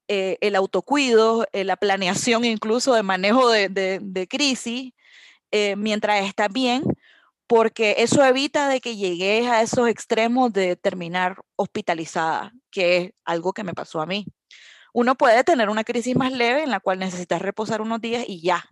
eh, 0.10 0.38
el 0.42 0.54
autocuido, 0.58 1.48
eh, 1.54 1.64
la 1.64 1.78
planeación 1.78 2.44
incluso 2.44 2.94
de 2.94 3.04
manejo 3.04 3.50
de, 3.50 4.28
crisis 4.30 4.92
eh, 5.52 5.78
mientras 5.78 6.26
está 6.26 6.50
bien, 6.50 6.84
porque 7.48 7.96
eso 8.00 8.22
evita 8.26 8.68
de 8.68 8.82
que 8.82 8.98
llegues 8.98 9.48
a 9.48 9.62
esos 9.62 9.88
extremos 9.88 10.52
de 10.52 10.76
terminar 10.76 11.38
hospitalizada, 11.56 12.52
que 12.70 12.98
es 12.98 13.12
algo 13.24 13.54
que 13.54 13.64
me 13.64 13.74
pasó 13.74 14.02
a 14.02 14.06
mí 14.06 14.26
uno 14.98 15.14
puede 15.16 15.44
tener 15.44 15.70
una 15.70 15.84
crisis 15.84 16.16
más 16.16 16.32
leve 16.32 16.64
en 16.64 16.72
la 16.72 16.80
cual 16.80 16.98
necesitas 16.98 17.40
reposar 17.40 17.82
unos 17.82 18.02
días 18.02 18.26
y 18.28 18.42
ya. 18.42 18.66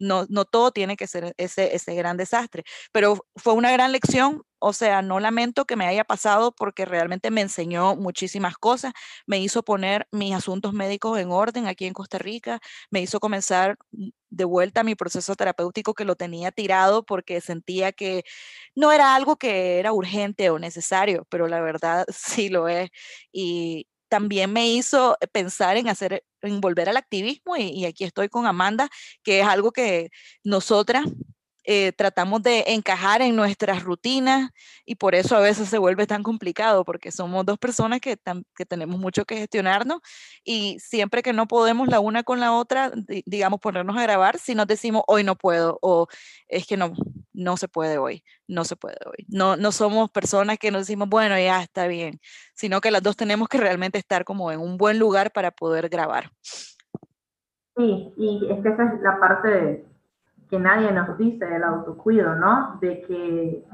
No, 0.00 0.24
no 0.30 0.46
todo 0.46 0.70
tiene 0.70 0.96
que 0.96 1.06
ser 1.06 1.34
ese, 1.36 1.74
ese 1.76 1.94
gran 1.94 2.16
desastre, 2.16 2.64
pero 2.92 3.26
fue 3.36 3.52
una 3.52 3.70
gran 3.72 3.92
lección, 3.92 4.44
o 4.60 4.72
sea, 4.72 5.02
no 5.02 5.20
lamento 5.20 5.66
que 5.66 5.76
me 5.76 5.86
haya 5.86 6.04
pasado 6.04 6.52
porque 6.52 6.86
realmente 6.86 7.30
me 7.30 7.42
enseñó 7.42 7.96
muchísimas 7.96 8.56
cosas, 8.56 8.94
me 9.26 9.40
hizo 9.40 9.62
poner 9.62 10.06
mis 10.10 10.34
asuntos 10.34 10.72
médicos 10.72 11.18
en 11.18 11.32
orden 11.32 11.66
aquí 11.66 11.84
en 11.84 11.92
Costa 11.94 12.16
Rica, 12.16 12.60
me 12.90 13.02
hizo 13.02 13.20
comenzar 13.20 13.76
de 14.30 14.44
vuelta 14.44 14.84
mi 14.84 14.94
proceso 14.94 15.34
terapéutico 15.36 15.92
que 15.94 16.04
lo 16.06 16.16
tenía 16.16 16.50
tirado 16.50 17.04
porque 17.04 17.42
sentía 17.42 17.92
que 17.92 18.22
no 18.74 18.92
era 18.92 19.14
algo 19.14 19.36
que 19.36 19.78
era 19.80 19.92
urgente 19.92 20.48
o 20.50 20.58
necesario, 20.58 21.26
pero 21.28 21.46
la 21.46 21.60
verdad 21.60 22.06
sí 22.14 22.48
lo 22.48 22.68
es. 22.68 22.88
Y, 23.32 23.86
también 24.08 24.52
me 24.52 24.68
hizo 24.68 25.16
pensar 25.32 25.76
en 25.76 25.88
hacer, 25.88 26.24
en 26.42 26.60
volver 26.60 26.88
al 26.88 26.96
activismo 26.96 27.56
y, 27.56 27.84
aquí 27.84 28.04
estoy 28.04 28.28
con 28.28 28.46
Amanda, 28.46 28.88
que 29.22 29.40
es 29.40 29.46
algo 29.46 29.72
que 29.72 30.10
nosotras 30.44 31.04
eh, 31.70 31.92
tratamos 31.92 32.42
de 32.42 32.64
encajar 32.68 33.20
en 33.20 33.36
nuestras 33.36 33.82
rutinas 33.82 34.52
y 34.86 34.94
por 34.94 35.14
eso 35.14 35.36
a 35.36 35.40
veces 35.40 35.68
se 35.68 35.76
vuelve 35.76 36.06
tan 36.06 36.22
complicado 36.22 36.82
porque 36.82 37.12
somos 37.12 37.44
dos 37.44 37.58
personas 37.58 38.00
que, 38.00 38.16
que 38.56 38.64
tenemos 38.64 38.98
mucho 38.98 39.26
que 39.26 39.36
gestionarnos 39.36 40.00
y 40.42 40.78
siempre 40.80 41.22
que 41.22 41.34
no 41.34 41.46
podemos 41.46 41.88
la 41.88 42.00
una 42.00 42.22
con 42.22 42.40
la 42.40 42.54
otra, 42.54 42.90
digamos, 43.26 43.60
ponernos 43.60 43.98
a 43.98 44.02
grabar, 44.02 44.38
si 44.38 44.54
nos 44.54 44.66
decimos 44.66 45.02
hoy 45.08 45.24
no 45.24 45.36
puedo 45.36 45.78
o 45.82 46.06
es 46.46 46.66
que 46.66 46.78
no, 46.78 46.94
no 47.34 47.58
se 47.58 47.68
puede 47.68 47.98
hoy, 47.98 48.24
no 48.46 48.64
se 48.64 48.74
puede 48.74 48.96
hoy. 49.04 49.26
No, 49.28 49.56
no 49.56 49.70
somos 49.70 50.10
personas 50.10 50.56
que 50.56 50.70
nos 50.70 50.86
decimos, 50.86 51.10
bueno, 51.10 51.38
ya 51.38 51.62
está 51.62 51.86
bien, 51.86 52.18
sino 52.54 52.80
que 52.80 52.90
las 52.90 53.02
dos 53.02 53.14
tenemos 53.14 53.46
que 53.46 53.58
realmente 53.58 53.98
estar 53.98 54.24
como 54.24 54.50
en 54.50 54.60
un 54.60 54.78
buen 54.78 54.98
lugar 54.98 55.32
para 55.32 55.50
poder 55.50 55.90
grabar. 55.90 56.30
Sí, 57.76 58.14
y 58.16 58.46
es 58.50 58.62
que 58.62 58.70
esa 58.70 58.84
es 58.84 59.02
la 59.02 59.20
parte 59.20 59.48
de 59.48 59.87
que 60.48 60.58
nadie 60.58 60.90
nos 60.92 61.16
dice 61.18 61.44
el 61.54 61.62
autocuido, 61.62 62.34
¿no? 62.34 62.78
De 62.80 63.02
que 63.02 63.64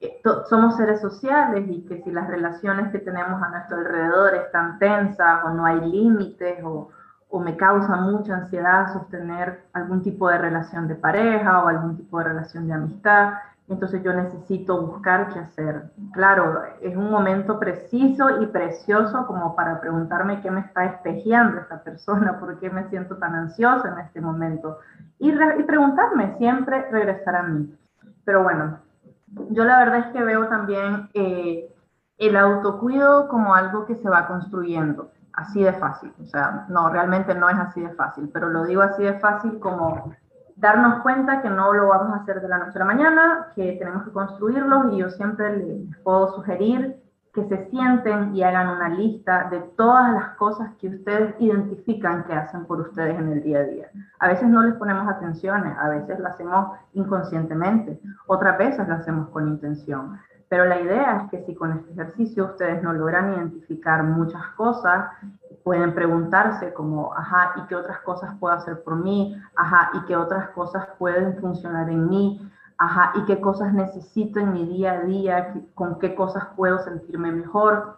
eh, 0.00 0.22
somos 0.48 0.76
seres 0.76 1.00
sociales 1.00 1.64
y 1.68 1.86
que 1.86 2.02
si 2.02 2.10
las 2.10 2.28
relaciones 2.28 2.90
que 2.90 2.98
tenemos 2.98 3.42
a 3.42 3.48
nuestro 3.48 3.78
alrededor 3.78 4.34
están 4.34 4.78
tensas 4.78 5.44
o 5.44 5.50
no 5.50 5.64
hay 5.64 5.80
límites 5.80 6.62
o, 6.64 6.90
o 7.30 7.40
me 7.40 7.56
causa 7.56 7.96
mucha 7.96 8.34
ansiedad 8.34 8.92
sostener 8.92 9.64
algún 9.72 10.02
tipo 10.02 10.28
de 10.28 10.38
relación 10.38 10.88
de 10.88 10.94
pareja 10.94 11.64
o 11.64 11.68
algún 11.68 11.96
tipo 11.96 12.18
de 12.18 12.24
relación 12.24 12.66
de 12.66 12.74
amistad, 12.74 13.34
entonces 13.68 14.02
yo 14.02 14.12
necesito 14.12 14.80
buscar 14.86 15.32
qué 15.32 15.38
hacer. 15.38 15.90
Claro, 16.12 16.62
es 16.82 16.94
un 16.96 17.10
momento 17.10 17.58
preciso 17.58 18.42
y 18.42 18.46
precioso 18.46 19.26
como 19.26 19.56
para 19.56 19.80
preguntarme 19.80 20.42
qué 20.42 20.50
me 20.50 20.60
está 20.60 20.84
espejeando 20.84 21.60
esta 21.60 21.82
persona, 21.82 22.38
por 22.40 22.58
qué 22.58 22.68
me 22.68 22.88
siento 22.90 23.16
tan 23.16 23.34
ansiosa 23.34 23.88
en 23.88 23.98
este 24.00 24.20
momento. 24.20 24.78
Y, 25.18 25.32
preguntarme, 25.62 26.36
siempre 26.36 26.90
regresar 26.90 27.36
a 27.36 27.42
mí. 27.44 27.74
Pero 28.24 28.42
bueno, 28.42 28.78
yo 29.50 29.64
la 29.64 29.78
verdad 29.78 29.98
es 30.00 30.06
que 30.08 30.22
veo 30.22 30.48
también 30.48 31.08
eh, 31.14 31.74
el 32.18 32.36
autocuido 32.36 33.28
como 33.28 33.54
algo 33.54 33.86
que 33.86 33.96
se 33.96 34.08
va 34.10 34.26
construyendo, 34.26 35.10
así 35.32 35.62
de 35.62 35.72
fácil. 35.72 36.12
O 36.22 36.26
sea, 36.26 36.66
no, 36.68 36.90
realmente 36.90 37.34
no 37.34 37.48
es 37.48 37.56
así 37.56 37.80
de 37.80 37.94
fácil, 37.94 38.28
pero 38.32 38.50
lo 38.50 38.64
digo 38.64 38.82
así 38.82 39.02
de 39.02 39.18
fácil 39.18 39.58
como 39.58 40.14
darnos 40.56 41.02
cuenta 41.02 41.42
que 41.42 41.50
no 41.50 41.72
lo 41.72 41.88
vamos 41.88 42.12
a 42.12 42.22
hacer 42.22 42.40
de 42.40 42.48
la 42.48 42.58
noche 42.58 42.76
a 42.76 42.80
la 42.80 42.84
mañana, 42.84 43.48
que 43.54 43.72
tenemos 43.72 44.04
que 44.04 44.12
construirlo 44.12 44.92
y 44.92 44.98
yo 44.98 45.10
siempre 45.10 45.56
les 45.56 45.96
puedo 45.98 46.34
sugerir 46.34 47.02
que 47.34 47.44
se 47.48 47.68
sienten 47.68 48.34
y 48.34 48.44
hagan 48.44 48.68
una 48.68 48.88
lista 48.88 49.48
de 49.50 49.58
todas 49.76 50.12
las 50.14 50.36
cosas 50.36 50.70
que 50.78 50.88
ustedes 50.88 51.34
identifican 51.40 52.22
que 52.24 52.32
hacen 52.32 52.64
por 52.64 52.80
ustedes 52.80 53.18
en 53.18 53.32
el 53.32 53.42
día 53.42 53.58
a 53.58 53.64
día. 53.64 53.88
A 54.20 54.28
veces 54.28 54.48
no 54.48 54.62
les 54.62 54.74
ponemos 54.74 55.08
atención, 55.08 55.66
a 55.66 55.88
veces 55.88 56.20
lo 56.20 56.28
hacemos 56.28 56.78
inconscientemente, 56.92 58.00
otras 58.28 58.56
veces 58.56 58.86
lo 58.86 58.94
hacemos 58.94 59.28
con 59.30 59.48
intención. 59.48 60.16
Pero 60.48 60.66
la 60.66 60.80
idea 60.80 61.22
es 61.22 61.30
que 61.30 61.44
si 61.44 61.56
con 61.56 61.72
este 61.72 61.92
ejercicio 61.92 62.44
ustedes 62.44 62.80
no 62.84 62.92
logran 62.92 63.32
identificar 63.32 64.04
muchas 64.04 64.46
cosas, 64.56 65.06
pueden 65.64 65.94
preguntarse 65.94 66.74
como, 66.74 67.14
ajá, 67.14 67.54
¿y 67.56 67.62
qué 67.66 67.74
otras 67.74 67.98
cosas 68.00 68.36
puedo 68.38 68.54
hacer 68.54 68.84
por 68.84 68.96
mí? 68.96 69.34
Ajá, 69.56 69.90
¿y 69.94 70.04
qué 70.04 70.14
otras 70.14 70.50
cosas 70.50 70.86
pueden 70.98 71.38
funcionar 71.40 71.88
en 71.88 72.06
mí? 72.08 72.52
Ajá, 72.76 73.12
¿y 73.16 73.24
qué 73.24 73.40
cosas 73.40 73.72
necesito 73.72 74.40
en 74.40 74.52
mi 74.52 74.66
día 74.66 74.92
a 74.92 75.00
día? 75.00 75.54
¿Con 75.74 75.98
qué 75.98 76.14
cosas 76.14 76.48
puedo 76.54 76.78
sentirme 76.80 77.32
mejor? 77.32 77.96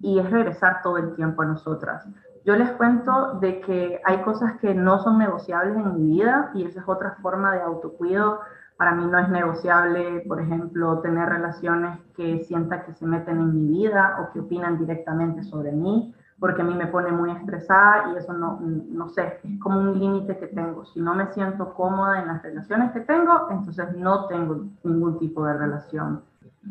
Y 0.00 0.18
es 0.18 0.30
regresar 0.30 0.82
todo 0.82 0.98
el 0.98 1.14
tiempo 1.14 1.42
a 1.42 1.46
nosotras. 1.46 2.06
Yo 2.44 2.54
les 2.56 2.70
cuento 2.72 3.38
de 3.40 3.60
que 3.60 4.00
hay 4.04 4.18
cosas 4.18 4.58
que 4.60 4.74
no 4.74 5.02
son 5.02 5.18
negociables 5.18 5.76
en 5.76 5.94
mi 5.94 6.18
vida 6.18 6.50
y 6.54 6.66
esa 6.66 6.80
es 6.80 6.88
otra 6.88 7.16
forma 7.22 7.52
de 7.52 7.62
autocuido. 7.62 8.40
Para 8.76 8.94
mí 8.94 9.06
no 9.06 9.18
es 9.18 9.30
negociable, 9.30 10.24
por 10.28 10.40
ejemplo, 10.40 11.00
tener 11.00 11.28
relaciones 11.28 11.98
que 12.14 12.44
sienta 12.44 12.84
que 12.84 12.92
se 12.92 13.06
meten 13.06 13.38
en 13.38 13.54
mi 13.54 13.78
vida 13.78 14.18
o 14.20 14.32
que 14.32 14.40
opinan 14.40 14.78
directamente 14.78 15.42
sobre 15.42 15.72
mí 15.72 16.14
porque 16.40 16.62
a 16.62 16.64
mí 16.64 16.74
me 16.74 16.86
pone 16.86 17.10
muy 17.10 17.32
estresada 17.32 18.12
y 18.12 18.16
eso 18.16 18.32
no, 18.32 18.60
no 18.60 19.08
sé, 19.08 19.40
es 19.42 19.60
como 19.60 19.80
un 19.80 19.98
límite 19.98 20.38
que 20.38 20.46
tengo. 20.46 20.84
Si 20.84 21.00
no 21.00 21.14
me 21.14 21.26
siento 21.32 21.74
cómoda 21.74 22.20
en 22.20 22.28
las 22.28 22.42
relaciones 22.42 22.92
que 22.92 23.00
tengo, 23.00 23.48
entonces 23.50 23.96
no 23.96 24.26
tengo 24.26 24.66
ningún 24.84 25.18
tipo 25.18 25.44
de 25.44 25.54
relación. 25.54 26.22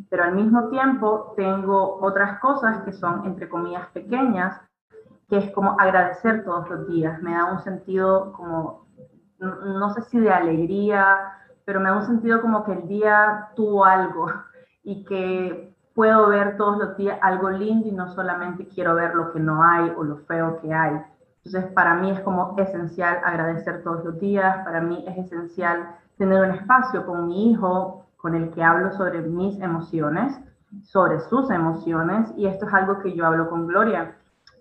Pero 0.10 0.24
al 0.24 0.36
mismo 0.36 0.70
tiempo 0.70 1.34
tengo 1.36 1.98
otras 2.02 2.40
cosas 2.40 2.84
que 2.84 2.94
son, 2.94 3.26
entre 3.26 3.50
comillas, 3.50 3.88
pequeñas, 3.88 4.60
que 5.30 5.38
es 5.38 5.52
como 5.52 5.78
agradecer 5.80 6.46
todos 6.46 6.70
los 6.70 6.88
días. 6.88 7.22
Me 7.22 7.34
da 7.34 7.52
un 7.52 7.60
sentido 7.60 8.32
como, 8.34 8.86
no 9.40 9.94
sé 9.94 10.02
si 10.04 10.20
de 10.20 10.32
alegría, 10.32 11.34
pero 11.66 11.82
me 11.82 11.90
da 11.90 11.98
un 11.98 12.06
sentido 12.06 12.42
como 12.42 12.64
que 12.64 12.72
el 12.72 12.88
día 12.88 13.50
tuvo 13.56 13.84
algo 13.84 14.32
y 14.84 15.04
que 15.04 15.76
puedo 15.98 16.30
ver 16.30 16.58
todos 16.58 16.78
los 16.78 16.96
días 16.96 17.18
algo 17.24 17.50
lindo 17.50 17.88
y 17.88 17.92
no 17.92 18.08
solamente 18.14 18.68
quiero 18.68 18.94
ver 18.94 19.16
lo 19.16 19.34
que 19.34 19.40
no 19.40 19.64
hay 19.64 19.92
o 19.98 20.04
lo 20.04 20.18
feo 20.28 20.62
que 20.62 20.72
hay. 20.72 21.02
Entonces, 21.44 21.72
para 21.72 21.96
mí 21.96 22.12
es 22.12 22.20
como 22.20 22.54
esencial 22.56 23.18
agradecer 23.26 23.82
todos 23.82 24.06
los 24.06 24.20
días, 24.20 24.64
para 24.64 24.80
mí 24.80 25.04
es 25.08 25.18
esencial 25.18 25.96
tener 26.20 26.40
un 26.44 26.52
espacio 26.52 27.04
con 27.04 27.26
mi 27.26 27.50
hijo 27.50 28.06
con 28.18 28.36
el 28.36 28.52
que 28.52 28.64
hablo 28.64 28.92
sobre 28.92 29.22
mis 29.22 29.60
emociones, 29.60 30.40
sobre 30.84 31.20
sus 31.22 31.50
emociones, 31.50 32.32
y 32.38 32.46
esto 32.46 32.68
es 32.68 32.74
algo 32.76 33.00
que 33.00 33.16
yo 33.16 33.26
hablo 33.26 33.50
con 33.50 33.66
Gloria. 33.66 34.16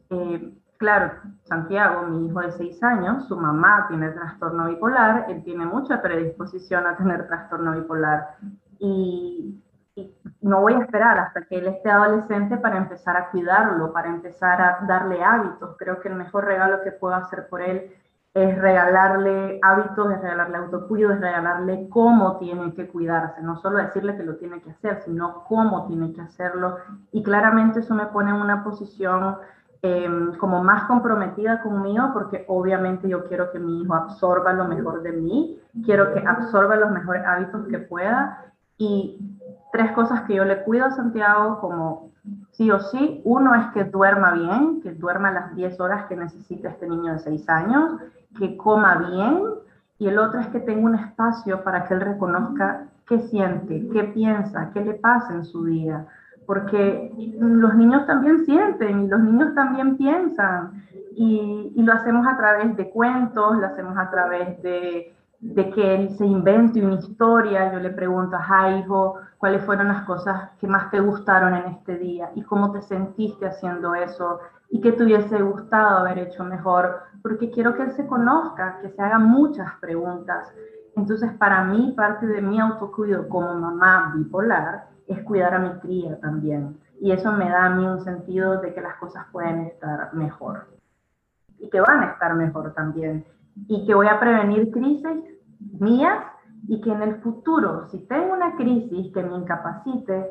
Eh, 0.08 0.54
claro, 0.78 1.12
Santiago, 1.42 2.06
mi 2.06 2.28
hijo 2.28 2.40
de 2.40 2.52
seis 2.52 2.82
años, 2.82 3.28
su 3.28 3.36
mamá 3.36 3.84
tiene 3.88 4.08
trastorno 4.08 4.68
bipolar, 4.68 5.26
él 5.28 5.44
tiene 5.44 5.66
mucha 5.66 6.00
predisposición 6.00 6.86
a 6.86 6.96
tener 6.96 7.26
trastorno 7.26 7.72
bipolar, 7.72 8.36
y 8.78 9.62
no 10.42 10.60
voy 10.60 10.74
a 10.74 10.80
esperar 10.80 11.18
hasta 11.18 11.42
que 11.46 11.58
él 11.58 11.66
esté 11.68 11.90
adolescente 11.90 12.56
para 12.58 12.76
empezar 12.76 13.16
a 13.16 13.30
cuidarlo, 13.30 13.92
para 13.92 14.08
empezar 14.08 14.60
a 14.60 14.78
darle 14.86 15.22
hábitos. 15.24 15.76
Creo 15.78 16.00
que 16.00 16.08
el 16.08 16.14
mejor 16.14 16.44
regalo 16.44 16.82
que 16.82 16.92
puedo 16.92 17.14
hacer 17.14 17.48
por 17.48 17.62
él 17.62 17.90
es 18.34 18.58
regalarle 18.58 19.58
hábitos, 19.62 20.12
es 20.12 20.20
regalarle 20.20 20.58
autocuido, 20.58 21.10
es 21.12 21.20
regalarle 21.20 21.88
cómo 21.88 22.36
tiene 22.36 22.74
que 22.74 22.86
cuidarse, 22.86 23.40
no 23.40 23.56
solo 23.56 23.78
decirle 23.78 24.14
que 24.14 24.24
lo 24.24 24.36
tiene 24.36 24.60
que 24.60 24.72
hacer, 24.72 25.00
sino 25.06 25.44
cómo 25.48 25.86
tiene 25.86 26.12
que 26.12 26.20
hacerlo. 26.20 26.76
Y 27.12 27.22
claramente 27.22 27.80
eso 27.80 27.94
me 27.94 28.04
pone 28.06 28.30
en 28.30 28.36
una 28.36 28.62
posición 28.62 29.38
em, 29.80 30.36
como 30.36 30.62
más 30.62 30.84
comprometida 30.84 31.62
conmigo, 31.62 32.10
porque 32.12 32.44
obviamente 32.48 33.08
yo 33.08 33.24
quiero 33.24 33.50
que 33.52 33.58
mi 33.58 33.80
hijo 33.80 33.94
absorba 33.94 34.52
lo 34.52 34.66
mejor 34.66 35.02
de 35.02 35.12
mí, 35.12 35.58
quiero 35.86 36.12
que 36.12 36.20
absorba 36.20 36.76
los 36.76 36.90
mejores 36.90 37.24
hábitos 37.24 37.66
que 37.68 37.78
pueda. 37.78 38.42
Y 38.78 39.35
tres 39.76 39.92
cosas 39.92 40.22
que 40.22 40.34
yo 40.34 40.44
le 40.46 40.62
cuido 40.62 40.86
a 40.86 40.90
Santiago 40.90 41.60
como 41.60 42.10
sí 42.52 42.70
o 42.70 42.80
sí. 42.80 43.20
Uno 43.24 43.54
es 43.54 43.66
que 43.74 43.84
duerma 43.84 44.32
bien, 44.32 44.80
que 44.80 44.94
duerma 44.94 45.30
las 45.30 45.54
10 45.54 45.78
horas 45.80 46.06
que 46.06 46.16
necesita 46.16 46.70
este 46.70 46.88
niño 46.88 47.12
de 47.12 47.18
6 47.18 47.48
años, 47.50 48.00
que 48.38 48.56
coma 48.56 48.94
bien. 49.10 49.42
Y 49.98 50.08
el 50.08 50.18
otro 50.18 50.40
es 50.40 50.46
que 50.46 50.60
tenga 50.60 50.86
un 50.86 50.94
espacio 50.94 51.62
para 51.62 51.84
que 51.84 51.92
él 51.92 52.00
reconozca 52.00 52.84
qué 53.06 53.20
siente, 53.20 53.86
qué 53.92 54.04
piensa, 54.04 54.70
qué 54.72 54.82
le 54.82 54.94
pasa 54.94 55.34
en 55.34 55.44
su 55.44 55.66
día. 55.66 56.06
Porque 56.46 57.12
los 57.38 57.74
niños 57.74 58.06
también 58.06 58.46
sienten 58.46 59.04
y 59.04 59.08
los 59.08 59.20
niños 59.20 59.54
también 59.54 59.98
piensan. 59.98 60.84
Y, 61.14 61.72
y 61.74 61.82
lo 61.82 61.92
hacemos 61.92 62.26
a 62.26 62.36
través 62.38 62.74
de 62.76 62.88
cuentos, 62.88 63.58
lo 63.58 63.66
hacemos 63.66 63.98
a 63.98 64.10
través 64.10 64.62
de 64.62 65.14
de 65.54 65.70
que 65.70 65.94
él 65.94 66.10
se 66.10 66.26
invente 66.26 66.84
una 66.84 66.96
historia, 66.96 67.72
yo 67.72 67.78
le 67.78 67.90
pregunto, 67.90 68.36
a 68.36 68.70
hijo, 68.78 69.16
¿cuáles 69.38 69.64
fueron 69.64 69.88
las 69.88 70.02
cosas 70.02 70.50
que 70.58 70.66
más 70.66 70.90
te 70.90 70.98
gustaron 70.98 71.54
en 71.54 71.66
este 71.66 71.96
día? 71.98 72.30
¿Y 72.34 72.42
cómo 72.42 72.72
te 72.72 72.82
sentiste 72.82 73.46
haciendo 73.46 73.94
eso? 73.94 74.40
¿Y 74.70 74.80
qué 74.80 74.92
te 74.92 75.04
hubiese 75.04 75.40
gustado 75.42 75.98
haber 75.98 76.18
hecho 76.18 76.42
mejor? 76.42 77.00
Porque 77.22 77.50
quiero 77.50 77.76
que 77.76 77.84
él 77.84 77.92
se 77.92 78.06
conozca, 78.06 78.78
que 78.82 78.90
se 78.90 79.00
haga 79.00 79.18
muchas 79.18 79.72
preguntas. 79.80 80.52
Entonces, 80.96 81.32
para 81.34 81.62
mí, 81.64 81.94
parte 81.96 82.26
de 82.26 82.42
mi 82.42 82.58
autocuido 82.58 83.28
como 83.28 83.54
mamá 83.54 84.12
bipolar 84.16 84.88
es 85.06 85.22
cuidar 85.22 85.54
a 85.54 85.58
mi 85.60 85.70
cría 85.78 86.18
también. 86.20 86.76
Y 87.00 87.12
eso 87.12 87.30
me 87.30 87.48
da 87.48 87.66
a 87.66 87.70
mí 87.70 87.86
un 87.86 88.00
sentido 88.00 88.60
de 88.60 88.74
que 88.74 88.80
las 88.80 88.96
cosas 88.96 89.26
pueden 89.30 89.60
estar 89.60 90.12
mejor. 90.12 90.66
Y 91.58 91.70
que 91.70 91.80
van 91.80 92.00
a 92.02 92.12
estar 92.12 92.34
mejor 92.34 92.72
también 92.74 93.24
y 93.68 93.86
que 93.86 93.94
voy 93.94 94.06
a 94.06 94.20
prevenir 94.20 94.70
crisis 94.70 95.16
mías 95.80 96.24
y 96.68 96.80
que 96.80 96.90
en 96.90 97.02
el 97.02 97.16
futuro, 97.16 97.88
si 97.90 97.98
tengo 98.06 98.34
una 98.34 98.56
crisis 98.56 99.12
que 99.12 99.22
me 99.22 99.36
incapacite, 99.36 100.30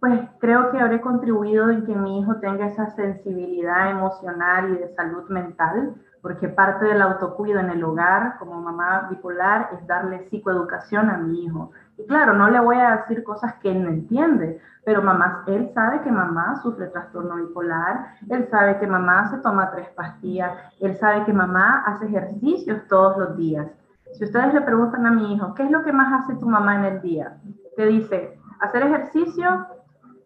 pues 0.00 0.20
creo 0.38 0.70
que 0.70 0.78
habré 0.78 1.00
contribuido 1.00 1.70
en 1.70 1.84
que 1.84 1.94
mi 1.94 2.20
hijo 2.20 2.36
tenga 2.36 2.66
esa 2.66 2.90
sensibilidad 2.90 3.90
emocional 3.90 4.70
y 4.70 4.78
de 4.78 4.94
salud 4.94 5.28
mental, 5.28 5.94
porque 6.22 6.48
parte 6.48 6.84
del 6.84 7.02
autocuido 7.02 7.60
en 7.60 7.70
el 7.70 7.82
hogar 7.82 8.38
como 8.38 8.60
mamá 8.60 9.08
bipolar 9.10 9.70
es 9.72 9.86
darle 9.86 10.28
psicoeducación 10.28 11.10
a 11.10 11.18
mi 11.18 11.44
hijo. 11.44 11.72
Y 11.96 12.06
claro, 12.06 12.32
no 12.34 12.48
le 12.48 12.60
voy 12.60 12.76
a 12.76 12.96
decir 12.96 13.24
cosas 13.24 13.54
que 13.54 13.70
él 13.70 13.82
no 13.82 13.90
entiende, 13.90 14.60
pero 14.84 15.02
mamá, 15.02 15.44
él 15.46 15.70
sabe 15.74 16.00
que 16.02 16.10
mamá 16.10 16.60
sufre 16.62 16.86
trastorno 16.86 17.36
bipolar, 17.36 18.14
él 18.28 18.48
sabe 18.50 18.78
que 18.78 18.86
mamá 18.86 19.28
se 19.30 19.38
toma 19.38 19.70
tres 19.70 19.88
pastillas, 19.90 20.52
él 20.80 20.96
sabe 20.96 21.24
que 21.24 21.32
mamá 21.32 21.82
hace 21.86 22.06
ejercicios 22.06 22.86
todos 22.88 23.18
los 23.18 23.36
días. 23.36 23.66
Si 24.12 24.24
ustedes 24.24 24.54
le 24.54 24.60
preguntan 24.62 25.06
a 25.06 25.10
mi 25.10 25.34
hijo, 25.34 25.54
¿qué 25.54 25.64
es 25.64 25.70
lo 25.70 25.82
que 25.82 25.92
más 25.92 26.22
hace 26.22 26.34
tu 26.36 26.46
mamá 26.46 26.76
en 26.76 26.84
el 26.84 27.00
día? 27.00 27.36
Te 27.76 27.86
dice, 27.86 28.38
hacer 28.60 28.82
ejercicio, 28.82 29.66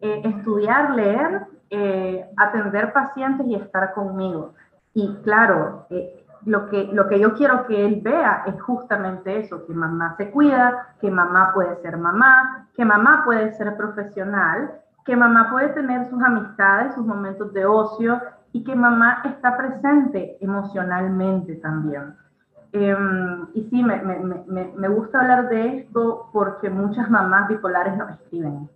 eh, 0.01 0.21
estudiar, 0.23 0.91
leer, 0.91 1.47
eh, 1.69 2.29
atender 2.37 2.91
pacientes 2.93 3.47
y 3.47 3.55
estar 3.55 3.93
conmigo. 3.93 4.53
Y 4.93 5.15
claro, 5.23 5.85
eh, 5.89 6.25
lo 6.45 6.69
que, 6.69 6.89
lo 6.91 7.07
que 7.07 7.19
yo 7.19 7.33
quiero 7.35 7.65
que 7.65 7.85
él 7.85 8.01
vea 8.03 8.43
es 8.45 8.61
justamente 8.61 9.39
eso, 9.39 9.65
que 9.65 9.73
mamá 9.73 10.15
se 10.17 10.29
cuida, 10.31 10.95
que 10.99 11.09
mamá 11.09 11.51
puede 11.53 11.75
ser 11.81 11.97
mamá, 11.97 12.67
que 12.73 12.85
mamá 12.85 13.23
puede 13.25 13.53
ser 13.53 13.75
profesional, 13.77 14.71
que 15.05 15.15
mamá 15.15 15.49
puede 15.51 15.69
tener 15.69 16.05
sus 16.09 16.21
amistades, 16.21 16.95
sus 16.95 17.05
momentos 17.05 17.53
de 17.53 17.65
ocio 17.65 18.21
y 18.51 18.63
que 18.63 18.75
mamá 18.75 19.21
está 19.25 19.57
presente 19.57 20.37
emocionalmente 20.41 21.55
también. 21.55 22.15
Em, 22.73 23.47
y 23.53 23.63
sí, 23.69 23.83
me, 23.83 24.01
me, 24.01 24.71
me, 24.75 24.87
gusta 24.87 25.21
hablar 25.21 25.47
de 25.49 25.77
esto 25.77 26.29
porque 26.33 26.71
muchas 26.71 27.07
mamás 27.07 27.47
bipolares 27.47 27.95
nos 27.95 28.09
escriben 28.09 28.67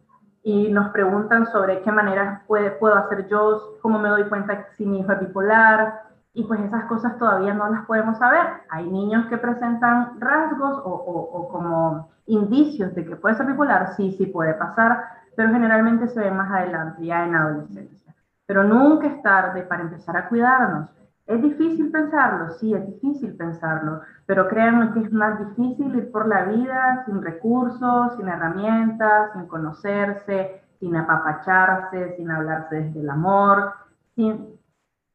y 0.43 0.71
nos 0.71 0.89
preguntan 0.89 1.47
sobre 1.47 1.81
qué 1.81 1.91
manera 1.91 2.43
puede, 2.45 2.69
puedo 2.71 2.93
hacer 2.93 3.27
yo, 3.27 3.79
cómo 3.81 3.97
me 3.97 4.09
doy 4.09 4.25
cuenta 4.25 4.67
si 4.77 4.85
mi 4.85 4.99
hijo 4.99 5.11
es 5.11 5.19
bipolar, 5.19 6.07
y 6.37 6.43
pues 6.43 6.59
esas 6.59 6.85
cosas 6.85 7.17
todavía 7.17 7.55
no 7.55 7.67
las 7.67 7.85
podemos 7.85 8.19
saber. 8.19 8.45
Hay 8.69 8.87
niños 8.87 9.25
que 9.25 9.39
presentan 9.39 10.21
rasgos 10.21 10.77
o, 10.85 10.91
o, 10.91 11.49
como 11.49 12.09
indicios 12.27 12.93
de 12.93 13.03
que 13.03 13.15
puede 13.15 13.33
ser 13.33 13.47
bipolar, 13.47 13.95
sí, 13.95 14.11
sí 14.11 14.27
puede 14.27 14.53
pasar, 14.53 15.03
pero 15.35 15.49
generalmente 15.49 16.07
se 16.07 16.19
ve 16.19 16.29
más 16.29 16.51
adelante, 16.51 17.03
ya 17.03 17.25
en 17.25 17.33
adolescencia. 17.33 18.13
Pero 18.45 18.63
nunca 18.63 19.07
es 19.07 19.19
tarde 19.23 19.63
para 19.63 19.81
empezar 19.81 20.15
a 20.15 20.29
cuidarnos. 20.29 20.87
Es 21.27 21.41
difícil 21.41 21.91
pensarlo, 21.91 22.51
sí, 22.51 22.73
es 22.73 22.87
difícil 22.87 23.35
pensarlo, 23.35 23.99
pero 24.25 24.47
créanme 24.47 24.93
que 24.93 25.01
es 25.01 25.11
más 25.11 25.37
difícil 25.39 25.93
ir 25.93 26.09
por 26.09 26.25
la 26.25 26.45
vida 26.45 27.03
sin 27.05 27.21
recursos, 27.21 28.15
sin 28.15 28.29
herramientas, 28.29 29.33
sin 29.33 29.45
conocerse, 29.47 30.61
sin 30.79 30.95
apapacharse, 30.95 32.15
sin 32.15 32.31
hablarse 32.31 32.75
desde 32.75 33.01
el 33.01 33.09
amor. 33.09 33.73
Sin... 34.15 34.57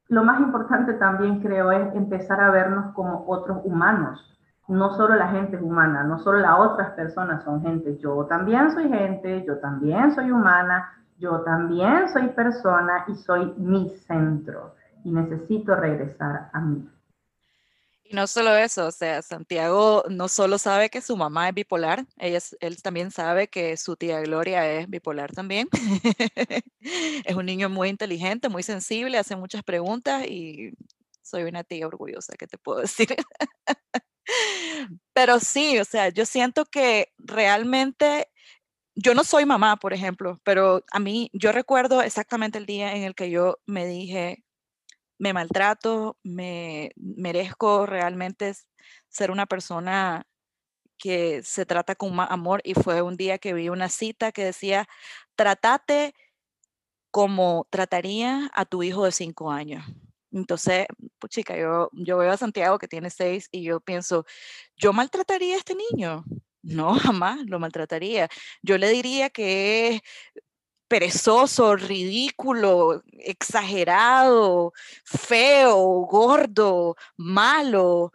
Lo 0.08 0.22
más 0.22 0.38
importante 0.40 0.92
también 0.94 1.40
creo 1.40 1.72
es 1.72 1.94
empezar 1.94 2.42
a 2.42 2.50
vernos 2.50 2.92
como 2.92 3.24
otros 3.26 3.60
humanos. 3.64 4.38
No 4.68 4.90
solo 4.94 5.14
la 5.16 5.28
gente 5.28 5.56
es 5.56 5.62
humana, 5.62 6.04
no 6.04 6.18
solo 6.18 6.40
las 6.40 6.58
otras 6.58 6.90
personas 6.90 7.42
son 7.42 7.62
gente. 7.62 7.96
Yo 7.96 8.26
también 8.26 8.70
soy 8.72 8.90
gente, 8.90 9.44
yo 9.46 9.58
también 9.60 10.14
soy 10.14 10.30
humana, 10.30 10.92
yo 11.16 11.40
también 11.40 12.10
soy 12.10 12.28
persona 12.28 13.04
y 13.08 13.14
soy 13.14 13.54
mi 13.56 13.88
centro 14.06 14.74
y 15.04 15.10
necesito 15.10 15.74
regresar 15.74 16.50
a 16.52 16.60
mí. 16.60 16.88
Y 18.04 18.14
no 18.14 18.26
solo 18.26 18.54
eso, 18.56 18.86
o 18.86 18.92
sea, 18.92 19.22
Santiago 19.22 20.04
no 20.10 20.28
solo 20.28 20.58
sabe 20.58 20.90
que 20.90 21.00
su 21.00 21.16
mamá 21.16 21.48
es 21.48 21.54
bipolar, 21.54 22.04
ella, 22.18 22.40
él 22.60 22.82
también 22.82 23.10
sabe 23.10 23.48
que 23.48 23.76
su 23.76 23.96
tía 23.96 24.20
Gloria 24.20 24.70
es 24.70 24.88
bipolar 24.88 25.32
también. 25.32 25.68
es 27.24 27.34
un 27.34 27.46
niño 27.46 27.68
muy 27.70 27.88
inteligente, 27.88 28.48
muy 28.48 28.62
sensible, 28.62 29.18
hace 29.18 29.36
muchas 29.36 29.62
preguntas 29.62 30.26
y 30.26 30.72
soy 31.22 31.44
una 31.44 31.64
tía 31.64 31.86
orgullosa, 31.86 32.34
¿qué 32.38 32.46
te 32.46 32.58
puedo 32.58 32.80
decir? 32.80 33.16
Pero 35.14 35.40
sí, 35.40 35.78
o 35.78 35.84
sea, 35.84 36.08
yo 36.10 36.26
siento 36.26 36.64
que 36.64 37.12
realmente 37.18 38.28
yo 38.94 39.14
no 39.14 39.24
soy 39.24 39.46
mamá, 39.46 39.76
por 39.76 39.92
ejemplo, 39.92 40.38
pero 40.44 40.84
a 40.90 40.98
mí, 40.98 41.30
yo 41.32 41.52
recuerdo 41.52 42.02
exactamente 42.02 42.58
el 42.58 42.66
día 42.66 42.94
en 42.94 43.04
el 43.04 43.14
que 43.14 43.30
yo 43.30 43.58
me 43.66 43.86
dije, 43.86 44.44
me 45.22 45.32
maltrato, 45.32 46.16
me 46.24 46.90
merezco 46.96 47.86
realmente 47.86 48.54
ser 49.08 49.30
una 49.30 49.46
persona 49.46 50.26
que 50.98 51.44
se 51.44 51.64
trata 51.64 51.94
con 51.94 52.18
amor 52.18 52.60
y 52.64 52.74
fue 52.74 53.02
un 53.02 53.16
día 53.16 53.38
que 53.38 53.54
vi 53.54 53.68
una 53.68 53.88
cita 53.88 54.32
que 54.32 54.44
decía, 54.44 54.88
tratate 55.36 56.12
como 57.12 57.68
trataría 57.70 58.50
a 58.52 58.64
tu 58.64 58.82
hijo 58.82 59.04
de 59.04 59.12
cinco 59.12 59.52
años. 59.52 59.84
Entonces, 60.32 60.86
pues 61.20 61.30
chica, 61.30 61.56
yo, 61.56 61.88
yo 61.92 62.18
veo 62.18 62.32
a 62.32 62.36
Santiago 62.36 62.78
que 62.78 62.88
tiene 62.88 63.08
seis 63.08 63.48
y 63.52 63.62
yo 63.62 63.78
pienso, 63.78 64.24
¿yo 64.76 64.92
maltrataría 64.92 65.54
a 65.54 65.58
este 65.58 65.76
niño? 65.76 66.24
No, 66.62 66.94
jamás 66.98 67.38
lo 67.46 67.60
maltrataría. 67.60 68.28
Yo 68.60 68.76
le 68.76 68.88
diría 68.88 69.30
que 69.30 70.02
perezoso, 70.92 71.74
ridículo, 71.74 73.02
exagerado, 73.18 74.74
feo, 75.04 75.78
gordo, 76.06 76.96
malo, 77.16 78.12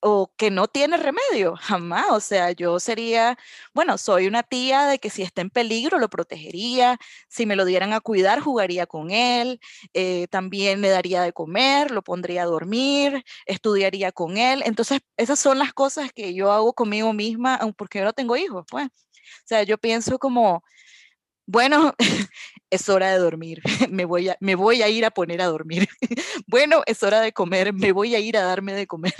o 0.00 0.32
que 0.38 0.50
no 0.50 0.68
tiene 0.68 0.96
remedio, 0.96 1.54
jamás. 1.60 2.06
O 2.10 2.20
sea, 2.20 2.52
yo 2.52 2.80
sería, 2.80 3.36
bueno, 3.74 3.98
soy 3.98 4.26
una 4.26 4.42
tía 4.42 4.86
de 4.86 4.98
que 4.98 5.10
si 5.10 5.22
está 5.22 5.42
en 5.42 5.50
peligro 5.50 5.98
lo 5.98 6.08
protegería, 6.08 6.98
si 7.28 7.44
me 7.44 7.56
lo 7.56 7.66
dieran 7.66 7.92
a 7.92 8.00
cuidar, 8.00 8.40
jugaría 8.40 8.86
con 8.86 9.10
él, 9.10 9.60
eh, 9.92 10.28
también 10.30 10.80
le 10.80 10.88
daría 10.88 11.20
de 11.22 11.34
comer, 11.34 11.90
lo 11.90 12.02
pondría 12.02 12.44
a 12.44 12.46
dormir, 12.46 13.22
estudiaría 13.44 14.12
con 14.12 14.38
él. 14.38 14.62
Entonces, 14.64 15.00
esas 15.18 15.38
son 15.38 15.58
las 15.58 15.74
cosas 15.74 16.10
que 16.14 16.32
yo 16.32 16.52
hago 16.52 16.72
conmigo 16.72 17.12
misma, 17.12 17.60
porque 17.76 17.98
yo 17.98 18.06
no 18.06 18.14
tengo 18.14 18.34
hijos, 18.36 18.64
pues. 18.70 18.86
O 18.86 19.48
sea, 19.48 19.62
yo 19.62 19.78
pienso 19.78 20.18
como, 20.18 20.62
bueno, 21.48 21.94
es 22.70 22.88
hora 22.90 23.10
de 23.10 23.18
dormir, 23.18 23.62
me 23.90 24.04
voy, 24.04 24.28
a, 24.28 24.36
me 24.38 24.54
voy 24.54 24.82
a 24.82 24.88
ir 24.90 25.06
a 25.06 25.10
poner 25.10 25.40
a 25.40 25.46
dormir. 25.46 25.88
bueno, 26.46 26.82
es 26.84 27.02
hora 27.02 27.22
de 27.22 27.32
comer, 27.32 27.72
me 27.72 27.90
voy 27.90 28.14
a 28.14 28.18
ir 28.18 28.36
a 28.36 28.42
darme 28.42 28.74
de 28.74 28.86
comer. 28.86 29.14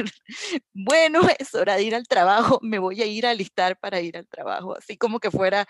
bueno, 0.74 1.22
es 1.38 1.54
hora 1.54 1.76
de 1.76 1.84
ir 1.84 1.94
al 1.94 2.06
trabajo, 2.06 2.58
me 2.60 2.78
voy 2.78 3.00
a 3.00 3.06
ir 3.06 3.24
a 3.24 3.30
alistar 3.30 3.78
para 3.78 4.02
ir 4.02 4.18
al 4.18 4.28
trabajo. 4.28 4.76
Así 4.76 4.98
como 4.98 5.20
que 5.20 5.30
fuera 5.30 5.66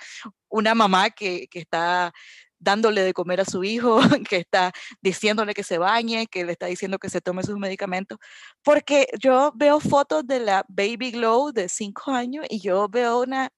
una 0.48 0.74
mamá 0.74 1.10
que, 1.10 1.46
que 1.48 1.60
está 1.60 2.12
dándole 2.58 3.02
de 3.02 3.14
comer 3.14 3.40
a 3.40 3.44
su 3.44 3.62
hijo, 3.62 4.00
que 4.28 4.38
está 4.38 4.72
diciéndole 5.00 5.54
que 5.54 5.62
se 5.62 5.78
bañe, 5.78 6.26
que 6.26 6.44
le 6.44 6.52
está 6.52 6.66
diciendo 6.66 6.98
que 6.98 7.08
se 7.08 7.20
tome 7.20 7.44
sus 7.44 7.56
medicamentos, 7.56 8.18
porque 8.64 9.06
yo 9.20 9.52
veo 9.54 9.78
fotos 9.78 10.26
de 10.26 10.40
la 10.40 10.64
Baby 10.66 11.12
Glow 11.12 11.52
de 11.52 11.68
cinco 11.68 12.10
años 12.10 12.46
y 12.50 12.58
yo 12.58 12.88
veo 12.88 13.20
una 13.20 13.52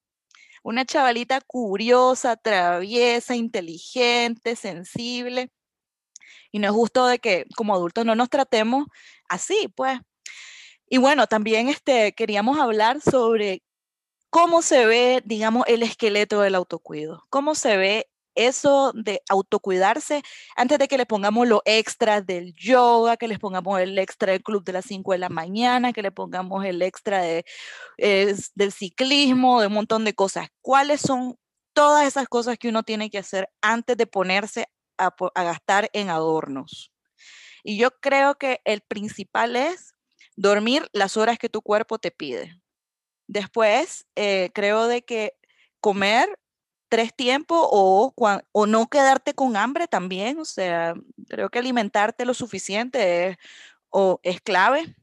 una 0.62 0.84
chavalita 0.84 1.40
curiosa, 1.40 2.36
traviesa, 2.36 3.36
inteligente, 3.36 4.56
sensible. 4.56 5.50
Y 6.52 6.58
no 6.58 6.66
es 6.68 6.72
justo 6.72 7.06
de 7.06 7.18
que 7.18 7.46
como 7.56 7.74
adultos 7.74 8.04
no 8.04 8.14
nos 8.14 8.28
tratemos 8.28 8.86
así, 9.28 9.68
pues. 9.74 10.00
Y 10.88 10.98
bueno, 10.98 11.26
también 11.26 11.68
este, 11.68 12.12
queríamos 12.12 12.58
hablar 12.58 13.00
sobre 13.00 13.62
cómo 14.30 14.62
se 14.62 14.86
ve, 14.86 15.22
digamos, 15.24 15.64
el 15.68 15.82
esqueleto 15.82 16.40
del 16.40 16.54
autocuido, 16.54 17.24
cómo 17.30 17.54
se 17.54 17.76
ve 17.76 18.10
eso 18.34 18.92
de 18.94 19.22
autocuidarse 19.28 20.22
antes 20.56 20.78
de 20.78 20.88
que 20.88 20.98
le 20.98 21.06
pongamos 21.06 21.48
lo 21.48 21.62
extra 21.64 22.20
del 22.20 22.54
yoga, 22.54 23.16
que 23.16 23.28
les 23.28 23.38
pongamos 23.38 23.80
el 23.80 23.98
extra 23.98 24.32
del 24.32 24.42
club 24.42 24.64
de 24.64 24.72
las 24.72 24.84
5 24.86 25.12
de 25.12 25.18
la 25.18 25.28
mañana, 25.28 25.92
que 25.92 26.02
le 26.02 26.12
pongamos 26.12 26.64
el 26.64 26.82
extra 26.82 27.22
de, 27.22 27.44
del 27.96 28.72
ciclismo, 28.72 29.60
de 29.60 29.66
un 29.66 29.74
montón 29.74 30.04
de 30.04 30.14
cosas. 30.14 30.48
¿Cuáles 30.60 31.00
son 31.00 31.36
todas 31.72 32.06
esas 32.06 32.28
cosas 32.28 32.58
que 32.58 32.68
uno 32.68 32.82
tiene 32.82 33.10
que 33.10 33.18
hacer 33.18 33.48
antes 33.60 33.96
de 33.96 34.06
ponerse 34.06 34.66
a, 34.98 35.14
gastar 35.34 35.90
en 35.92 36.10
adornos? 36.10 36.92
Y 37.62 37.76
yo 37.76 37.90
creo 38.00 38.36
que 38.36 38.60
el 38.64 38.80
principal 38.80 39.56
es 39.56 39.94
dormir 40.36 40.88
las 40.92 41.16
horas 41.16 41.38
que 41.38 41.50
tu 41.50 41.60
cuerpo 41.60 41.98
te 41.98 42.10
pide. 42.10 42.58
Después, 43.26 44.06
eh, 44.16 44.50
creo 44.54 44.88
de 44.88 45.02
que 45.02 45.34
comer 45.80 46.39
tres 46.90 47.14
tiempos 47.14 47.66
o, 47.70 48.12
no 48.66 48.86
quedarte 48.88 49.32
con 49.32 49.56
hambre 49.56 49.88
también. 49.88 50.38
O 50.38 50.44
sea, 50.44 50.94
creo 51.28 51.48
que 51.48 51.58
alimentarte 51.58 52.26
lo 52.26 52.34
suficiente 52.34 53.28
es, 53.28 53.36
o, 53.88 54.20
es 54.22 54.42
clave. 54.42 54.94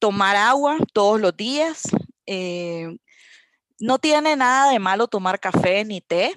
Tomar 0.00 0.34
agua 0.36 0.78
todos 0.92 1.20
los 1.20 1.36
días. 1.36 1.82
Eh, 2.26 2.96
no 3.78 3.98
tiene 3.98 4.34
nada 4.34 4.72
de 4.72 4.78
malo 4.78 5.06
tomar 5.06 5.38
café 5.38 5.84
ni 5.84 6.00
té. 6.00 6.32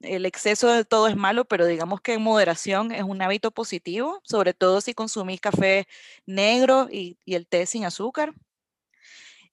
El 0.00 0.26
exceso 0.26 0.68
de 0.68 0.84
todo 0.84 1.08
es 1.08 1.16
malo, 1.16 1.44
pero 1.44 1.66
digamos 1.66 2.00
que 2.00 2.14
en 2.14 2.22
moderación 2.22 2.90
es 2.92 3.02
un 3.02 3.22
hábito 3.22 3.50
positivo, 3.50 4.20
sobre 4.24 4.54
todo 4.54 4.80
si 4.80 4.94
consumís 4.94 5.40
café 5.40 5.86
negro 6.26 6.88
y 6.90 7.16
el 7.26 7.46
té 7.46 7.66
sin 7.66 7.84
azúcar. 7.84 8.34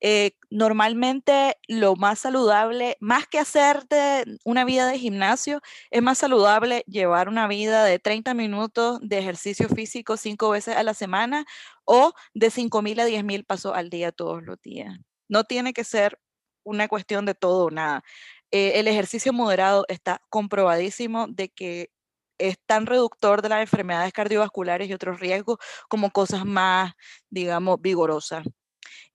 Eh, 0.02 0.32
normalmente 0.50 1.58
lo 1.68 1.96
más 1.96 2.20
saludable, 2.20 2.98
más 3.00 3.28
que 3.28 3.40
hacerte 3.40 4.26
una 4.44 4.66
vida 4.66 4.88
de 4.88 5.00
gimnasio, 5.00 5.62
es 5.92 6.02
más 6.02 6.18
saludable 6.18 6.84
llevar 6.88 7.30
una 7.30 7.48
vida 7.48 7.84
de 7.86 8.00
30 8.00 8.34
minutos 8.34 9.00
de 9.02 9.20
ejercicio 9.20 9.70
físico 9.70 10.18
cinco 10.18 10.50
veces 10.50 10.76
a 10.76 10.84
la 10.84 10.94
semana 10.94 11.46
o 11.86 12.14
de 12.34 12.52
5.000 12.52 13.00
a 13.00 13.06
10.000 13.06 13.46
pasos 13.46 13.74
al 13.76 13.90
día 13.90 14.12
todos 14.12 14.44
los 14.44 14.62
días. 14.62 14.98
No 15.28 15.44
tiene 15.44 15.74
que 15.74 15.84
ser 15.84 16.20
una 16.64 16.88
cuestión 16.88 17.26
de 17.26 17.36
todo 17.36 17.66
o 17.66 17.72
nada. 17.72 18.04
Eh, 18.52 18.80
el 18.80 18.88
ejercicio 18.88 19.34
moderado 19.34 19.86
está 19.88 20.22
comprobadísimo 20.30 21.28
de 21.28 21.50
que 21.50 21.90
es 22.38 22.58
tan 22.66 22.86
reductor 22.86 23.42
de 23.42 23.50
las 23.50 23.62
enfermedades 23.62 24.14
cardiovasculares 24.14 24.90
y 24.90 24.94
otros 24.94 25.20
riesgos 25.20 25.58
como 25.90 26.12
cosas 26.12 26.46
más, 26.46 26.94
digamos, 27.30 27.82
vigorosas. 27.82 28.46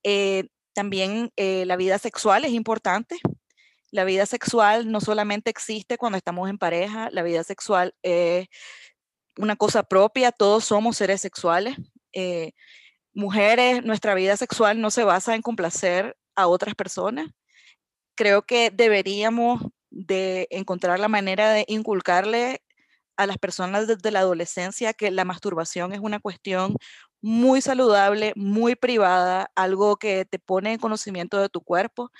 Eh, 0.04 0.48
también 0.80 1.30
eh, 1.36 1.66
la 1.66 1.76
vida 1.76 1.98
sexual 1.98 2.46
es 2.46 2.52
importante. 2.52 3.18
La 3.90 4.04
vida 4.04 4.24
sexual 4.24 4.90
no 4.90 5.02
solamente 5.02 5.50
existe 5.50 5.98
cuando 5.98 6.16
estamos 6.16 6.48
en 6.48 6.56
pareja, 6.56 7.10
la 7.10 7.22
vida 7.22 7.44
sexual 7.44 7.94
es 8.02 8.48
una 9.36 9.56
cosa 9.56 9.82
propia, 9.82 10.32
todos 10.32 10.64
somos 10.64 10.96
seres 10.96 11.20
sexuales. 11.20 11.76
Eh, 12.14 12.52
mujeres, 13.12 13.84
nuestra 13.84 14.14
vida 14.14 14.38
sexual 14.38 14.80
no 14.80 14.90
se 14.90 15.04
basa 15.04 15.34
en 15.34 15.42
complacer 15.42 16.16
a 16.34 16.46
otras 16.46 16.74
personas. 16.74 17.28
Creo 18.14 18.46
que 18.46 18.70
deberíamos 18.70 19.60
de 19.90 20.48
encontrar 20.50 20.98
la 20.98 21.08
manera 21.08 21.52
de 21.52 21.66
inculcarle 21.68 22.62
a 23.18 23.26
las 23.26 23.36
personas 23.36 23.86
desde 23.86 24.10
la 24.10 24.20
adolescencia 24.20 24.94
que 24.94 25.10
la 25.10 25.26
masturbación 25.26 25.92
es 25.92 26.00
una 26.00 26.20
cuestión 26.20 26.74
muy 27.22 27.60
saludable, 27.60 28.32
muy 28.36 28.76
privada, 28.76 29.50
algo 29.54 29.96
que 29.96 30.24
te 30.24 30.38
pone 30.38 30.72
en 30.74 30.78
conocimiento 30.78 31.40
de 31.40 31.48
tu 31.48 31.62
cuerpo. 31.62 32.10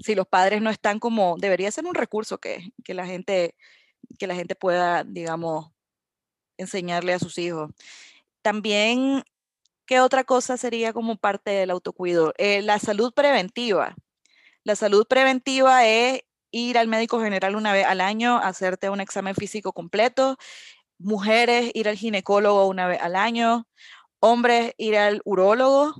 Si 0.00 0.14
los 0.14 0.26
padres 0.26 0.62
no 0.62 0.70
están 0.70 1.00
como, 1.00 1.36
debería 1.38 1.70
ser 1.70 1.86
un 1.86 1.94
recurso 1.94 2.38
que, 2.38 2.72
la, 2.86 3.06
gente, 3.06 3.56
que 4.18 4.26
la 4.26 4.34
gente 4.34 4.54
pueda, 4.54 5.04
digamos, 5.04 5.72
enseñarle 6.56 7.14
a 7.14 7.18
sus 7.18 7.38
hijos. 7.38 7.70
También, 8.42 9.24
¿qué 9.86 10.00
otra 10.00 10.24
cosa 10.24 10.56
sería 10.56 10.92
como 10.92 11.16
parte 11.16 11.50
del 11.50 11.70
autocuido? 11.70 12.34
Eh, 12.38 12.62
la 12.62 12.78
salud 12.78 13.12
preventiva. 13.12 13.96
La 14.64 14.76
salud 14.76 15.06
preventiva 15.08 15.86
es 15.86 16.22
ir 16.50 16.78
al 16.78 16.88
médico 16.88 17.20
general 17.20 17.56
una 17.56 17.72
vez 17.72 17.86
al 17.86 18.00
año, 18.00 18.38
hacerte 18.38 18.90
un 18.90 19.00
examen 19.00 19.34
físico 19.34 19.72
completo. 19.72 20.38
Mujeres, 20.98 21.70
ir 21.74 21.88
al 21.88 21.96
ginecólogo 21.96 22.66
una 22.66 22.86
vez 22.86 23.00
al 23.00 23.16
año. 23.16 23.66
Hombres, 24.20 24.72
ir 24.78 24.96
al 24.96 25.20
urólogo, 25.24 25.94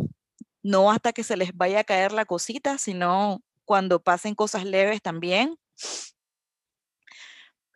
no 0.62 0.90
hasta 0.90 1.12
que 1.12 1.22
se 1.22 1.36
les 1.36 1.56
vaya 1.56 1.80
a 1.80 1.84
caer 1.84 2.12
la 2.12 2.24
cosita, 2.24 2.78
sino 2.78 3.40
cuando 3.64 4.00
pasen 4.00 4.34
cosas 4.34 4.64
leves 4.64 5.00
también. 5.02 5.56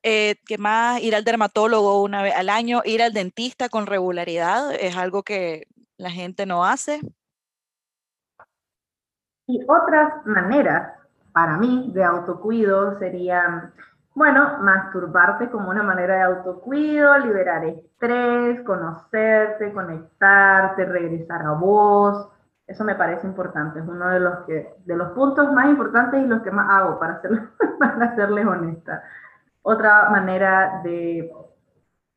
Eh, 0.02 0.36
¿Qué 0.46 0.58
más? 0.58 1.00
Ir 1.00 1.14
al 1.14 1.22
dermatólogo 1.22 2.02
una 2.02 2.22
vez 2.22 2.34
al 2.34 2.48
año, 2.48 2.82
ir 2.84 3.02
al 3.02 3.12
dentista 3.12 3.68
con 3.68 3.86
regularidad, 3.86 4.74
es 4.74 4.96
algo 4.96 5.22
que 5.22 5.68
la 5.96 6.10
gente 6.10 6.44
no 6.44 6.64
hace. 6.64 7.00
Y 9.46 9.60
otras 9.68 10.26
maneras, 10.26 10.98
para 11.32 11.56
mí, 11.56 11.90
de 11.94 12.02
autocuido 12.02 12.98
serían, 12.98 13.72
bueno, 14.14 14.58
masturbarte 14.60 15.50
como 15.50 15.70
una 15.70 15.82
manera 15.82 16.16
de 16.16 16.22
autocuido, 16.22 17.16
liberar 17.18 17.64
estrés, 17.64 18.60
conocerte, 18.62 19.72
conectarte, 19.72 20.84
regresar 20.84 21.42
a 21.42 21.52
vos. 21.52 22.28
Eso 22.66 22.84
me 22.84 22.94
parece 22.94 23.26
importante, 23.26 23.80
es 23.80 23.86
uno 23.86 24.08
de 24.08 24.20
los, 24.20 24.38
que, 24.46 24.74
de 24.84 24.96
los 24.96 25.10
puntos 25.12 25.52
más 25.52 25.66
importantes 25.66 26.22
y 26.22 26.26
los 26.26 26.42
que 26.42 26.50
más 26.50 26.68
hago, 26.70 26.98
para, 26.98 27.20
para 27.78 28.14
serles 28.14 28.46
honesta. 28.46 29.02
Otra 29.62 30.10
manera 30.10 30.80
de, 30.84 31.32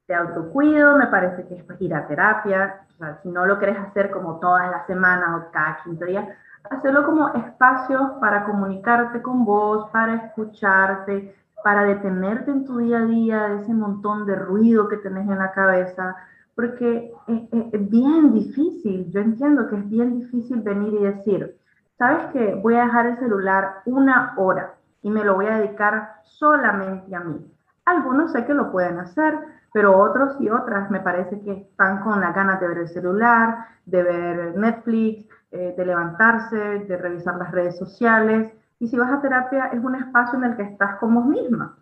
de 0.08 0.16
autocuido 0.16 0.98
me 0.98 1.08
parece 1.08 1.48
que 1.48 1.56
es 1.56 1.64
pues, 1.64 1.82
ir 1.82 1.94
a 1.94 2.08
terapia. 2.08 2.82
O 2.94 2.98
sea, 2.98 3.20
si 3.22 3.30
no 3.30 3.46
lo 3.46 3.58
quieres 3.58 3.78
hacer 3.80 4.12
como 4.12 4.40
todas 4.40 4.70
las 4.70 4.86
semanas 4.88 5.30
o 5.42 5.52
cada 5.52 5.80
quinto 5.84 6.06
día, 6.06 6.38
hacerlo 6.70 7.06
como 7.06 7.30
espacios 7.30 8.12
para 8.20 8.46
comunicarte 8.46 9.22
con 9.22 9.46
vos, 9.46 9.90
para 9.92 10.16
escucharte, 10.16 11.36
para 11.66 11.84
detenerte 11.84 12.52
en 12.52 12.64
tu 12.64 12.78
día 12.78 13.00
a 13.00 13.06
día 13.06 13.48
de 13.48 13.64
ese 13.64 13.74
montón 13.74 14.28
de 14.28 14.36
ruido 14.36 14.88
que 14.88 14.98
tenés 14.98 15.28
en 15.28 15.40
la 15.40 15.52
cabeza, 15.52 16.16
porque 16.54 17.12
es, 17.26 17.90
bien 17.90 18.36
difícil, 18.36 19.12
yo 19.12 19.20
entiendo 19.20 19.68
que 19.68 19.78
es 19.78 19.90
bien 19.90 20.20
difícil 20.20 20.62
venir 20.62 20.94
y 20.94 21.06
decir, 21.06 21.58
¿sabes 21.98 22.28
qué? 22.34 22.54
Voy 22.62 22.76
a 22.76 22.84
dejar 22.84 23.08
el 23.08 23.18
celular 23.18 23.82
una 23.88 24.36
hora 24.38 24.76
y 25.02 25.10
me 25.10 25.24
lo 25.24 25.34
voy 25.34 25.48
a 25.48 25.58
dedicar 25.58 26.18
solamente 26.22 27.16
a 27.16 27.22
mí. 27.22 27.44
Algunos 27.86 28.32
sé 28.34 28.46
que 28.46 28.54
lo 28.54 28.72
pueden 28.72 29.00
hacer, 29.00 29.34
pero 29.74 30.00
otros 30.00 30.40
y 30.40 30.52
otras 30.52 30.92
me 30.92 31.00
parece 31.00 31.42
que 31.42 31.52
están 31.52 32.02
con 32.02 32.22
la 32.22 32.32
ganas 32.32 32.60
de 32.60 32.68
ver 32.68 32.78
el 32.78 32.90
celular, 32.90 33.66
de 33.88 34.04
ver 34.04 34.56
Netflix, 34.56 35.28
eh, 35.50 35.74
de 35.76 35.84
levantarse, 35.84 36.86
de 36.88 36.96
revisar 36.96 37.38
las 37.38 37.50
redes 37.50 37.76
sociales. 37.80 38.54
Y 38.86 38.88
si 38.88 39.00
vas 39.00 39.12
a 39.12 39.20
terapia, 39.20 39.66
es 39.74 39.84
un 39.84 39.96
espacio 39.96 40.38
en 40.38 40.44
el 40.44 40.56
que 40.58 40.62
estás 40.62 40.98
como 41.00 41.24
misma. 41.24 41.76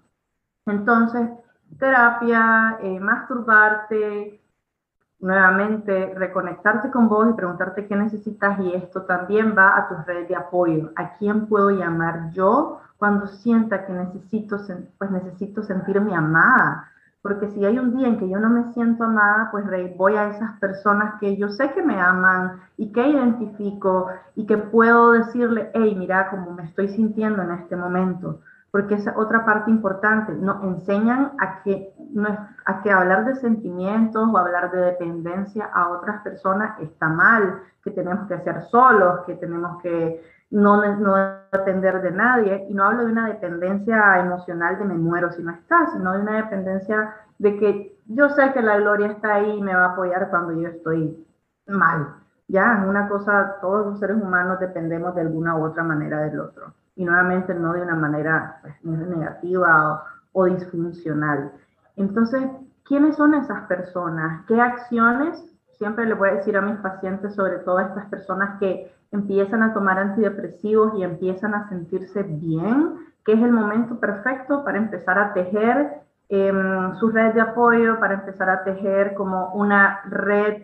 Entonces, 0.65 1.29
terapia, 1.77 2.77
eh, 2.81 2.97
masturbarte, 2.97 4.41
nuevamente 5.19 6.13
reconectarte 6.15 6.89
con 6.91 7.09
vos 7.09 7.27
y 7.29 7.33
preguntarte 7.33 7.87
qué 7.87 7.97
necesitas 7.97 8.57
y 8.61 8.73
esto 8.73 9.01
también 9.01 9.53
va 9.53 9.77
a 9.77 9.89
tus 9.89 10.05
redes 10.05 10.29
de 10.29 10.37
apoyo. 10.37 10.93
¿A 10.95 11.17
quién 11.17 11.47
puedo 11.47 11.71
llamar 11.71 12.31
yo 12.31 12.79
cuando 12.95 13.27
sienta 13.27 13.85
que 13.85 13.91
necesito, 13.91 14.57
pues 14.97 15.11
necesito 15.11 15.61
sentirme 15.61 16.15
amada? 16.15 16.89
Porque 17.23 17.49
si 17.51 17.65
hay 17.65 17.79
un 17.79 17.97
día 17.97 18.07
en 18.07 18.19
que 18.19 18.29
yo 18.29 18.37
no 18.37 18.49
me 18.49 18.71
siento 18.73 19.05
amada, 19.05 19.47
pues 19.49 19.65
voy 19.97 20.15
a 20.15 20.27
esas 20.27 20.59
personas 20.59 21.19
que 21.19 21.35
yo 21.37 21.49
sé 21.49 21.71
que 21.71 21.81
me 21.81 21.99
aman 21.99 22.61
y 22.77 22.91
que 22.91 23.07
identifico 23.07 24.09
y 24.35 24.45
que 24.45 24.57
puedo 24.57 25.13
decirle, 25.13 25.71
hey, 25.73 25.95
mira 25.97 26.29
cómo 26.29 26.51
me 26.51 26.65
estoy 26.65 26.89
sintiendo 26.89 27.41
en 27.41 27.51
este 27.51 27.75
momento 27.75 28.39
porque 28.73 28.95
es 28.95 29.05
otra 29.15 29.45
parte 29.45 29.69
importante, 29.69 30.33
nos 30.33 30.63
enseñan 30.63 31.33
a 31.37 31.61
que, 31.61 31.93
a 32.65 32.81
que 32.81 32.91
hablar 32.91 33.23
de 33.23 33.35
sentimientos 33.35 34.27
o 34.27 34.35
hablar 34.35 34.71
de 34.71 34.79
dependencia 34.79 35.65
a 35.65 35.89
otras 35.89 36.23
personas 36.23 36.79
está 36.79 37.07
mal, 37.07 37.61
que 37.83 37.91
tenemos 37.91 38.27
que 38.27 38.33
hacer 38.33 38.63
solos, 38.71 39.19
que 39.27 39.35
tenemos 39.35 39.79
que 39.83 40.23
no, 40.53 40.95
no 40.97 41.15
depender 41.51 42.01
de 42.01 42.11
nadie. 42.11 42.65
Y 42.69 42.73
no 42.73 42.85
hablo 42.85 43.05
de 43.05 43.11
una 43.11 43.27
dependencia 43.27 44.19
emocional 44.19 44.77
de 44.77 44.85
me 44.85 44.93
muero 44.93 45.31
si 45.31 45.41
no 45.41 45.51
está, 45.51 45.87
sino 45.91 46.13
de 46.13 46.19
una 46.19 46.37
dependencia 46.37 47.15
de 47.39 47.57
que 47.57 47.99
yo 48.05 48.29
sé 48.29 48.53
que 48.53 48.61
la 48.61 48.77
gloria 48.77 49.07
está 49.07 49.35
ahí 49.35 49.57
y 49.57 49.61
me 49.61 49.75
va 49.75 49.85
a 49.85 49.91
apoyar 49.93 50.29
cuando 50.29 50.53
yo 50.53 50.69
estoy 50.69 51.25
mal. 51.67 52.15
Ya, 52.47 52.79
es 52.79 52.87
una 52.87 53.09
cosa, 53.09 53.57
todos 53.61 53.87
los 53.87 53.99
seres 53.99 54.21
humanos 54.21 54.59
dependemos 54.59 55.15
de 55.15 55.21
alguna 55.21 55.57
u 55.57 55.63
otra 55.65 55.83
manera 55.83 56.21
del 56.21 56.39
otro 56.39 56.73
y 56.95 57.03
nuevamente 57.03 57.55
no 57.55 57.73
de 57.73 57.81
una 57.81 57.95
manera 57.95 58.59
pues, 58.61 58.75
negativa 58.83 60.03
o, 60.33 60.45
disfuncional. 60.45 61.51
Entonces, 61.95 62.43
¿quiénes 62.85 63.15
son 63.15 63.33
esas 63.33 63.63
personas? 63.63 64.45
¿Qué 64.45 64.61
acciones? 64.61 65.43
Siempre 65.79 66.05
le 66.05 66.13
voy 66.13 66.29
a 66.29 66.33
decir 66.35 66.55
a 66.57 66.61
mis 66.61 66.77
pacientes, 66.77 67.33
sobre 67.33 67.57
todo 67.59 67.79
a 67.79 67.83
estas 67.85 68.05
personas 68.05 68.59
que 68.59 68.93
empiezan 69.13 69.63
a 69.63 69.73
tomar 69.73 69.99
antidepresivos 69.99 70.93
y 70.97 71.03
empiezan 71.03 71.53
a 71.53 71.69
sentirse 71.69 72.23
bien, 72.23 72.95
que 73.23 73.33
es 73.33 73.41
el 73.41 73.51
momento 73.51 73.99
perfecto 73.99 74.63
para 74.65 74.77
empezar 74.77 75.17
a 75.17 75.33
tejer 75.33 76.01
eh, 76.29 76.51
su 76.99 77.09
red 77.09 77.33
de 77.33 77.41
apoyo, 77.41 77.99
para 77.99 78.15
empezar 78.15 78.49
a 78.49 78.63
tejer 78.63 79.13
como 79.13 79.53
una 79.53 80.01
red 80.05 80.63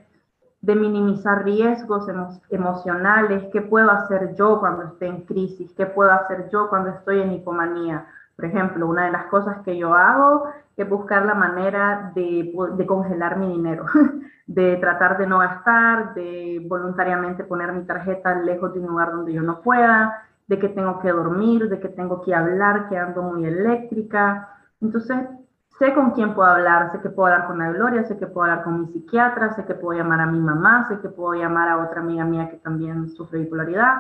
de 0.62 0.76
minimizar 0.76 1.46
riesgos 1.46 2.08
emocionales, 2.50 3.46
qué 3.54 3.62
puedo 3.62 3.90
hacer 3.92 4.36
yo 4.36 4.60
cuando 4.60 4.84
estoy 4.84 5.08
en 5.08 5.22
crisis, 5.22 5.72
qué 5.74 5.86
puedo 5.86 6.12
hacer 6.12 6.50
yo 6.52 6.68
cuando 6.70 6.90
estoy 6.90 7.22
en 7.22 7.32
hipomanía. 7.32 8.08
Por 8.40 8.46
ejemplo, 8.46 8.88
una 8.88 9.04
de 9.04 9.12
las 9.12 9.26
cosas 9.26 9.58
que 9.66 9.78
yo 9.78 9.94
hago 9.94 10.46
es 10.78 10.88
buscar 10.88 11.26
la 11.26 11.34
manera 11.34 12.14
de, 12.16 12.54
de 12.78 12.86
congelar 12.86 13.38
mi 13.38 13.48
dinero, 13.52 13.84
de 14.48 14.78
tratar 14.78 15.18
de 15.18 15.28
no 15.28 15.40
gastar, 15.40 16.14
de 16.14 16.66
voluntariamente 16.66 17.44
poner 17.44 17.74
mi 17.74 17.84
tarjeta 17.84 18.36
lejos 18.36 18.74
de 18.74 18.80
un 18.80 18.88
lugar 18.88 19.12
donde 19.12 19.34
yo 19.34 19.42
no 19.42 19.60
pueda, 19.60 20.24
de 20.48 20.58
que 20.58 20.70
tengo 20.70 21.02
que 21.02 21.12
dormir, 21.12 21.68
de 21.68 21.82
que 21.82 21.90
tengo 21.90 22.22
que 22.22 22.34
hablar, 22.34 22.88
que 22.88 22.98
ando 22.98 23.24
muy 23.24 23.46
eléctrica. 23.46 24.48
Entonces, 24.80 25.18
sé 25.78 25.94
con 25.94 26.12
quién 26.12 26.34
puedo 26.34 26.50
hablar, 26.50 26.94
sé 26.94 27.02
que 27.02 27.10
puedo 27.10 27.34
hablar 27.34 27.46
con 27.46 27.60
la 27.60 27.74
Gloria, 27.74 28.06
sé 28.06 28.18
que 28.18 28.28
puedo 28.28 28.50
hablar 28.50 28.64
con 28.64 28.80
mi 28.80 28.88
psiquiatra, 28.88 29.52
sé 29.52 29.66
que 29.66 29.74
puedo 29.74 30.00
llamar 30.00 30.22
a 30.22 30.28
mi 30.28 30.40
mamá, 30.40 30.88
sé 30.88 30.98
que 31.02 31.10
puedo 31.10 31.34
llamar 31.34 31.68
a 31.68 31.80
otra 31.80 32.00
amiga 32.00 32.24
mía 32.24 32.50
que 32.50 32.56
también 32.56 33.10
sufre 33.10 33.40
bipolaridad. 33.40 33.96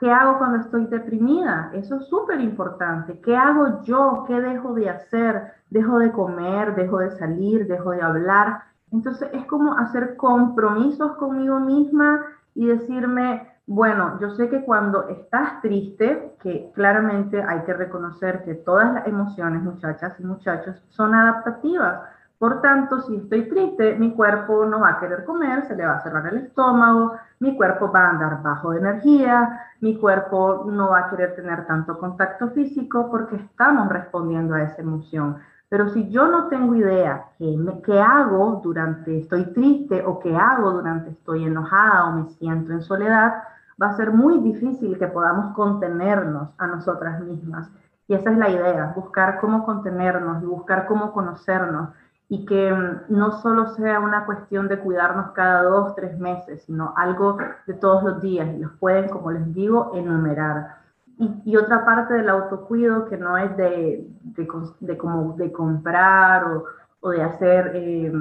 ¿Qué 0.00 0.10
hago 0.10 0.38
cuando 0.38 0.56
estoy 0.56 0.86
deprimida? 0.86 1.70
Eso 1.74 1.96
es 1.96 2.06
súper 2.06 2.40
importante. 2.40 3.20
¿Qué 3.20 3.36
hago 3.36 3.82
yo? 3.82 4.24
¿Qué 4.26 4.40
dejo 4.40 4.72
de 4.72 4.88
hacer? 4.88 5.52
Dejo 5.68 5.98
de 5.98 6.10
comer, 6.10 6.74
dejo 6.74 7.00
de 7.00 7.10
salir, 7.10 7.66
dejo 7.66 7.90
de 7.90 8.00
hablar. 8.00 8.62
Entonces 8.92 9.28
es 9.34 9.44
como 9.44 9.76
hacer 9.76 10.16
compromisos 10.16 11.12
conmigo 11.18 11.60
misma 11.60 12.24
y 12.54 12.66
decirme, 12.66 13.46
bueno, 13.66 14.18
yo 14.20 14.30
sé 14.30 14.48
que 14.48 14.64
cuando 14.64 15.06
estás 15.06 15.60
triste, 15.60 16.34
que 16.42 16.72
claramente 16.74 17.42
hay 17.42 17.60
que 17.64 17.74
reconocer 17.74 18.42
que 18.44 18.54
todas 18.54 18.94
las 18.94 19.06
emociones, 19.06 19.62
muchachas 19.62 20.18
y 20.18 20.24
muchachos, 20.24 20.82
son 20.88 21.14
adaptativas. 21.14 22.00
Por 22.40 22.62
tanto, 22.62 23.02
si 23.02 23.16
estoy 23.16 23.50
triste, 23.50 23.96
mi 23.96 24.14
cuerpo 24.14 24.64
no 24.64 24.80
va 24.80 24.92
a 24.92 24.98
querer 24.98 25.26
comer, 25.26 25.66
se 25.66 25.76
le 25.76 25.84
va 25.84 25.96
a 25.96 26.00
cerrar 26.00 26.26
el 26.26 26.38
estómago, 26.38 27.12
mi 27.38 27.54
cuerpo 27.54 27.92
va 27.92 28.06
a 28.06 28.10
andar 28.12 28.42
bajo 28.42 28.70
de 28.70 28.78
energía, 28.78 29.60
mi 29.82 29.98
cuerpo 29.98 30.64
no 30.66 30.88
va 30.88 31.00
a 31.00 31.10
querer 31.10 31.36
tener 31.36 31.66
tanto 31.66 31.98
contacto 31.98 32.48
físico 32.52 33.10
porque 33.10 33.36
estamos 33.36 33.90
respondiendo 33.90 34.54
a 34.54 34.62
esa 34.62 34.80
emoción. 34.80 35.36
Pero 35.68 35.90
si 35.90 36.08
yo 36.08 36.28
no 36.28 36.48
tengo 36.48 36.74
idea 36.76 37.26
qué, 37.36 37.58
qué 37.84 38.00
hago 38.00 38.62
durante 38.64 39.18
estoy 39.18 39.52
triste 39.52 40.02
o 40.06 40.18
qué 40.18 40.34
hago 40.34 40.70
durante 40.70 41.10
estoy 41.10 41.44
enojada 41.44 42.06
o 42.06 42.12
me 42.12 42.30
siento 42.30 42.72
en 42.72 42.80
soledad, 42.80 43.34
va 43.80 43.88
a 43.88 43.96
ser 43.96 44.14
muy 44.14 44.40
difícil 44.40 44.98
que 44.98 45.08
podamos 45.08 45.54
contenernos 45.54 46.48
a 46.56 46.66
nosotras 46.66 47.20
mismas. 47.20 47.70
Y 48.08 48.14
esa 48.14 48.30
es 48.30 48.38
la 48.38 48.48
idea, 48.48 48.94
buscar 48.96 49.38
cómo 49.40 49.62
contenernos 49.66 50.42
y 50.42 50.46
buscar 50.46 50.86
cómo 50.86 51.12
conocernos 51.12 51.90
y 52.30 52.46
que 52.46 52.72
mm, 52.72 53.00
no 53.08 53.32
solo 53.42 53.74
sea 53.74 53.98
una 54.00 54.24
cuestión 54.24 54.68
de 54.68 54.78
cuidarnos 54.78 55.32
cada 55.32 55.64
dos, 55.64 55.94
tres 55.96 56.16
meses, 56.18 56.62
sino 56.62 56.94
algo 56.96 57.36
de 57.66 57.74
todos 57.74 58.04
los 58.04 58.22
días 58.22 58.48
y 58.54 58.60
los 58.60 58.72
pueden, 58.78 59.10
como 59.10 59.32
les 59.32 59.52
digo, 59.52 59.90
enumerar. 59.94 60.76
Y, 61.18 61.54
otra 61.56 61.84
parte 61.84 62.14
del 62.14 62.30
autocuido 62.30 63.04
que 63.06 63.18
no 63.18 63.36
es 63.36 63.54
de, 63.58 64.08
de, 64.22 64.96
como 64.96 65.34
de 65.34 65.52
comprar 65.52 66.44
o, 66.44 66.64
o 67.00 67.10
de 67.10 67.22
hacer, 67.22 67.72
eh, 67.74 68.12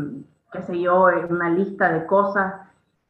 qué 0.52 0.62
sé 0.64 0.82
yo, 0.82 1.08
una 1.30 1.50
lista 1.50 1.94
de 1.94 2.06
cosas, 2.08 2.56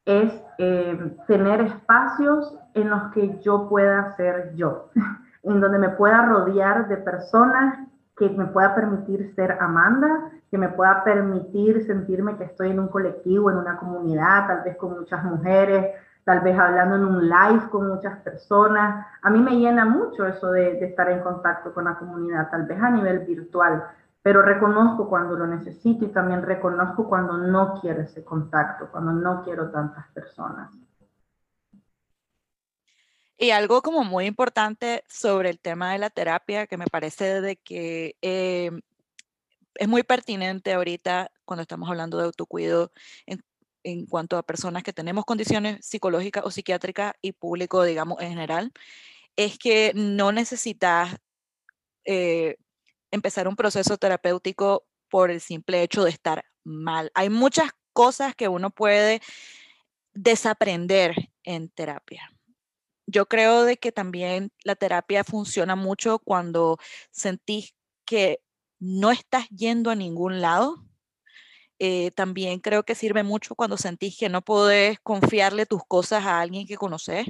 es 0.06 0.32
eh, 0.60 1.18
tener 1.26 1.62
espacios 1.62 2.56
en 2.74 2.90
los 2.90 3.12
que 3.14 3.40
yo 3.40 3.68
pueda 3.70 4.16
ser 4.16 4.54
yo, 4.56 4.90
en 5.44 5.60
donde 5.60 5.80
me 5.80 5.90
pueda 5.90 6.26
rodear 6.26 6.88
de 6.88 6.98
personas 6.98 7.88
que 8.18 8.30
me 8.30 8.46
pueda 8.48 8.76
permitir 8.76 9.34
ser 9.34 9.58
Amanda, 9.62 10.30
que 10.50 10.58
me 10.58 10.70
pueda 10.70 11.04
permitir 11.04 11.86
sentirme 11.86 12.38
que 12.38 12.46
estoy 12.46 12.72
en 12.72 12.80
un 12.80 12.88
colectivo, 12.88 13.52
en 13.52 13.58
una 13.58 13.78
comunidad, 13.78 14.48
tal 14.48 14.64
vez 14.64 14.78
con 14.78 15.00
muchas 15.00 15.24
mujeres, 15.24 15.96
tal 16.24 16.42
vez 16.42 16.58
hablando 16.58 16.96
en 16.96 17.06
un 17.06 17.30
live 17.30 17.70
con 17.70 17.88
muchas 17.88 18.20
personas. 18.20 19.06
A 19.22 19.30
mí 19.30 19.40
me 19.40 19.58
llena 19.58 19.86
mucho 19.86 20.26
eso 20.26 20.52
de, 20.52 20.74
de 20.74 20.86
estar 20.88 21.10
en 21.10 21.22
contacto 21.22 21.74
con 21.74 21.86
la 21.86 21.96
comunidad, 21.96 22.50
tal 22.50 22.66
vez 22.66 22.82
a 22.82 22.90
nivel 22.90 23.20
virtual, 23.20 23.84
pero 24.22 24.42
reconozco 24.42 25.08
cuando 25.08 25.36
lo 25.36 25.48
necesito 25.48 26.06
y 26.06 26.10
también 26.10 26.42
reconozco 26.42 27.08
cuando 27.08 27.38
no 27.38 27.80
quiero 27.80 28.02
ese 28.02 28.24
contacto, 28.24 28.90
cuando 28.92 29.12
no 29.12 29.44
quiero 29.44 29.70
tantas 29.72 30.08
personas. 30.14 30.72
Y 33.42 33.52
algo 33.52 33.82
como 33.82 34.04
muy 34.04 34.26
importante 34.26 35.06
sobre 35.08 35.50
el 35.50 35.62
tema 35.62 35.94
de 35.94 36.00
la 36.00 36.10
terapia, 36.10 36.68
que 36.68 36.76
me 36.76 36.88
parece 36.88 37.40
de 37.40 37.56
que 37.56 38.18
eh, 38.22 38.70
es 39.80 39.88
muy 39.88 40.04
pertinente 40.04 40.74
ahorita 40.74 41.32
cuando 41.46 41.62
estamos 41.62 41.90
hablando 41.90 42.18
de 42.18 42.26
autocuido 42.26 42.92
en, 43.26 43.42
en, 43.84 44.06
cuanto 44.06 44.38
a 44.38 44.44
personas 44.44 44.84
que 44.84 44.92
tenemos 44.92 45.24
condiciones 45.24 45.86
psicológicas 45.86 46.44
o 46.46 46.52
psiquiátricas 46.52 47.14
y 47.22 47.32
público, 47.32 47.84
digamos, 47.84 48.22
en 48.22 48.32
general, 48.32 48.74
es 49.38 49.58
que 49.58 49.94
no 49.96 50.34
necesitas 50.34 51.16
eh, 52.04 52.58
empezar 53.10 53.48
un 53.48 53.56
proceso 53.56 53.98
terapéutico 53.98 54.86
por 55.08 55.32
el 55.32 55.40
simple 55.40 55.82
hecho 55.82 56.04
de 56.04 56.12
estar 56.12 56.44
mal. 56.66 57.10
Hay 57.16 57.30
muchas 57.30 57.72
cosas 57.94 58.36
que 58.36 58.50
uno 58.50 58.72
puede 58.72 59.22
desaprender 60.14 61.16
en 61.44 61.70
terapia. 61.70 62.30
Yo 63.08 63.28
creo 63.28 63.64
de 63.64 63.78
que 63.78 63.94
también 63.94 64.52
la 64.66 64.76
terapia 64.76 65.24
funciona 65.24 65.78
mucho 65.78 66.20
cuando 66.20 66.78
sentís 67.12 67.74
que 68.06 68.42
no 68.80 69.12
estás 69.12 69.48
yendo 69.50 69.92
a 69.92 69.96
ningún 69.96 70.42
lado. 70.42 70.84
Eh, 71.80 72.12
también 72.12 72.60
creo 72.60 72.84
que 72.84 72.96
sirve 72.96 73.24
mucho 73.24 73.56
cuando 73.56 73.78
sentís 73.78 74.18
que 74.18 74.30
no 74.30 74.42
podés 74.42 75.00
confiarle 75.00 75.66
tus 75.66 75.82
cosas 75.88 76.26
a 76.26 76.40
alguien 76.40 76.68
que 76.68 76.76
conoces. 76.78 77.28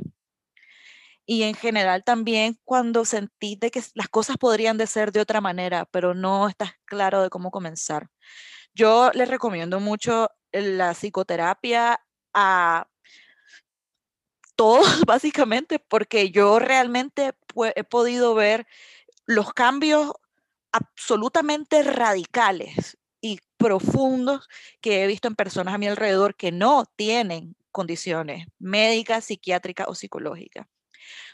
Y 1.26 1.43
en 1.43 1.54
general 1.54 2.04
también 2.04 2.58
cuando 2.66 3.06
sentís 3.06 3.60
de 3.60 3.70
que 3.70 3.84
las 3.93 4.10
cosas 4.10 4.38
podrían 4.38 4.78
de 4.78 4.88
ser 4.88 5.12
de 5.12 5.22
otra 5.22 5.41
manera, 5.41 5.86
pero 5.86 6.16
no 6.16 6.47
estás 6.50 6.72
claro 6.86 7.22
de 7.22 7.30
cómo 7.30 7.52
comenzar. 7.52 8.10
Yo 8.74 9.12
les 9.14 9.28
recomiendo 9.28 9.80
mucho 9.80 10.30
la 10.52 10.93
psicoterapia 10.93 12.00
a 12.34 12.88
todos, 14.56 14.82
básicamente, 15.06 15.80
porque 15.80 16.32
yo 16.32 16.60
realmente 16.60 17.34
he 17.76 17.84
podido 17.84 18.34
ver 18.36 18.68
los 19.26 19.54
cambios 19.54 20.14
absolutamente 20.72 21.84
radicales 21.84 22.97
y 23.22 23.39
profundos 23.57 24.47
que 24.82 25.03
he 25.03 25.07
visto 25.07 25.28
en 25.28 25.36
personas 25.36 25.74
a 25.74 25.78
mi 25.78 25.88
alrededor 25.88 26.36
que 26.36 26.51
no 26.51 26.86
tienen 26.95 27.55
condiciones 27.72 28.47
médicas, 28.59 29.26
psiquiátricas 29.26 29.88
o 29.88 29.95
psicológicas. 29.95 30.67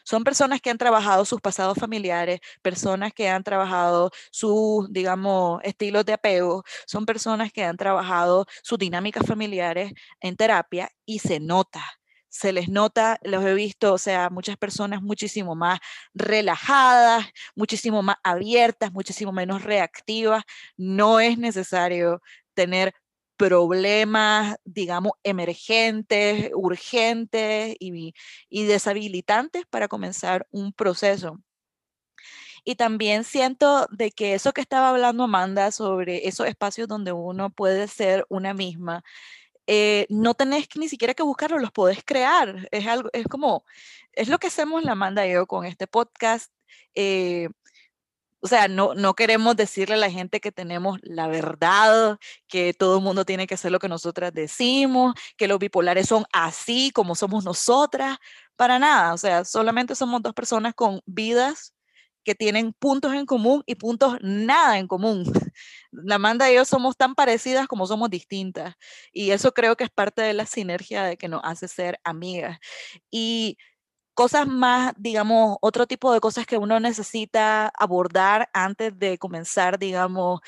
Son 0.04 0.24
personas 0.24 0.62
que 0.62 0.70
han 0.70 0.78
trabajado 0.78 1.26
sus 1.26 1.42
pasados 1.42 1.78
familiares, 1.78 2.40
personas 2.62 3.14
que 3.14 3.30
han 3.30 3.44
trabajado 3.44 4.12
sus, 4.32 4.92
digamos, 4.92 5.60
estilos 5.64 6.06
de 6.06 6.14
apego, 6.14 6.64
son 6.86 7.06
personas 7.06 7.52
que 7.52 7.64
han 7.64 7.78
trabajado 7.78 8.46
sus 8.64 8.78
dinámicas 8.78 9.26
familiares 9.26 9.94
en 10.20 10.36
terapia 10.36 10.90
y 11.06 11.20
se 11.20 11.40
nota, 11.40 11.84
se 12.36 12.52
les 12.52 12.68
nota, 12.68 13.18
los 13.24 13.46
he 13.46 13.54
visto, 13.54 13.94
o 13.94 13.98
sea, 13.98 14.30
muchas 14.30 14.58
personas 14.58 15.02
muchísimo 15.02 15.56
más 15.56 15.80
relajadas, 16.14 17.26
muchísimo 17.56 18.04
más 18.04 18.18
abiertas, 18.24 18.92
muchísimo 18.92 19.32
menos 19.32 19.64
reactivas. 19.64 20.44
No 20.76 21.22
es 21.22 21.38
necesario 21.38 22.22
tener 22.54 22.94
problemas, 23.38 24.58
digamos, 24.66 25.14
emergentes, 25.24 26.52
urgentes 26.54 27.76
y, 27.80 28.14
y 28.50 28.64
deshabilitantes 28.66 29.66
para 29.70 29.88
comenzar 29.88 30.46
un 30.52 30.74
proceso. 30.74 31.40
Y 32.66 32.76
también 32.76 33.24
siento 33.24 33.88
de 33.92 34.12
que 34.12 34.34
eso 34.34 34.52
que 34.52 34.60
estaba 34.62 34.90
hablando 34.90 35.24
Amanda 35.24 35.72
sobre 35.72 36.28
esos 36.28 36.48
espacios 36.48 36.90
donde 36.90 37.14
uno 37.14 37.50
puede 37.50 37.88
ser 37.88 38.26
una 38.28 38.54
misma, 38.54 39.04
eh, 39.68 40.06
no 40.10 40.34
tenés 40.36 40.68
ni 40.76 40.90
siquiera 40.90 41.14
que 41.14 41.24
buscarlo, 41.24 41.60
los 41.60 41.72
podés 41.72 42.04
crear. 42.06 42.68
Es 42.72 42.88
algo, 42.88 43.10
es 43.14 43.28
como, 43.28 43.66
es 44.14 44.30
lo 44.30 44.40
que 44.40 44.48
hacemos 44.48 44.84
la 44.84 44.94
Amanda 44.94 45.28
y 45.28 45.34
yo 45.34 45.48
con 45.48 45.66
este 45.66 45.88
podcast. 45.88 46.52
Eh, 46.96 47.50
o 48.42 48.48
sea, 48.48 48.68
no, 48.68 48.94
no 48.94 49.16
queremos 49.16 49.56
decirle 49.56 49.96
a 49.96 49.98
la 49.98 50.12
gente 50.12 50.40
que 50.40 50.52
tenemos 50.52 51.00
la 51.02 51.28
verdad, 51.28 52.20
que 52.48 52.74
todo 52.74 52.98
el 52.98 53.04
mundo 53.04 53.26
tiene 53.26 53.48
que 53.48 53.56
hacer 53.56 53.72
lo 53.72 53.80
que 53.80 53.90
nosotras 53.90 54.34
decimos, 54.34 55.16
que 55.38 55.48
los 55.48 55.60
bipolares 55.60 56.08
son 56.08 56.26
así 56.32 56.92
como 56.92 57.16
somos 57.16 57.44
nosotras, 57.44 58.20
para 58.56 58.80
nada. 58.80 59.14
O 59.14 59.18
sea, 59.18 59.46
solamente 59.46 59.96
somos 59.96 60.22
dos 60.22 60.34
personas 60.34 60.76
con 60.76 61.02
vidas 61.06 61.75
que 62.26 62.36
tienen 62.36 62.74
puntos 62.74 63.14
en 63.14 63.26
común 63.26 63.64
y 63.66 63.76
puntos 63.76 64.18
nada 64.22 64.80
en 64.80 64.88
común. 64.88 65.24
La 65.92 66.16
Amanda 66.16 66.52
y 66.52 66.56
yo 66.56 66.66
somos 66.66 66.98
tan 66.98 67.16
parecidas 67.16 67.68
como 67.68 67.88
somos 67.88 68.10
distintas. 68.10 68.76
Y 69.14 69.32
eso 69.32 69.54
creo 69.54 69.78
que 69.78 69.86
es 69.86 69.90
parte 69.92 70.22
de 70.22 70.34
la 70.34 70.46
sinergia 70.46 71.04
de 71.06 71.18
que 71.18 71.30
nos 71.30 71.42
hace 71.44 71.68
ser 71.70 72.00
amigas. 72.04 72.58
Y 73.12 73.58
cosas 74.16 74.48
más, 74.48 74.94
digamos, 74.98 75.58
otro 75.62 75.88
tipo 75.88 76.14
de 76.14 76.20
cosas 76.22 76.46
que 76.48 76.58
uno 76.58 76.80
necesita 76.80 77.68
abordar 77.78 78.50
antes 78.54 78.98
de 78.98 79.18
comenzar, 79.18 79.78
digamos, 79.80 80.40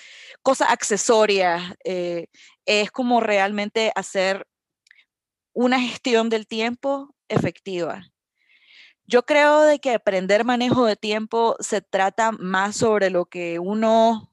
cosas 0.41 0.69
accesorias, 0.71 1.73
eh, 1.85 2.27
es 2.65 2.91
como 2.91 3.19
realmente 3.21 3.91
hacer 3.95 4.47
una 5.53 5.79
gestión 5.81 6.29
del 6.29 6.47
tiempo 6.47 7.13
efectiva. 7.29 8.03
Yo 9.09 9.23
creo 9.23 9.61
de 9.61 9.79
que 9.79 9.93
aprender 9.93 10.43
manejo 10.43 10.85
de 10.85 10.97
tiempo 10.97 11.55
se 11.61 11.81
trata 11.81 12.33
más 12.33 12.75
sobre 12.75 13.09
lo 13.09 13.25
que 13.25 13.57
uno 13.57 14.29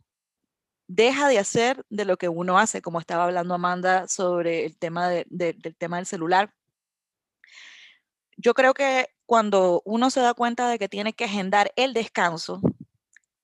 deja 0.89 1.29
de 1.29 1.39
hacer 1.39 1.87
de 1.91 2.05
lo 2.05 2.17
que 2.17 2.29
uno 2.29 2.59
hace, 2.59 2.83
como 2.83 2.99
estaba 2.99 3.25
hablando 3.25 3.55
Amanda 3.55 4.09
sobre 4.09 4.67
el 4.67 4.77
tema 4.77 5.09
del 5.09 5.77
tema 5.79 5.99
del 5.99 6.07
celular. 6.07 6.53
Yo 8.37 8.53
creo 8.53 8.75
que 8.75 9.07
cuando 9.27 9.81
uno 9.85 10.11
se 10.11 10.21
da 10.21 10.35
cuenta 10.35 10.69
de 10.69 10.79
que 10.79 10.89
tiene 10.89 11.13
que 11.13 11.25
agendar 11.25 11.73
el 11.77 11.95
descanso, 11.95 12.61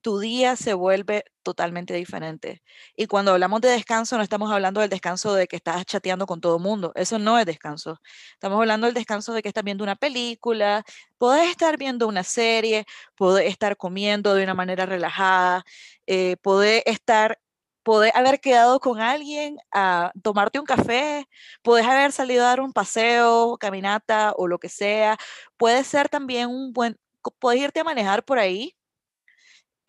tu 0.03 0.19
día 0.19 0.57
se 0.57 0.75
vuelve 0.75 1.25
totalmente 1.43 1.95
diferente. 1.95 2.63
Y 2.97 3.07
cuando 3.07 3.33
hablamos 3.33 3.61
de 3.61 3.69
descanso, 3.69 4.17
no 4.17 4.23
estamos 4.23 4.51
hablando 4.51 4.81
del 4.81 4.91
descanso 4.91 5.35
de 5.35 5.47
que 5.47 5.57
estás 5.57 5.85
chateando 5.87 6.27
con 6.27 6.41
todo 6.41 6.57
el 6.57 6.63
mundo. 6.63 6.93
Eso 6.95 7.19
no 7.19 7.39
es 7.39 7.47
descanso. 7.47 8.01
Estamos 8.35 8.59
hablando 8.61 8.87
del 8.87 8.95
descanso 8.95 9.33
de 9.33 9.43
que 9.43 9.49
estás 9.49 9.65
viendo 9.65 9.85
una 9.85 9.97
película, 9.97 10.85
podés 11.19 11.51
estar 11.51 11.77
viendo 11.79 12.09
una 12.09 12.25
serie, 12.25 12.87
podés 13.17 13.49
estar 13.49 13.77
comiendo 13.77 14.35
de 14.35 14.45
una 14.45 14.55
manera 14.55 14.87
relajada, 14.87 15.65
eh, 16.07 16.37
podés 16.43 16.83
estar 16.87 17.39
podés 17.83 18.15
haber 18.15 18.41
quedado 18.41 18.79
con 18.81 19.01
alguien 19.01 19.57
a 19.73 20.13
tomarte 20.23 20.61
un 20.61 20.67
café, 20.67 21.27
podés 21.63 21.87
haber 21.87 22.13
salido 22.13 22.45
a 22.45 22.49
dar 22.49 22.61
un 22.61 22.73
paseo, 22.73 23.57
caminata 23.59 24.33
o 24.37 24.47
lo 24.47 24.59
que 24.59 24.69
sea. 24.69 25.17
Puede 25.57 25.83
ser 25.85 26.09
también 26.09 26.49
un 26.51 26.73
buen, 26.73 26.99
puedes 27.39 27.61
irte 27.63 27.81
a 27.81 27.85
manejar 27.85 28.25
por 28.25 28.39
ahí 28.39 28.77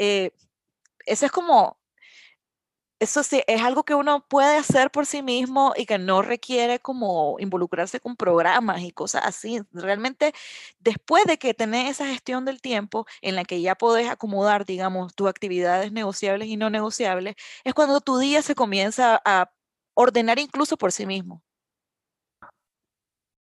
eh, 0.03 0.31
eso 1.05 1.27
es 1.27 1.31
como, 1.31 1.77
eso 2.99 3.21
sí, 3.21 3.43
es 3.45 3.61
algo 3.61 3.83
que 3.83 3.93
uno 3.93 4.25
puede 4.27 4.57
hacer 4.57 4.89
por 4.89 5.05
sí 5.05 5.21
mismo 5.21 5.73
y 5.77 5.85
que 5.85 5.99
no 5.99 6.23
requiere 6.23 6.79
como 6.79 7.35
involucrarse 7.39 7.99
con 7.99 8.15
programas 8.15 8.81
y 8.81 8.91
cosas 8.91 9.23
así. 9.25 9.61
Realmente, 9.71 10.33
después 10.79 11.25
de 11.25 11.37
que 11.37 11.53
tenés 11.53 11.91
esa 11.91 12.07
gestión 12.07 12.45
del 12.45 12.61
tiempo 12.61 13.05
en 13.21 13.35
la 13.35 13.43
que 13.43 13.61
ya 13.61 13.75
podés 13.75 14.09
acomodar, 14.09 14.65
digamos, 14.65 15.13
tus 15.13 15.29
actividades 15.29 15.91
negociables 15.91 16.47
y 16.47 16.57
no 16.57 16.71
negociables, 16.71 17.35
es 17.63 17.73
cuando 17.75 18.01
tu 18.01 18.17
día 18.17 18.41
se 18.41 18.55
comienza 18.55 19.21
a 19.23 19.51
ordenar 19.93 20.39
incluso 20.39 20.77
por 20.77 20.91
sí 20.91 21.05
mismo. 21.05 21.43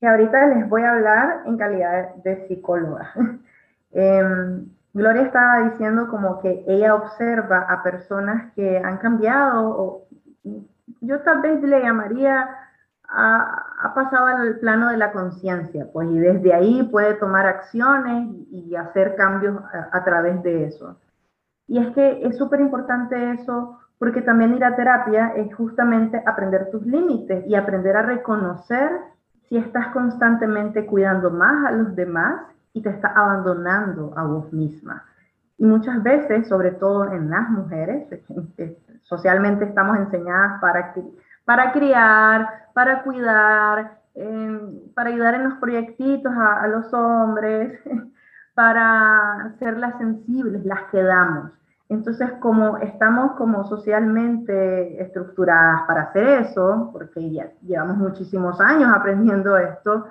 Y 0.01 0.05
ahorita 0.05 0.47
les 0.47 0.67
voy 0.67 0.81
a 0.81 0.91
hablar 0.91 1.43
en 1.45 1.57
calidad 1.57 2.15
de 2.15 2.47
psicóloga. 2.47 3.13
Em, 3.93 4.69
Gloria 4.93 5.23
estaba 5.23 5.69
diciendo 5.69 6.09
como 6.09 6.41
que 6.41 6.63
ella 6.67 6.95
observa 6.95 7.59
a 7.69 7.81
personas 7.81 8.51
que 8.53 8.77
han 8.77 8.97
cambiado, 8.97 9.69
o 9.69 10.07
yo 10.99 11.21
tal 11.21 11.41
vez 11.41 11.61
le 11.63 11.81
llamaría, 11.81 12.49
ha, 13.07 13.93
pasado 13.95 14.25
al 14.25 14.59
plano 14.59 14.89
de 14.89 14.97
la 14.97 15.11
conciencia, 15.11 15.87
pues 15.91 16.09
y 16.09 16.19
desde 16.19 16.53
ahí 16.53 16.83
puede 16.83 17.13
tomar 17.15 17.45
acciones 17.45 18.29
y 18.51 18.75
hacer 18.75 19.15
cambios 19.15 19.57
a, 19.73 19.97
a 19.97 20.03
través 20.03 20.41
de 20.43 20.65
eso. 20.65 20.97
Y 21.67 21.77
es 21.77 21.93
que 21.93 22.25
es 22.25 22.37
súper 22.37 22.59
importante 22.59 23.31
eso 23.31 23.79
porque 23.97 24.21
también 24.21 24.55
ir 24.55 24.65
a 24.65 24.75
terapia 24.75 25.33
es 25.35 25.53
justamente 25.55 26.21
aprender 26.25 26.71
tus 26.71 26.85
límites 26.85 27.45
y 27.47 27.55
aprender 27.55 27.95
a 27.95 28.01
reconocer 28.01 28.89
si 29.47 29.57
estás 29.57 29.87
constantemente 29.89 30.85
cuidando 30.85 31.29
más 31.29 31.67
a 31.67 31.71
los 31.71 31.95
demás 31.95 32.41
y 32.73 32.81
te 32.81 32.89
está 32.89 33.09
abandonando 33.09 34.13
a 34.15 34.23
vos 34.23 34.51
misma. 34.53 35.03
Y 35.57 35.65
muchas 35.65 36.01
veces, 36.01 36.47
sobre 36.47 36.71
todo 36.71 37.11
en 37.11 37.29
las 37.29 37.49
mujeres, 37.49 38.07
socialmente 39.03 39.65
estamos 39.65 39.97
enseñadas 39.97 40.59
para, 40.59 40.93
para 41.45 41.71
criar, 41.71 42.47
para 42.73 43.03
cuidar, 43.03 43.99
em, 44.15 44.79
para 44.95 45.09
ayudar 45.09 45.35
en 45.35 45.43
los 45.43 45.53
proyectitos 45.59 46.33
a, 46.33 46.61
a 46.63 46.67
los 46.67 46.91
hombres, 46.93 47.79
para 48.55 49.53
ser 49.59 49.77
las 49.77 49.97
sensibles, 49.97 50.65
las 50.65 50.83
que 50.91 51.03
damos. 51.03 51.51
Entonces, 51.91 52.31
como 52.39 52.77
estamos 52.77 53.33
como 53.33 53.65
socialmente 53.65 55.01
estructuradas 55.01 55.81
para 55.87 56.03
hacer 56.03 56.25
eso, 56.43 56.89
porque 56.93 57.31
ya 57.31 57.51
llevamos 57.61 57.97
muchísimos 57.97 58.61
años 58.61 58.89
aprendiendo 58.95 59.57
esto, 59.57 60.05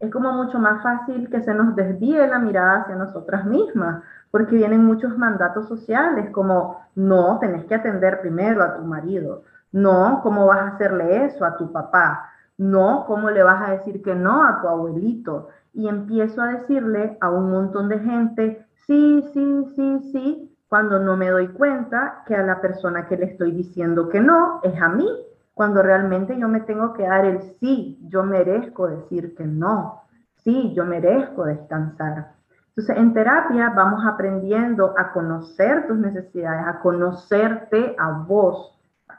es 0.00 0.10
como 0.10 0.32
mucho 0.32 0.58
más 0.58 0.82
fácil 0.82 1.30
que 1.30 1.42
se 1.42 1.54
nos 1.54 1.74
desvíe 1.76 2.26
la 2.26 2.38
mirada 2.38 2.82
hacia 2.82 2.96
nosotras 2.96 3.44
mismas, 3.46 4.02
porque 4.30 4.56
vienen 4.56 4.84
muchos 4.84 5.16
mandatos 5.16 5.68
sociales 5.68 6.30
como, 6.30 6.80
no, 6.94 7.38
tenés 7.40 7.64
que 7.66 7.76
atender 7.76 8.20
primero 8.20 8.62
a 8.62 8.76
tu 8.76 8.82
marido, 8.82 9.42
no, 9.72 10.20
¿cómo 10.22 10.46
vas 10.46 10.58
a 10.58 10.68
hacerle 10.68 11.24
eso 11.24 11.44
a 11.44 11.56
tu 11.56 11.72
papá? 11.72 12.30
No, 12.56 13.04
¿cómo 13.06 13.30
le 13.30 13.42
vas 13.42 13.68
a 13.68 13.72
decir 13.72 14.02
que 14.02 14.14
no 14.14 14.44
a 14.44 14.60
tu 14.60 14.68
abuelito? 14.68 15.48
Y 15.72 15.88
empiezo 15.88 16.42
a 16.42 16.52
decirle 16.52 17.18
a 17.20 17.30
un 17.30 17.50
montón 17.50 17.88
de 17.88 17.98
gente, 17.98 18.66
sí, 18.86 19.24
sí, 19.32 19.64
sí, 19.74 20.10
sí, 20.12 20.56
cuando 20.68 20.98
no 20.98 21.16
me 21.16 21.30
doy 21.30 21.48
cuenta 21.48 22.22
que 22.26 22.34
a 22.34 22.42
la 22.42 22.60
persona 22.60 23.06
que 23.06 23.16
le 23.16 23.26
estoy 23.26 23.52
diciendo 23.52 24.08
que 24.08 24.20
no 24.20 24.60
es 24.62 24.80
a 24.80 24.88
mí, 24.88 25.08
cuando 25.54 25.82
realmente 25.82 26.38
yo 26.38 26.48
me 26.48 26.60
tengo 26.60 26.92
que 26.92 27.04
dar 27.04 27.24
el 27.24 27.40
sí, 27.60 27.98
yo 28.08 28.24
merezco 28.24 28.88
decir 28.88 29.34
que 29.36 29.44
no, 29.44 30.02
sí, 30.42 30.74
yo 30.74 30.84
merezco 30.84 31.44
descansar. 31.44 32.32
Entonces, 32.68 32.96
en 32.96 33.14
terapia 33.14 33.70
vamos 33.70 34.04
aprendiendo 34.04 34.94
a 34.98 35.12
conocer 35.12 35.86
tus 35.86 35.96
necesidades, 35.96 36.66
a 36.66 36.80
conocerte 36.80 37.94
a 37.96 38.10
vos 38.10 38.72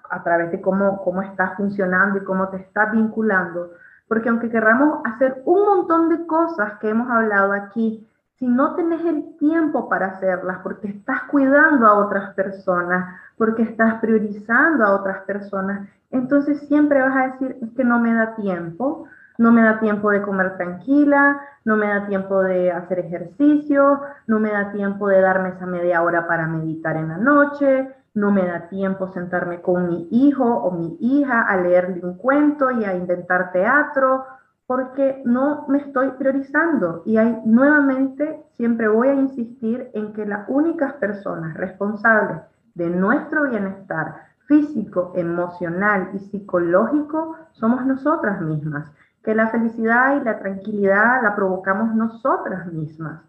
a 0.10 0.24
través 0.24 0.52
de 0.52 0.60
cómo, 0.62 1.02
cómo 1.04 1.22
estás 1.22 1.56
funcionando 1.56 2.18
y 2.18 2.26
cómo 2.26 2.50
te 2.50 2.58
estás 2.58 2.92
vinculando. 2.92 3.72
Porque 4.10 4.28
aunque 4.28 4.50
querramos 4.50 5.00
hacer 5.06 5.42
un 5.46 5.66
montón 5.66 6.10
de 6.10 6.28
cosas 6.28 6.74
que 6.80 6.90
hemos 6.90 7.10
hablado 7.10 7.54
aquí, 7.54 8.08
si 8.38 8.48
no 8.48 8.76
tenés 8.76 9.04
el 9.06 9.38
tiempo 9.38 9.88
para 9.88 10.08
hacerlas, 10.08 10.60
porque 10.62 10.90
estás 10.90 11.24
cuidando 11.24 11.88
a 11.88 12.06
otras 12.06 12.34
personas, 12.34 13.16
porque 13.38 13.64
estás 13.64 13.96
priorizando 14.02 14.86
a 14.86 14.96
otras 14.96 15.20
personas, 15.24 15.88
entonces 16.12 16.60
siempre 16.68 17.02
vas 17.02 17.16
a 17.16 17.28
decir, 17.32 17.58
es 17.62 17.72
que 17.72 17.84
no 17.84 18.00
me 18.00 18.14
da 18.14 18.36
tiempo, 18.36 19.06
no 19.38 19.52
me 19.52 19.62
da 19.62 19.80
tiempo 19.80 20.12
de 20.12 20.22
comer 20.22 20.58
tranquila, 20.58 21.42
no 21.66 21.76
me 21.78 21.88
da 21.88 22.08
tiempo 22.08 22.42
de 22.42 22.72
hacer 22.72 23.00
ejercicio, 23.00 24.02
no 24.28 24.40
me 24.40 24.52
da 24.52 24.72
tiempo 24.72 25.08
de 25.08 25.22
darme 25.22 25.50
esa 25.50 25.66
media 25.66 26.02
hora 26.02 26.28
para 26.28 26.48
meditar 26.48 26.96
en 26.96 27.10
la 27.10 27.18
noche, 27.18 27.90
no 28.14 28.32
me 28.32 28.46
da 28.46 28.70
tiempo 28.70 29.08
sentarme 29.10 29.62
con 29.62 29.90
mi 29.90 30.08
hijo 30.12 30.46
o 30.46 30.72
mi 30.72 30.98
hija 31.02 31.42
a 31.42 31.58
leerle 31.58 32.00
un 32.02 32.18
cuento 32.18 32.72
y 32.72 32.86
a 32.86 32.96
inventar 32.96 33.52
teatro 33.52 34.26
porque 34.68 35.22
no 35.26 35.66
me 35.68 35.80
estoy 35.80 36.12
priorizando. 36.12 37.04
Y 37.06 37.18
hay 37.18 37.40
nuevamente, 37.46 38.44
siempre 38.54 38.88
voy 38.88 39.10
a 39.10 39.14
insistir 39.14 39.90
en 39.94 40.14
que 40.14 40.26
las 40.26 40.48
únicas 40.50 40.94
personas 40.94 41.56
responsables 41.56 42.42
de 42.74 42.90
nuestro 42.90 43.50
bienestar 43.50 44.16
físico, 44.48 45.14
emocional 45.16 46.10
y 46.14 46.20
psicológico 46.20 47.36
somos 47.54 47.86
nosotras 47.86 48.42
mismas, 48.42 48.92
que 49.24 49.34
la 49.34 49.48
felicidad 49.50 50.22
y 50.22 50.24
la 50.24 50.40
tranquilidad 50.40 51.24
la 51.24 51.36
provocamos 51.36 51.96
nosotras 51.96 52.72
mismas. 52.72 53.22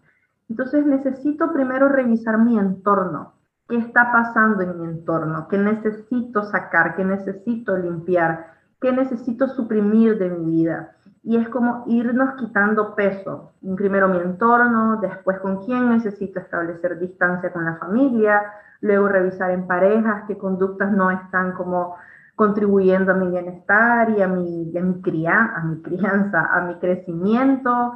Entonces 0.49 0.85
necesito 0.85 1.51
primero 1.53 1.89
revisar 1.89 2.37
mi 2.37 2.57
entorno, 2.57 3.33
qué 3.67 3.77
está 3.77 4.11
pasando 4.11 4.61
en 4.61 4.79
mi 4.79 4.85
entorno, 4.85 5.47
qué 5.47 5.57
necesito 5.57 6.43
sacar, 6.43 6.95
qué 6.95 7.03
necesito 7.03 7.75
limpiar, 7.77 8.53
qué 8.79 8.91
necesito 8.91 9.47
suprimir 9.47 10.17
de 10.19 10.29
mi 10.29 10.45
vida 10.45 10.96
y 11.27 11.35
es 11.35 11.49
como 11.49 11.83
irnos 11.87 12.35
quitando 12.35 12.95
peso. 12.95 13.51
Primero 13.75 14.07
mi 14.07 14.17
entorno, 14.17 14.95
después 15.01 15.39
con 15.39 15.65
quién 15.65 15.89
necesito 15.89 16.39
establecer 16.39 16.97
distancia 16.99 17.51
con 17.51 17.65
la 17.65 17.75
familia, 17.75 18.41
luego 18.79 19.09
revisar 19.09 19.51
en 19.51 19.67
parejas 19.67 20.23
qué 20.25 20.37
conductas 20.37 20.89
no 20.93 21.11
están 21.11 21.51
como 21.51 21.97
contribuyendo 22.37 23.11
a 23.11 23.15
mi 23.15 23.27
bienestar 23.27 24.09
y 24.11 24.21
a 24.21 24.27
mi, 24.29 24.71
a 24.77 24.81
mi, 24.81 25.01
crianza, 25.01 26.47
a 26.49 26.61
mi 26.61 26.75
crecimiento, 26.79 27.91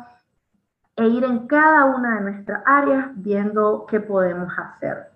e 0.98 1.08
ir 1.08 1.24
en 1.24 1.48
cada 1.48 1.86
una 1.86 2.16
de 2.16 2.32
nuestras 2.32 2.62
áreas 2.66 3.12
viendo 3.16 3.86
qué 3.90 4.02
podemos 4.02 4.52
hacer. 4.60 5.11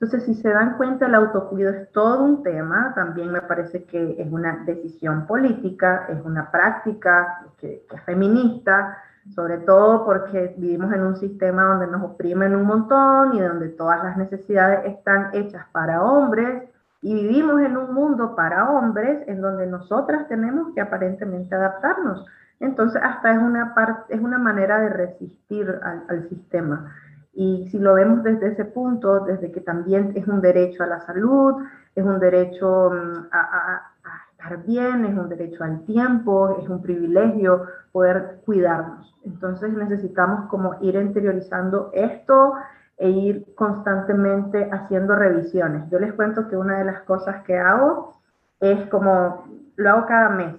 Entonces, 0.00 0.26
si 0.26 0.40
se 0.40 0.50
dan 0.50 0.76
cuenta, 0.76 1.06
el 1.06 1.14
autocuido 1.16 1.70
es 1.70 1.90
todo 1.90 2.22
un 2.22 2.44
tema, 2.44 2.92
también 2.94 3.32
me 3.32 3.42
parece 3.42 3.82
que 3.82 4.14
es 4.16 4.30
una 4.30 4.62
decisión 4.64 5.26
política, 5.26 6.06
es 6.08 6.24
una 6.24 6.52
práctica 6.52 7.46
que, 7.58 7.84
es 7.92 8.02
feminista, 8.02 8.96
sobre 9.34 9.58
todo 9.58 10.04
porque 10.04 10.54
vivimos 10.56 10.92
en 10.92 11.02
un 11.02 11.16
sistema 11.16 11.64
donde 11.64 11.88
nos 11.88 12.12
oprimen 12.12 12.54
un 12.54 12.64
montón 12.64 13.34
y 13.34 13.40
donde 13.40 13.70
todas 13.70 14.04
las 14.04 14.16
necesidades 14.16 14.86
están 14.86 15.30
hechas 15.32 15.66
para 15.72 16.00
hombres 16.00 16.62
y 17.02 17.14
vivimos 17.14 17.60
en 17.60 17.76
un 17.76 17.92
mundo 17.92 18.36
para 18.36 18.70
hombres 18.70 19.26
en 19.26 19.40
donde 19.40 19.66
nosotras 19.66 20.28
tenemos 20.28 20.72
que 20.74 20.80
aparentemente 20.80 21.56
adaptarnos. 21.56 22.24
Entonces, 22.60 23.02
hasta 23.02 23.32
es 23.32 23.38
una, 23.38 23.74
es 24.08 24.20
una 24.20 24.38
manera 24.38 24.78
de 24.78 24.90
resistir 24.90 25.80
al 25.82 26.28
sistema. 26.28 26.92
Y 27.32 27.68
si 27.70 27.78
lo 27.78 27.94
vemos 27.94 28.22
desde 28.22 28.48
ese 28.48 28.64
punto, 28.64 29.20
desde 29.20 29.52
que 29.52 29.60
también 29.60 30.12
es 30.16 30.26
un 30.26 30.40
derecho 30.40 30.82
a 30.82 30.86
la 30.86 31.00
salud, 31.00 31.54
es 31.94 32.04
un 32.04 32.18
derecho 32.18 32.90
mm, 32.90 33.26
a, 33.32 33.92
estar 34.32 34.64
bien, 34.64 35.04
es 35.04 35.16
un 35.16 35.28
derecho 35.28 35.64
al 35.64 35.84
tiempo, 35.84 36.58
es 36.62 36.68
un 36.68 36.80
privilegio 36.80 37.64
poder 37.92 38.40
cuidarnos. 38.44 39.14
Entonces 39.24 39.72
necesitamos 39.72 40.46
como 40.46 40.76
ir 40.80 40.94
interiorizando 40.94 41.90
esto 41.92 42.54
e 42.96 43.10
ir 43.10 43.54
constantemente 43.54 44.68
haciendo 44.72 45.14
revisiones. 45.16 45.90
Yo 45.90 45.98
les 45.98 46.12
cuento 46.14 46.48
que 46.48 46.56
una 46.56 46.78
de 46.78 46.84
las 46.84 47.02
cosas 47.02 47.42
que 47.44 47.58
hago 47.58 48.14
es 48.60 48.88
como, 48.90 49.44
lo 49.76 49.90
hago 49.90 50.06
cada 50.06 50.30
mes, 50.30 50.54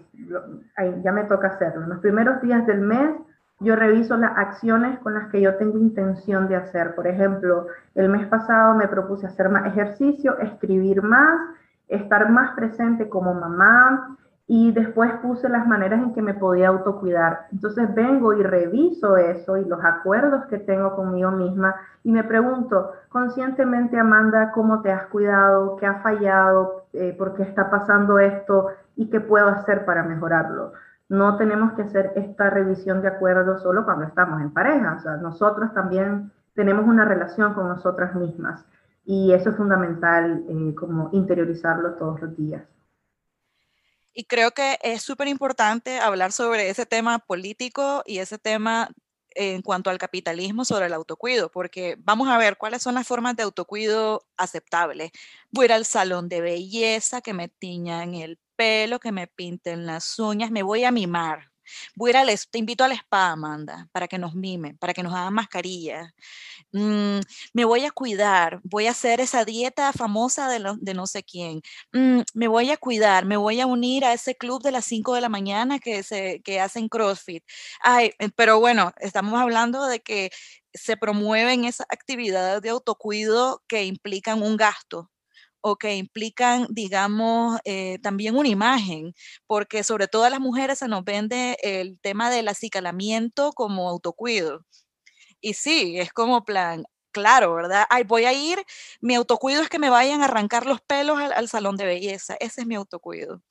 ya 1.04 1.12
me 1.12 1.24
toca 1.26 1.48
hacerlo. 1.48 1.84
En 1.84 1.90
los 1.90 2.00
primeros 2.00 2.42
días 2.42 2.66
del 2.68 2.82
mes 2.82 3.12
yo 3.60 3.76
reviso 3.76 4.16
las 4.16 4.38
acciones 4.38 4.99
con 4.99 5.14
las 5.14 5.28
que 5.30 5.41
yo 5.41 5.55
tengo 5.55 5.78
intención 5.78 6.47
de 6.47 6.55
hacer. 6.55 6.95
Por 6.95 7.07
ejemplo, 7.07 7.68
el 7.95 8.10
mes 8.10 8.26
pasado 8.28 8.76
me 8.76 8.88
propuse 8.88 9.28
hacer 9.28 9.49
más 9.49 9.66
ejercicio, 9.66 10.38
escribir 10.39 11.01
más, 11.01 11.39
estar 11.88 12.30
más 12.30 12.55
presente 12.55 13.10
como 13.10 13.34
mamá 13.34 14.18
y 14.47 14.72
después 14.72 15.12
puse 15.22 15.49
las 15.49 15.68
maneras 15.68 16.01
en 16.01 16.14
que 16.14 16.22
me 16.22 16.34
podía 16.34 16.70
autocuidar. 16.70 17.47
Entonces 17.51 17.93
vengo 17.93 18.34
y 18.34 18.43
reviso 18.43 19.18
eso 19.18 19.57
y 19.57 19.66
los 19.66 19.84
acuerdos 19.84 20.45
que 20.45 20.57
tengo 20.57 20.95
conmigo 20.95 21.32
misma 21.32 21.76
y 22.03 22.12
me 22.12 22.24
pregunto 22.24 22.93
conscientemente, 23.10 23.99
Amanda, 23.99 24.51
cómo 24.53 24.82
te 24.82 24.91
has 24.91 25.05
cuidado, 25.07 25.76
qué 25.76 25.86
ha 25.86 25.95
fallado, 25.95 26.86
eh, 26.93 27.14
por 27.18 27.36
qué 27.36 27.43
está 27.43 27.70
pasando 27.70 28.20
esto 28.20 28.70
y 28.95 29.10
qué 29.10 29.20
puedo 29.20 29.49
hacer 29.49 29.86
para 29.86 30.03
mejorarlo 30.03 30.72
no 31.10 31.38
tenemos 31.38 31.74
que 31.74 31.82
hacer 31.82 32.14
esta 32.16 32.51
revisión 32.51 33.01
de 33.01 33.10
acuerdo 33.10 33.60
solo 33.60 33.84
cuando 33.84 34.05
estamos 34.05 34.41
en 34.41 34.53
pareja. 34.53 34.95
O 34.97 35.01
sea, 35.01 35.18
nosotros 35.18 35.74
también 35.74 36.32
tenemos 36.53 36.88
una 36.88 37.03
relación 37.03 37.53
con 37.55 37.68
nosotras 37.68 38.16
mismas 38.16 38.64
y 39.05 39.34
eso 39.34 39.49
es 39.49 39.57
fundamental 39.57 40.45
eh, 40.47 40.76
como 40.76 41.10
interiorizarlo 41.12 41.95
todos 41.95 42.22
los 42.22 42.38
días. 42.38 42.64
Y 44.14 44.26
creo 44.26 44.51
que 44.51 44.78
es 44.84 45.01
súper 45.01 45.28
importante 45.28 45.99
hablar 45.99 46.32
sobre 46.32 46.70
ese 46.70 46.86
tema 46.86 47.20
político 47.20 48.03
y 48.05 48.20
ese 48.20 48.38
tema 48.38 48.89
en 49.32 49.62
cuanto 49.62 49.89
al 49.89 49.97
capitalismo 49.97 50.66
sobre 50.66 50.88
el 50.88 50.93
autocuido, 50.93 51.49
porque 51.49 51.95
vamos 51.99 52.28
a 52.28 52.38
ver 52.38 52.57
cuáles 52.57 52.82
son 52.82 52.95
las 52.95 53.07
formas 53.07 53.36
de 53.36 53.43
autocuido 53.43 54.26
aceptables. 54.38 55.12
Voy 55.51 55.68
a 55.68 55.76
al 55.76 55.86
salón 55.86 56.30
de 56.30 56.41
belleza, 56.41 57.22
que 57.22 57.34
me 57.34 57.47
tiñan 57.47 58.16
el 58.16 58.39
pelo, 58.60 58.99
que 58.99 59.14
me 59.14 59.28
pinten 59.28 59.86
las 59.86 60.20
uñas, 60.20 60.51
me 60.51 60.64
voy 60.64 60.84
a 60.84 60.91
mimar. 60.91 61.49
Voy 61.95 62.12
a 62.12 62.26
te 62.51 62.57
invito 62.57 62.84
al 62.84 62.91
spa, 62.93 63.32
Amanda, 63.32 63.88
para 63.93 64.07
que 64.07 64.18
nos 64.18 64.36
mimen, 64.36 64.78
para 64.78 64.93
que 64.93 65.03
nos 65.03 65.14
hagan 65.14 65.34
mascarillas. 65.34 66.12
Mm, 66.74 67.20
me 67.53 67.66
voy 67.66 67.86
a 67.86 67.91
cuidar, 67.91 68.60
voy 68.64 68.88
a 68.88 68.91
hacer 68.91 69.22
esa 69.22 69.45
dieta 69.45 69.93
famosa 69.93 70.49
de, 70.49 70.76
de 70.82 70.93
no 70.93 71.07
sé 71.07 71.24
quién. 71.24 71.62
Mm, 71.93 72.22
me 72.34 72.47
voy 72.49 72.72
a 72.72 72.78
cuidar, 72.78 73.26
me 73.26 73.38
voy 73.38 73.62
a 73.62 73.68
unir 73.68 74.03
a 74.03 74.14
ese 74.14 74.36
club 74.36 74.62
de 74.64 74.72
las 74.72 74.86
5 74.86 75.16
de 75.16 75.22
la 75.22 75.30
mañana 75.30 75.80
que, 75.80 76.03
se, 76.03 76.41
que 76.43 76.60
hacen 76.60 76.89
CrossFit. 76.89 77.43
Ay, 77.82 78.12
eh, 78.20 78.30
pero 78.36 78.60
bueno, 78.60 78.91
estamos 78.99 79.39
hablando 79.39 79.86
de 79.88 80.01
que 80.01 80.32
se 80.74 80.97
promueven 80.97 81.66
esas 81.66 81.88
actividades 81.89 82.62
de 82.62 82.70
autocuido 82.70 83.64
que 83.68 83.86
implican 83.86 84.41
un 84.43 84.57
gasto 84.57 85.10
o 85.62 85.78
que 85.78 85.95
implican, 85.95 86.68
digamos, 86.70 87.60
eh, 87.66 87.99
también 88.01 88.36
una 88.38 88.49
imagen, 88.49 89.14
porque 89.47 89.84
sobre 89.84 90.07
todo 90.07 90.24
a 90.26 90.30
las 90.30 90.39
mujeres 90.39 90.80
se 90.80 90.88
nos 90.88 91.03
vende 91.03 91.57
el 91.64 91.99
tema 92.01 92.30
del 92.32 92.47
acicalamiento 92.47 93.51
como 93.53 93.89
autocuido. 93.89 94.66
Y 95.41 95.53
sí, 95.53 95.99
es 95.99 96.12
como 96.14 96.43
plan, 96.45 96.86
claro, 97.12 97.53
¿verdad? 97.55 97.86
Ay, 97.89 98.03
voy 98.03 98.26
a 98.26 98.34
ir, 98.34 98.60
mi 99.01 99.16
autocuido 99.16 99.62
es 99.62 99.70
que 99.70 99.80
me 99.80 99.89
vayan 99.89 100.22
a 100.22 100.26
arrancar 100.26 100.66
los 100.66 100.82
pelos 100.82 101.20
al, 101.20 101.34
al 101.34 101.49
salón 101.49 101.78
de 101.78 101.86
belleza, 101.86 102.36
ese 102.39 102.62
es 102.62 102.68
mi 102.68 102.76
autocuido. 102.76 103.41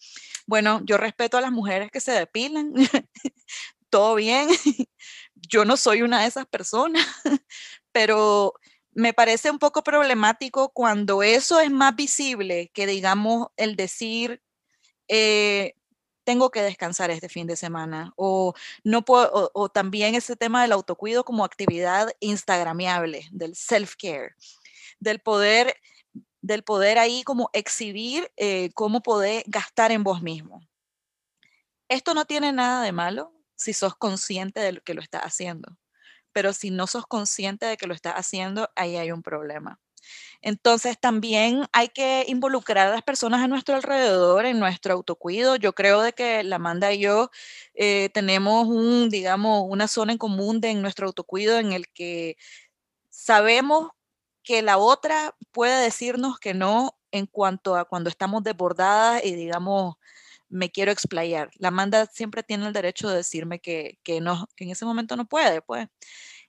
Bueno, 0.47 0.81
yo 0.85 0.99
respeto 0.99 1.39
a 1.39 1.43
las 1.43 1.53
mujeres 1.53 1.91
que 1.93 2.01
se 2.01 2.13
depilan, 2.13 2.73
todo 3.91 4.15
bien, 4.17 4.49
yo 5.35 5.65
no 5.65 5.77
soy 5.77 6.03
una 6.03 6.23
de 6.23 6.29
esas 6.29 6.47
personas, 6.47 7.07
pero 7.93 8.55
me 8.99 9.13
parece 9.15 9.49
un 9.49 9.61
poco 9.61 9.85
problemático 9.85 10.71
cuando 10.71 11.23
eso 11.23 11.61
es 11.61 11.71
más 11.71 11.95
visible 11.95 12.69
que, 12.75 12.85
digamos, 12.85 13.47
el 13.57 13.77
decir, 13.77 14.43
eh, 15.07 15.75
tengo 16.25 16.51
que 16.51 16.63
descansar 16.63 17.13
este 17.13 17.29
fin 17.29 17.47
de 17.47 17.55
semana 17.55 18.13
o 18.17 18.55
no 18.83 19.05
puedo 19.05 19.53
o, 19.55 19.69
también 19.69 20.17
ese 20.17 20.35
tema 20.35 20.63
del 20.63 20.73
autocuido 20.73 21.25
como 21.25 21.45
actividad 21.45 22.11
instagramiable 22.19 23.29
del 23.31 23.55
self 23.55 23.95
care 23.97 24.35
del 24.99 25.21
poder 25.21 25.77
del 26.43 26.65
poder 26.65 26.99
ahí 26.99 27.23
como 27.23 27.51
exhibir 27.53 28.33
eh, 28.37 28.71
cómo 28.75 29.01
poder 29.01 29.45
gastar 29.47 29.93
en 29.93 30.03
vos 30.03 30.23
mismo. 30.23 30.61
Esto 31.89 32.15
no 32.15 32.25
tiene 32.25 32.53
nada 32.53 32.83
de 32.83 32.93
malo 32.93 33.33
si 33.55 33.73
sos 33.75 33.95
consciente 33.95 34.59
de 34.61 34.73
lo 34.73 34.81
que 34.83 34.95
lo 34.95 35.03
estás 35.03 35.23
haciendo 35.23 35.79
pero 36.33 36.53
si 36.53 36.71
no 36.71 36.87
sos 36.87 37.07
consciente 37.07 37.67
de 37.67 37.77
que 37.77 37.87
lo 37.87 37.95
estás 37.95 38.15
haciendo 38.15 38.71
ahí 38.77 38.97
hay 38.97 39.13
un 39.13 39.23
problema 39.23 39.81
entonces 40.41 40.99
también 40.99 41.67
hay 41.73 41.89
que 41.89 42.25
involucrar 42.29 42.89
a 42.89 42.91
las 42.91 43.03
personas 43.03 43.43
a 43.43 43.49
nuestro 43.49 43.75
alrededor 43.77 44.47
en 44.47 44.59
nuestro 44.59 44.95
autocuido. 44.95 45.57
Yo 45.57 45.75
creo 45.75 46.03
de 46.03 46.13
que 46.13 46.45
la 46.45 46.57
Amanda 46.57 46.93
y 46.93 47.01
yo 47.01 47.31
eh, 47.75 48.11
tenemos 48.15 48.67
un, 48.69 49.11
digamos, 49.11 49.65
una 49.69 49.89
zona 49.89 50.13
en 50.13 50.19
común 50.19 50.61
de, 50.61 50.71
en 50.71 50.83
nuestro 50.83 51.07
autocuido 51.07 51.59
en 51.59 51.73
el 51.73 51.89
que 51.89 52.37
sabemos 53.11 53.91
que 54.43 54.63
la 54.63 54.79
otra 54.79 55.37
puede 55.53 55.83
decirnos 55.83 56.39
que 56.39 56.55
no 56.55 56.99
en 57.11 57.27
cuanto 57.27 57.77
a 57.77 57.85
cuando 57.87 58.11
estamos 58.11 58.43
desbordadas 58.45 59.25
y 59.25 59.35
digamos, 59.35 59.97
me 60.49 60.71
quiero 60.71 60.93
explayar. 60.93 61.51
La 61.59 61.69
Amanda 61.69 62.07
siempre 62.07 62.43
tiene 62.43 62.67
el 62.67 62.73
derecho 62.73 63.09
de 63.09 63.17
decirme 63.17 63.61
que, 63.61 63.99
que, 64.03 64.21
no, 64.21 64.47
que 64.57 64.65
en 64.65 64.71
ese 64.71 64.85
momento 64.85 65.17
no 65.17 65.27
puede, 65.27 65.63
pues. 65.63 65.89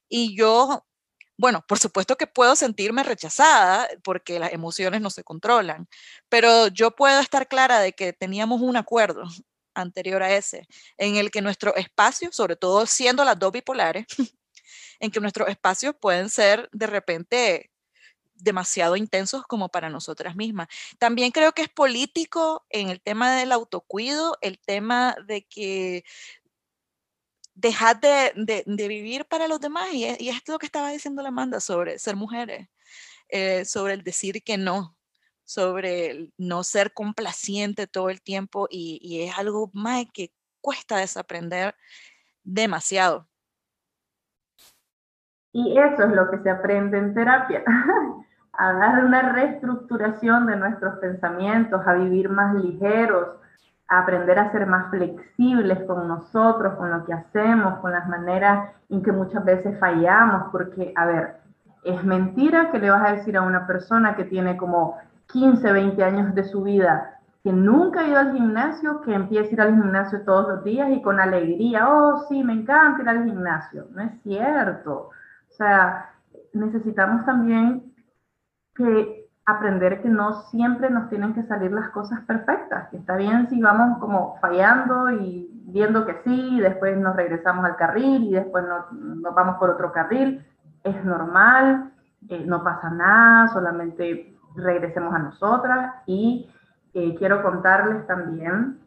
Y 0.09 0.35
yo 0.37 0.85
bueno, 1.39 1.63
por 1.65 1.79
supuesto 1.79 2.17
que 2.17 2.27
puedo 2.27 2.53
sentirme 2.57 3.01
rechazada 3.01 3.87
porque 4.03 4.39
las 4.39 4.51
emociones 4.51 4.99
no 4.99 5.09
se 5.09 5.23
controlan, 5.23 5.87
pero 6.27 6.67
yo 6.67 6.91
puedo 6.91 7.21
estar 7.21 7.47
clara 7.47 7.79
de 7.79 7.93
que 7.93 8.11
teníamos 8.11 8.59
un 8.59 8.75
acuerdo 8.75 9.23
anterior 9.73 10.21
a 10.21 10.35
ese, 10.35 10.67
en 10.97 11.15
el 11.15 11.31
que 11.31 11.41
nuestro 11.41 11.73
espacio, 11.77 12.29
sobre 12.33 12.57
todo 12.57 12.85
siendo 12.85 13.23
las 13.23 13.39
dos 13.39 13.53
bipolares, 13.53 14.05
en 14.99 15.11
que 15.11 15.21
nuestros 15.21 15.47
espacios 15.47 15.95
pueden 16.01 16.29
ser 16.29 16.67
de 16.73 16.87
repente 16.87 17.68
demasiado 18.39 18.95
intensos 18.95 19.43
como 19.47 19.69
para 19.69 19.89
nosotras 19.89 20.35
mismas. 20.35 20.67
También 20.97 21.31
creo 21.31 21.51
que 21.51 21.63
es 21.63 21.69
político 21.69 22.65
en 22.69 22.89
el 22.89 23.01
tema 23.01 23.35
del 23.35 23.51
autocuido, 23.51 24.37
el 24.41 24.59
tema 24.59 25.15
de 25.27 25.45
que 25.45 26.03
dejar 27.53 27.99
de, 27.99 28.63
vivir 28.65 29.25
para 29.25 29.47
los 29.47 29.59
demás. 29.59 29.89
Y, 29.93 30.05
y, 30.19 30.29
es 30.29 30.41
lo 30.47 30.59
que 30.59 30.65
estaba 30.65 30.91
diciendo 30.91 31.21
la 31.21 31.29
Amanda 31.29 31.59
sobre 31.59 31.99
ser 31.99 32.15
mujeres, 32.15 32.69
eh, 33.29 33.65
sobre 33.65 33.93
el 33.93 34.03
decir 34.03 34.43
que 34.43 34.57
no, 34.57 34.97
sobre 35.49 36.31
no 36.37 36.63
ser 36.63 36.93
complaciente 36.93 37.87
todo 37.87 38.11
el 38.11 38.21
tiempo 38.21 38.67
y, 38.69 39.23
es 39.23 39.35
algo 39.35 39.71
más 39.73 40.05
que 40.13 40.31
cuesta 40.61 40.97
desaprender 40.97 41.75
demasiado. 42.43 43.27
Y 45.51 45.75
eso 45.79 46.03
es 46.03 46.11
lo 46.11 46.29
que 46.29 46.37
se 46.43 46.51
aprende 46.51 46.99
en 46.99 47.15
terapia, 47.15 47.63
a 48.59 48.73
dar 48.73 49.05
una 49.05 49.21
reestructuración 49.31 50.45
de 50.45 50.57
nuestros 50.57 50.99
pensamientos, 50.99 51.81
a 51.87 51.93
vivir 51.93 52.27
más 52.27 52.53
ligeros, 52.55 53.29
aprender 53.87 54.37
a 54.37 54.51
ser 54.51 54.67
más 54.67 54.89
flexibles 54.89 55.79
con 55.87 56.09
nosotros, 56.09 56.73
con 56.75 56.91
lo 56.91 57.05
que 57.05 57.13
hacemos, 57.13 57.79
con 57.79 57.93
las 57.93 58.05
maneras 58.09 58.69
en 58.89 59.01
que 59.01 59.13
muchas 59.13 59.45
veces 59.45 59.79
fallamos, 59.79 60.51
porque, 60.51 60.91
a 60.97 61.05
ver, 61.05 61.37
es 61.85 62.03
mentira 62.03 62.69
que 62.69 62.79
le 62.79 62.89
vas 62.89 63.07
a 63.07 63.13
decir 63.13 63.37
a 63.37 63.43
una 63.43 63.65
persona 63.65 64.17
que 64.17 64.25
tiene 64.25 64.57
como 64.57 64.97
15, 65.27 65.71
20 65.71 66.03
años 66.03 66.35
de 66.35 66.43
su 66.43 66.61
vida, 66.61 67.17
que 67.45 67.53
nunca 67.53 68.01
ha 68.01 68.07
ido 68.07 68.19
al 68.19 68.33
gimnasio, 68.33 68.99
que 69.03 69.13
empiece 69.13 69.51
a 69.51 69.53
ir 69.53 69.61
al 69.61 69.75
gimnasio 69.75 70.21
todos 70.25 70.49
los 70.49 70.63
días 70.65 70.89
y 70.91 71.01
con 71.01 71.17
alegría, 71.21 71.87
oh, 71.87 72.25
sí, 72.27 72.43
me 72.43 72.51
encanta 72.51 73.03
ir 73.03 73.07
al 73.07 73.23
gimnasio. 73.23 73.85
No 73.91 74.01
es 74.01 74.11
cierto. 74.21 75.11
O 75.49 75.53
sea, 75.53 76.09
necesitamos 76.51 77.25
también 77.25 77.88
que 78.79 79.29
aprender 79.45 80.01
que 80.01 80.09
no 80.09 80.43
siempre 80.43 80.89
nos 80.89 81.09
tienen 81.09 81.33
que 81.33 81.43
salir 81.43 81.71
las 81.71 81.89
cosas 81.89 82.21
perfectas, 82.21 82.89
que 82.89 82.97
está 82.97 83.17
bien 83.17 83.49
si 83.49 83.61
vamos 83.61 83.97
como 83.99 84.37
fallando 84.39 85.11
y 85.11 85.49
viendo 85.65 86.05
que 86.05 86.21
sí, 86.23 86.57
y 86.57 86.59
después 86.61 86.97
nos 86.97 87.15
regresamos 87.15 87.65
al 87.65 87.75
carril 87.75 88.23
y 88.23 88.31
después 88.31 88.63
nos, 88.65 88.85
vamos 89.35 89.57
por 89.57 89.69
otro 89.69 89.91
carril, 89.91 90.45
es 90.83 91.03
normal, 91.03 91.91
eh, 92.29 92.43
no 92.45 92.63
pasa 92.63 92.89
nada, 92.89 93.49
solamente 93.49 94.35
regresemos 94.55 95.13
a 95.13 95.19
nosotras 95.19 95.95
y 96.05 96.49
eh, 96.93 97.15
quiero 97.17 97.43
contarles 97.43 98.07
también 98.07 98.79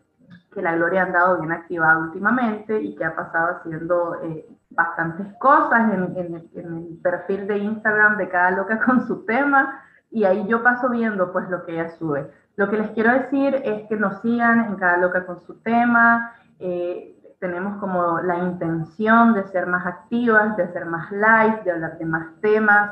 que 0.52 0.62
la 0.62 0.76
Gloria 0.76 1.02
ha 1.02 1.06
andado 1.06 1.38
bien 1.38 1.52
activada 1.52 1.98
últimamente 1.98 2.80
y 2.80 2.94
que 2.94 3.04
ha 3.04 3.16
pasado 3.16 3.56
haciendo 3.56 4.20
eh, 4.22 4.46
bastantes 4.70 5.26
cosas 5.38 5.92
en, 5.92 6.16
en, 6.16 6.50
en 6.54 6.76
el 6.76 6.98
perfil 7.02 7.46
de 7.46 7.58
Instagram 7.58 8.16
de 8.16 8.28
cada 8.28 8.50
loca 8.52 8.80
con 8.84 9.06
su 9.06 9.24
tema 9.24 9.82
y 10.12 10.24
ahí 10.24 10.46
yo 10.46 10.62
paso 10.62 10.90
viendo 10.90 11.32
pues 11.32 11.48
lo 11.48 11.64
que 11.64 11.72
ella 11.72 11.90
sube. 11.96 12.30
Lo 12.56 12.68
que 12.68 12.76
les 12.76 12.90
quiero 12.90 13.12
decir 13.12 13.54
es 13.64 13.88
que 13.88 13.96
nos 13.96 14.20
sigan 14.20 14.66
en 14.66 14.76
cada 14.76 14.98
loca 14.98 15.24
con 15.24 15.40
su 15.40 15.54
tema. 15.60 16.32
Eh, 16.58 17.18
tenemos 17.40 17.78
como 17.80 18.20
la 18.20 18.38
intención 18.38 19.32
de 19.32 19.44
ser 19.44 19.66
más 19.66 19.86
activas, 19.86 20.56
de 20.56 20.64
hacer 20.64 20.84
más 20.84 21.10
live, 21.10 21.62
de 21.64 21.72
hablar 21.72 21.98
de 21.98 22.04
más 22.04 22.26
temas. 22.42 22.90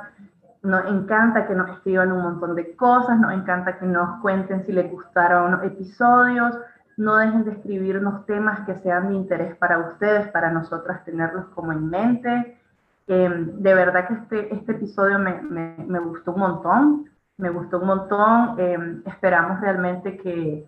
Nos 0.63 0.87
encanta 0.87 1.47
que 1.47 1.55
nos 1.55 1.71
escriban 1.71 2.11
un 2.11 2.23
montón 2.23 2.55
de 2.55 2.75
cosas, 2.75 3.21
nos 3.21 3.33
encanta 3.33 3.79
que 3.79 3.87
nos 3.87 4.21
cuenten 4.23 4.65
si 4.65 4.73
les 4.73 4.91
gustaron 4.91 5.63
episodios. 5.63 6.59
No 7.01 7.17
dejen 7.17 7.45
de 7.45 7.53
escribirnos 7.53 8.27
temas 8.27 8.67
que 8.67 8.75
sean 8.75 9.09
de 9.09 9.15
interés 9.15 9.57
para 9.57 9.79
ustedes, 9.79 10.29
para 10.29 10.51
nosotras 10.51 11.03
tenerlos 11.03 11.47
como 11.55 11.73
en 11.73 11.89
mente. 11.89 12.59
Em, 13.07 13.57
de 13.57 13.73
verdad 13.73 14.07
que 14.07 14.13
este, 14.13 14.55
este 14.55 14.73
episodio 14.73 15.19
me, 15.19 15.99
gustó 16.01 16.33
un 16.33 16.41
montón, 16.41 17.11
me 17.39 17.49
gustó 17.49 17.79
un 17.79 17.87
montón. 17.87 18.55
Em, 18.59 19.03
esperamos 19.07 19.63
realmente 19.63 20.19
que, 20.19 20.67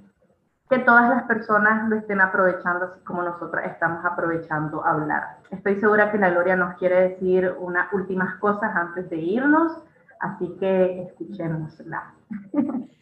que 0.70 0.78
todas 0.78 1.10
las 1.10 1.24
personas 1.24 1.86
lo 1.90 1.96
estén 1.96 2.22
aprovechando 2.22 2.86
así 2.86 3.00
como 3.00 3.22
nosotras 3.22 3.66
estamos 3.66 4.02
aprovechando 4.02 4.82
hablar. 4.86 5.36
Estoy 5.50 5.78
segura 5.80 6.10
que 6.10 6.16
la 6.16 6.30
Gloria 6.30 6.56
nos 6.56 6.78
quiere 6.78 7.10
decir 7.10 7.54
unas 7.58 7.92
últimas 7.92 8.36
cosas 8.36 8.74
antes 8.74 9.10
de 9.10 9.16
irnos, 9.18 9.70
así 10.18 10.56
que 10.58 11.02
escuchémosla. 11.02 12.14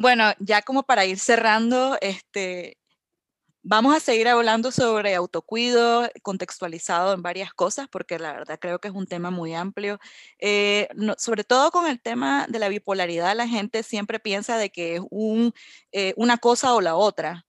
Bueno, 0.00 0.32
ya 0.38 0.62
como 0.62 0.82
para 0.84 1.04
ir 1.04 1.18
cerrando, 1.18 1.98
este, 2.00 2.78
Vamos 3.62 3.94
a 3.94 4.00
seguir 4.00 4.28
hablando 4.28 4.72
sobre 4.72 5.14
autocuido, 5.14 6.08
contextualizado 6.22 7.12
en 7.14 7.22
varias 7.22 7.52
cosas, 7.52 7.88
porque 7.92 8.18
la 8.18 8.32
verdad 8.32 8.58
creo 8.60 8.78
que 8.78 8.88
es 8.88 8.94
un 8.94 9.06
tema 9.06 9.30
muy 9.30 9.54
amplio. 9.54 9.98
Eh, 10.38 10.88
sobre 11.18 11.44
todo 11.44 11.70
con 11.70 11.86
el 11.86 12.00
tema 12.00 12.46
de 12.48 12.58
la 12.58 12.68
bipolaridad, 12.70 13.36
la 13.36 13.48
gente 13.48 13.82
siempre 13.82 14.20
piensa 14.20 14.56
de 14.58 14.70
que 14.70 14.96
es 14.96 15.02
un, 15.10 15.52
eh, 15.92 16.14
una 16.16 16.38
cosa 16.38 16.74
o 16.74 16.80
la 16.80 16.96
otra. 16.96 17.46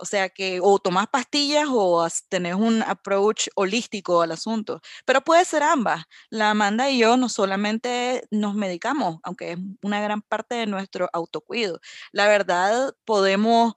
O 0.00 0.04
sea 0.04 0.28
que 0.28 0.60
o 0.62 0.78
tomas 0.78 1.08
pastillas 1.08 1.66
o 1.70 2.06
tenés 2.28 2.54
un 2.54 2.82
approach 2.82 3.48
holístico 3.56 4.22
al 4.22 4.32
asunto, 4.32 4.80
pero 5.04 5.22
puede 5.22 5.44
ser 5.44 5.62
ambas. 5.62 6.04
La 6.30 6.50
Amanda 6.50 6.90
y 6.90 6.98
yo 6.98 7.16
no 7.16 7.28
solamente 7.28 8.26
nos 8.30 8.54
medicamos, 8.54 9.18
aunque 9.24 9.52
es 9.52 9.58
una 9.82 10.00
gran 10.00 10.22
parte 10.22 10.54
de 10.56 10.66
nuestro 10.66 11.08
autocuido. 11.12 11.80
La 12.12 12.28
verdad, 12.28 12.94
podemos 13.04 13.74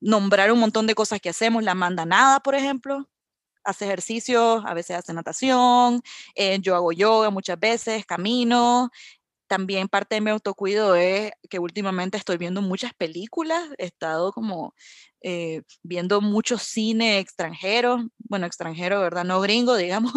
nombrar 0.00 0.52
un 0.52 0.60
montón 0.60 0.86
de 0.86 0.94
cosas 0.94 1.20
que 1.20 1.30
hacemos, 1.30 1.62
la 1.64 1.74
manda 1.74 2.04
nada, 2.06 2.40
por 2.40 2.54
ejemplo, 2.54 3.08
hace 3.64 3.86
ejercicio, 3.86 4.66
a 4.66 4.74
veces 4.74 4.96
hace 4.98 5.12
natación, 5.14 6.02
eh, 6.34 6.58
yo 6.60 6.76
hago 6.76 6.92
yoga 6.92 7.30
muchas 7.30 7.58
veces, 7.60 8.06
camino. 8.06 8.90
También 9.46 9.88
parte 9.88 10.16
de 10.16 10.20
mi 10.20 10.30
autocuido 10.30 10.94
es 10.94 11.32
que 11.50 11.58
últimamente 11.58 12.16
estoy 12.16 12.38
viendo 12.38 12.62
muchas 12.62 12.94
películas, 12.94 13.68
he 13.78 13.86
estado 13.86 14.32
como 14.32 14.74
eh, 15.22 15.62
viendo 15.82 16.20
mucho 16.20 16.58
cine 16.58 17.18
extranjero, 17.18 18.08
bueno, 18.18 18.46
extranjero, 18.46 19.00
¿verdad? 19.00 19.24
No 19.24 19.40
gringo, 19.40 19.76
digamos. 19.76 20.12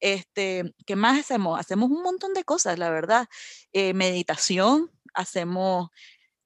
Este, 0.00 0.72
¿Qué 0.86 0.96
más 0.96 1.20
hacemos? 1.20 1.58
Hacemos 1.58 1.90
un 1.90 2.02
montón 2.02 2.32
de 2.32 2.44
cosas, 2.44 2.78
la 2.78 2.90
verdad. 2.90 3.26
Eh, 3.72 3.92
meditación, 3.94 4.90
hacemos 5.14 5.88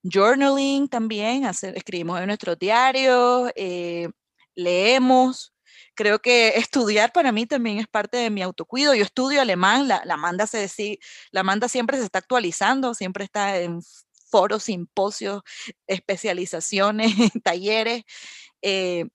journaling 0.02 0.88
también, 0.88 1.44
escribimos 1.44 2.20
en 2.20 2.26
nuestros 2.26 2.58
diarios, 2.58 3.50
eh, 3.56 4.08
leemos, 4.54 5.52
creo 5.96 6.20
que 6.20 6.48
estudiar 6.56 7.12
para 7.12 7.32
mí 7.32 7.46
también 7.46 7.78
es 7.78 7.88
parte 7.88 8.16
de 8.18 8.30
mi 8.30 8.42
autocuido. 8.42 8.94
Yo 8.94 9.02
estudio 9.04 9.40
alemán, 9.40 9.88
la, 9.88 10.02
la 10.04 10.16
Manda 10.16 10.46
se 10.46 10.68
la 11.32 11.42
Manda 11.42 11.68
siempre 11.68 11.98
se 11.98 12.04
está 12.04 12.20
actualizando, 12.20 12.94
siempre 12.94 13.24
está 13.24 13.58
en 13.58 13.80
foros, 14.30 14.64
simposios, 14.64 15.42
especializaciones, 15.86 17.12
talleres. 17.44 18.04
Eh, 18.62 19.06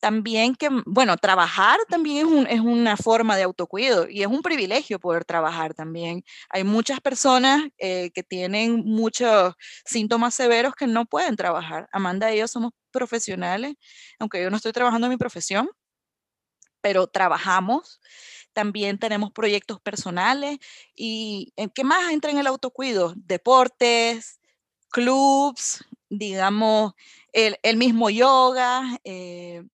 también 0.00 0.54
que, 0.56 0.68
bueno, 0.86 1.16
trabajar 1.18 1.78
también 1.88 2.46
es, 2.48 2.60
una 2.60 2.96
forma 2.96 3.36
de 3.36 3.42
autocuido 3.44 4.08
y 4.08 4.22
es 4.22 4.28
un 4.28 4.42
privilegio 4.42 4.98
poder 4.98 5.24
trabajar 5.24 5.74
también. 5.74 6.24
Hay 6.50 6.64
muchas 6.64 7.00
personas 7.00 7.64
eh, 7.78 8.10
que 8.14 8.22
tienen 8.22 8.82
muchos 8.84 9.54
síntomas 9.84 10.34
severos 10.34 10.74
que 10.74 10.86
no 10.86 11.06
pueden 11.06 11.36
trabajar. 11.36 11.88
Amanda 11.92 12.34
y 12.34 12.38
yo 12.38 12.48
somos 12.48 12.72
profesionales, 12.90 13.74
aunque 14.18 14.42
yo 14.42 14.50
no 14.50 14.56
estoy 14.56 14.72
trabajando 14.72 15.06
en 15.06 15.12
mi 15.12 15.18
profesión, 15.18 15.68
pero 16.80 17.06
trabajamos. 17.06 18.00
También 18.52 18.98
tenemos 18.98 19.30
proyectos 19.30 19.80
personales 19.80 20.58
y 20.96 21.52
eh, 21.56 21.68
¿qué 21.74 21.84
más 21.84 22.10
entra 22.10 22.30
en 22.30 22.38
el 22.38 22.46
autocuido? 22.46 23.12
Deportes, 23.16 24.40
clubs, 24.90 25.84
digamos, 26.08 26.94
el, 27.32 27.56
el 27.62 27.76
mismo 27.76 28.10
yoga, 28.10 28.82
eh, 29.04 29.64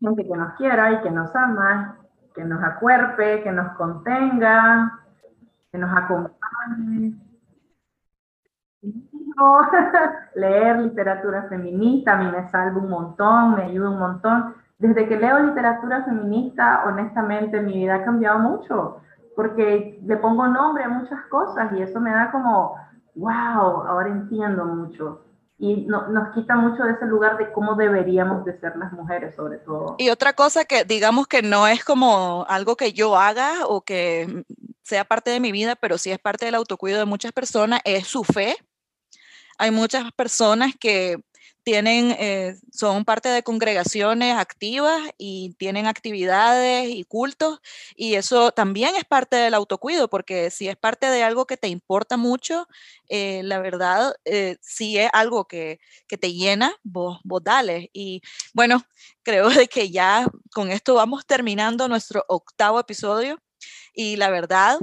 gente 0.00 0.26
que 0.26 0.36
nos 0.36 0.54
quiera 0.54 0.92
y 0.92 1.02
que 1.02 1.10
nos 1.10 1.34
ama, 1.36 1.98
que 2.34 2.44
nos 2.44 2.62
acuerpe, 2.62 3.42
que 3.42 3.52
nos 3.52 3.76
contenga, 3.76 4.98
que 5.70 5.78
nos 5.78 5.96
acompañe. 5.96 7.14
Leer 10.34 10.78
literatura 10.78 11.48
feminista 11.48 12.12
a 12.12 12.16
mí 12.16 12.30
me 12.30 12.48
salva 12.48 12.78
un 12.78 12.88
montón, 12.88 13.56
me 13.56 13.64
ayuda 13.64 13.90
un 13.90 13.98
montón. 13.98 14.54
Desde 14.80 15.08
que 15.08 15.16
leo 15.16 15.38
literatura 15.38 16.04
feminista, 16.04 16.82
honestamente, 16.86 17.60
mi 17.60 17.74
vida 17.74 17.96
ha 17.96 18.04
cambiado 18.04 18.40
mucho, 18.40 18.96
porque 19.36 20.00
le 20.04 20.16
pongo 20.16 20.48
nombre 20.48 20.82
a 20.82 20.88
muchas 20.88 21.20
cosas 21.26 21.70
y 21.76 21.82
eso 21.82 22.00
me 22.00 22.10
da 22.10 22.32
como, 22.32 22.74
wow, 23.14 23.86
ahora 23.86 24.08
entiendo 24.08 24.64
mucho 24.64 25.20
y 25.60 25.86
nos 25.86 26.34
quita 26.34 26.56
mucho 26.56 26.84
de 26.84 26.92
ese 26.92 27.04
lugar 27.04 27.36
de 27.36 27.52
cómo 27.52 27.74
deberíamos 27.74 28.46
de 28.46 28.58
ser 28.58 28.76
las 28.76 28.92
mujeres, 28.94 29.34
sobre 29.36 29.58
todo. 29.58 29.94
Y 29.98 30.08
otra 30.08 30.32
cosa 30.32 30.64
que 30.64 30.84
digamos 30.84 31.26
que 31.26 31.42
no 31.42 31.68
es 31.68 31.84
como 31.84 32.46
algo 32.48 32.76
que 32.76 32.94
yo 32.94 33.18
haga 33.18 33.66
o 33.66 33.82
que 33.82 34.42
sea 34.82 35.04
parte 35.04 35.30
de 35.30 35.38
mi 35.38 35.52
vida, 35.52 35.76
pero 35.76 35.98
sí 35.98 36.10
es 36.10 36.18
parte 36.18 36.46
del 36.46 36.54
autocuido 36.54 36.98
de 36.98 37.04
muchas 37.04 37.32
personas, 37.32 37.80
es 37.84 38.06
su 38.06 38.24
fe. 38.24 38.56
Hay 39.58 39.70
muchas 39.70 40.10
personas 40.12 40.72
que 40.80 41.22
tienen, 41.62 42.12
eh, 42.18 42.56
son 42.72 43.04
parte 43.04 43.28
de 43.28 43.42
congregaciones 43.42 44.36
activas 44.36 45.00
y 45.18 45.54
tienen 45.58 45.86
actividades 45.86 46.88
y 46.90 47.04
cultos 47.04 47.60
y 47.96 48.14
eso 48.14 48.52
también 48.52 48.96
es 48.96 49.04
parte 49.04 49.36
del 49.36 49.54
autocuido 49.54 50.08
porque 50.08 50.50
si 50.50 50.68
es 50.68 50.76
parte 50.76 51.10
de 51.10 51.22
algo 51.22 51.46
que 51.46 51.56
te 51.56 51.68
importa 51.68 52.16
mucho, 52.16 52.66
eh, 53.08 53.42
la 53.44 53.58
verdad, 53.60 54.14
eh, 54.24 54.56
si 54.60 54.98
es 54.98 55.10
algo 55.12 55.46
que, 55.46 55.80
que, 56.08 56.16
te 56.18 56.32
llena, 56.32 56.74
vos, 56.82 57.20
vos 57.24 57.42
dale. 57.42 57.90
Y 57.92 58.22
bueno, 58.54 58.82
creo 59.22 59.50
de 59.50 59.68
que 59.68 59.90
ya 59.90 60.26
con 60.52 60.70
esto 60.70 60.94
vamos 60.94 61.26
terminando 61.26 61.88
nuestro 61.88 62.24
octavo 62.28 62.80
episodio 62.80 63.40
y 63.94 64.16
la 64.16 64.30
verdad, 64.30 64.78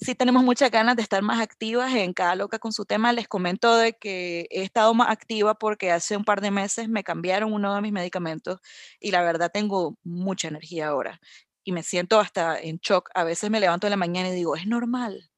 sí 0.00 0.14
tenemos 0.14 0.44
muchas 0.44 0.70
ganas 0.70 0.96
de 0.96 1.02
estar 1.02 1.22
más 1.22 1.40
activas 1.40 1.94
en 1.94 2.12
cada 2.12 2.34
loca 2.36 2.58
con 2.58 2.72
su 2.72 2.84
tema. 2.84 3.12
Les 3.12 3.28
comento 3.28 3.76
de 3.76 3.94
que 3.94 4.46
he 4.50 4.62
estado 4.62 4.94
más 4.94 5.10
activa 5.10 5.54
porque 5.54 5.90
hace 5.92 6.16
un 6.16 6.24
par 6.24 6.40
de 6.40 6.50
meses 6.50 6.88
me 6.88 7.04
cambiaron 7.04 7.52
uno 7.52 7.74
de 7.74 7.80
mis 7.82 7.92
medicamentos 7.92 8.60
y 9.00 9.10
la 9.10 9.22
verdad 9.22 9.50
tengo 9.52 9.96
mucha 10.04 10.48
energía 10.48 10.88
ahora 10.88 11.20
y 11.64 11.72
me 11.72 11.82
siento 11.82 12.20
hasta 12.20 12.58
en 12.60 12.78
shock. 12.78 13.10
A 13.14 13.24
veces 13.24 13.50
me 13.50 13.60
levanto 13.60 13.86
en 13.86 13.90
la 13.92 13.96
mañana 13.96 14.28
y 14.30 14.34
digo, 14.34 14.56
es 14.56 14.66
normal, 14.66 15.30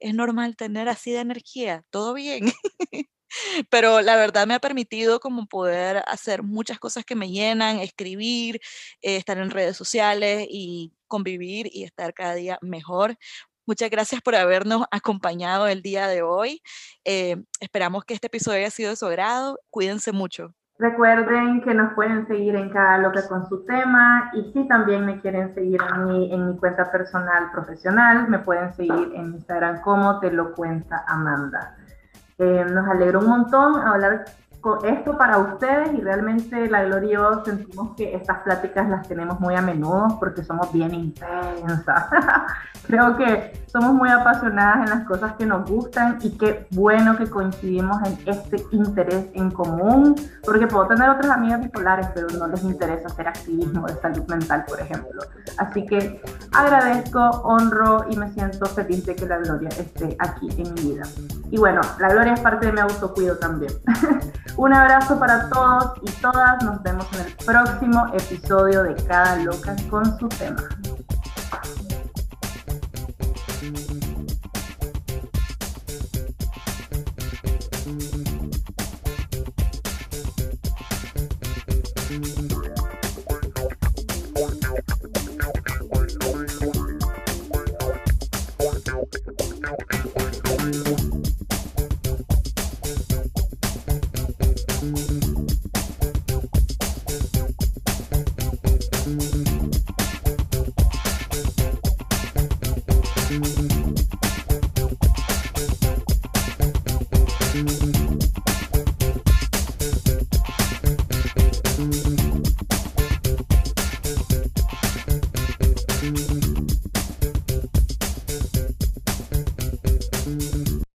es 0.00 0.14
normal 0.14 0.56
tener 0.56 0.88
así 0.88 1.12
de 1.12 1.20
energía, 1.20 1.84
todo 1.90 2.14
bien. 2.14 2.46
Pero 3.70 4.00
la 4.02 4.16
verdad 4.16 4.46
me 4.46 4.54
ha 4.54 4.60
permitido 4.60 5.20
como 5.20 5.46
poder 5.46 6.02
hacer 6.06 6.42
muchas 6.42 6.78
cosas 6.78 7.04
que 7.04 7.14
me 7.14 7.30
llenan, 7.30 7.78
escribir, 7.80 8.60
eh, 9.02 9.16
estar 9.16 9.38
en 9.38 9.50
redes 9.50 9.76
sociales 9.76 10.46
y 10.50 10.92
convivir 11.08 11.68
y 11.72 11.84
estar 11.84 12.14
cada 12.14 12.34
día 12.34 12.58
mejor. 12.62 13.16
Muchas 13.66 13.90
gracias 13.90 14.20
por 14.20 14.34
habernos 14.34 14.84
acompañado 14.90 15.68
el 15.68 15.82
día 15.82 16.08
de 16.08 16.22
hoy. 16.22 16.60
Eh, 17.04 17.42
esperamos 17.60 18.04
que 18.04 18.14
este 18.14 18.26
episodio 18.26 18.58
haya 18.58 18.70
sido 18.70 18.90
de 18.90 18.96
su 18.96 19.06
agrado. 19.06 19.58
Cuídense 19.70 20.12
mucho. 20.12 20.54
Recuerden 20.78 21.62
que 21.62 21.74
nos 21.74 21.94
pueden 21.94 22.26
seguir 22.26 22.56
en 22.56 22.70
cada 22.70 22.98
loca 22.98 23.28
con 23.28 23.48
su 23.48 23.64
tema 23.66 24.32
y 24.34 24.52
si 24.52 24.66
también 24.66 25.06
me 25.06 25.20
quieren 25.20 25.54
seguir 25.54 25.80
en 25.94 26.04
mi, 26.06 26.32
en 26.32 26.50
mi 26.50 26.56
cuenta 26.58 26.90
personal 26.90 27.52
profesional, 27.52 28.28
me 28.28 28.40
pueden 28.40 28.74
seguir 28.74 29.12
en 29.14 29.34
Instagram 29.34 29.80
como 29.82 30.18
te 30.18 30.32
lo 30.32 30.54
cuenta 30.54 31.04
Amanda. 31.06 31.76
Eh, 32.38 32.64
nos 32.68 32.88
alegró 32.88 33.20
un 33.20 33.28
montón 33.28 33.76
hablar 33.76 34.24
esto 34.84 35.18
para 35.18 35.38
ustedes 35.38 35.92
y 35.94 36.00
realmente 36.00 36.68
la 36.68 36.84
Gloria 36.84 37.08
y 37.08 37.12
yo 37.14 37.44
sentimos 37.44 37.96
que 37.96 38.14
estas 38.14 38.42
pláticas 38.42 38.88
las 38.88 39.08
tenemos 39.08 39.40
muy 39.40 39.54
a 39.54 39.60
menudo 39.60 40.16
porque 40.20 40.44
somos 40.44 40.72
bien 40.72 40.94
intensas. 40.94 42.06
Creo 42.86 43.16
que 43.16 43.64
somos 43.66 43.94
muy 43.94 44.08
apasionadas 44.10 44.88
en 44.88 44.90
las 44.98 45.06
cosas 45.06 45.34
que 45.34 45.46
nos 45.46 45.68
gustan 45.68 46.18
y 46.20 46.36
qué 46.36 46.66
bueno 46.70 47.16
que 47.16 47.28
coincidimos 47.28 47.96
en 48.06 48.18
este 48.26 48.64
interés 48.72 49.26
en 49.34 49.50
común, 49.50 50.14
porque 50.44 50.66
puedo 50.66 50.86
tener 50.88 51.08
otras 51.08 51.30
amigas 51.30 51.60
bipolares, 51.60 52.08
pero 52.14 52.28
no 52.38 52.46
les 52.48 52.62
interesa 52.64 53.06
hacer 53.06 53.28
activismo 53.28 53.86
de 53.86 53.94
salud 53.96 54.26
mental, 54.28 54.64
por 54.66 54.80
ejemplo. 54.80 55.22
Así 55.58 55.86
que 55.86 56.20
agradezco, 56.52 57.20
honro 57.44 58.04
y 58.10 58.16
me 58.16 58.30
siento 58.32 58.66
feliz 58.66 59.06
de 59.06 59.14
que 59.14 59.26
la 59.26 59.38
Gloria 59.38 59.68
esté 59.70 60.16
aquí 60.18 60.48
en 60.58 60.74
mi 60.74 60.92
vida. 60.92 61.04
Y 61.50 61.58
bueno, 61.58 61.80
la 61.98 62.08
Gloria 62.08 62.34
es 62.34 62.40
parte 62.40 62.66
de 62.66 62.72
mi 62.72 62.80
autocuido 62.80 63.36
también. 63.36 63.72
Un 64.56 64.74
abrazo 64.74 65.18
para 65.18 65.48
todos 65.48 65.92
y 66.02 66.10
todas. 66.20 66.62
Nos 66.62 66.82
vemos 66.82 67.06
en 67.14 67.26
el 67.26 67.36
próximo 67.44 68.06
episodio 68.12 68.82
de 68.82 68.94
Cada 69.04 69.36
Loca 69.36 69.74
con 69.90 70.18
su 70.18 70.28
tema. 70.28 70.68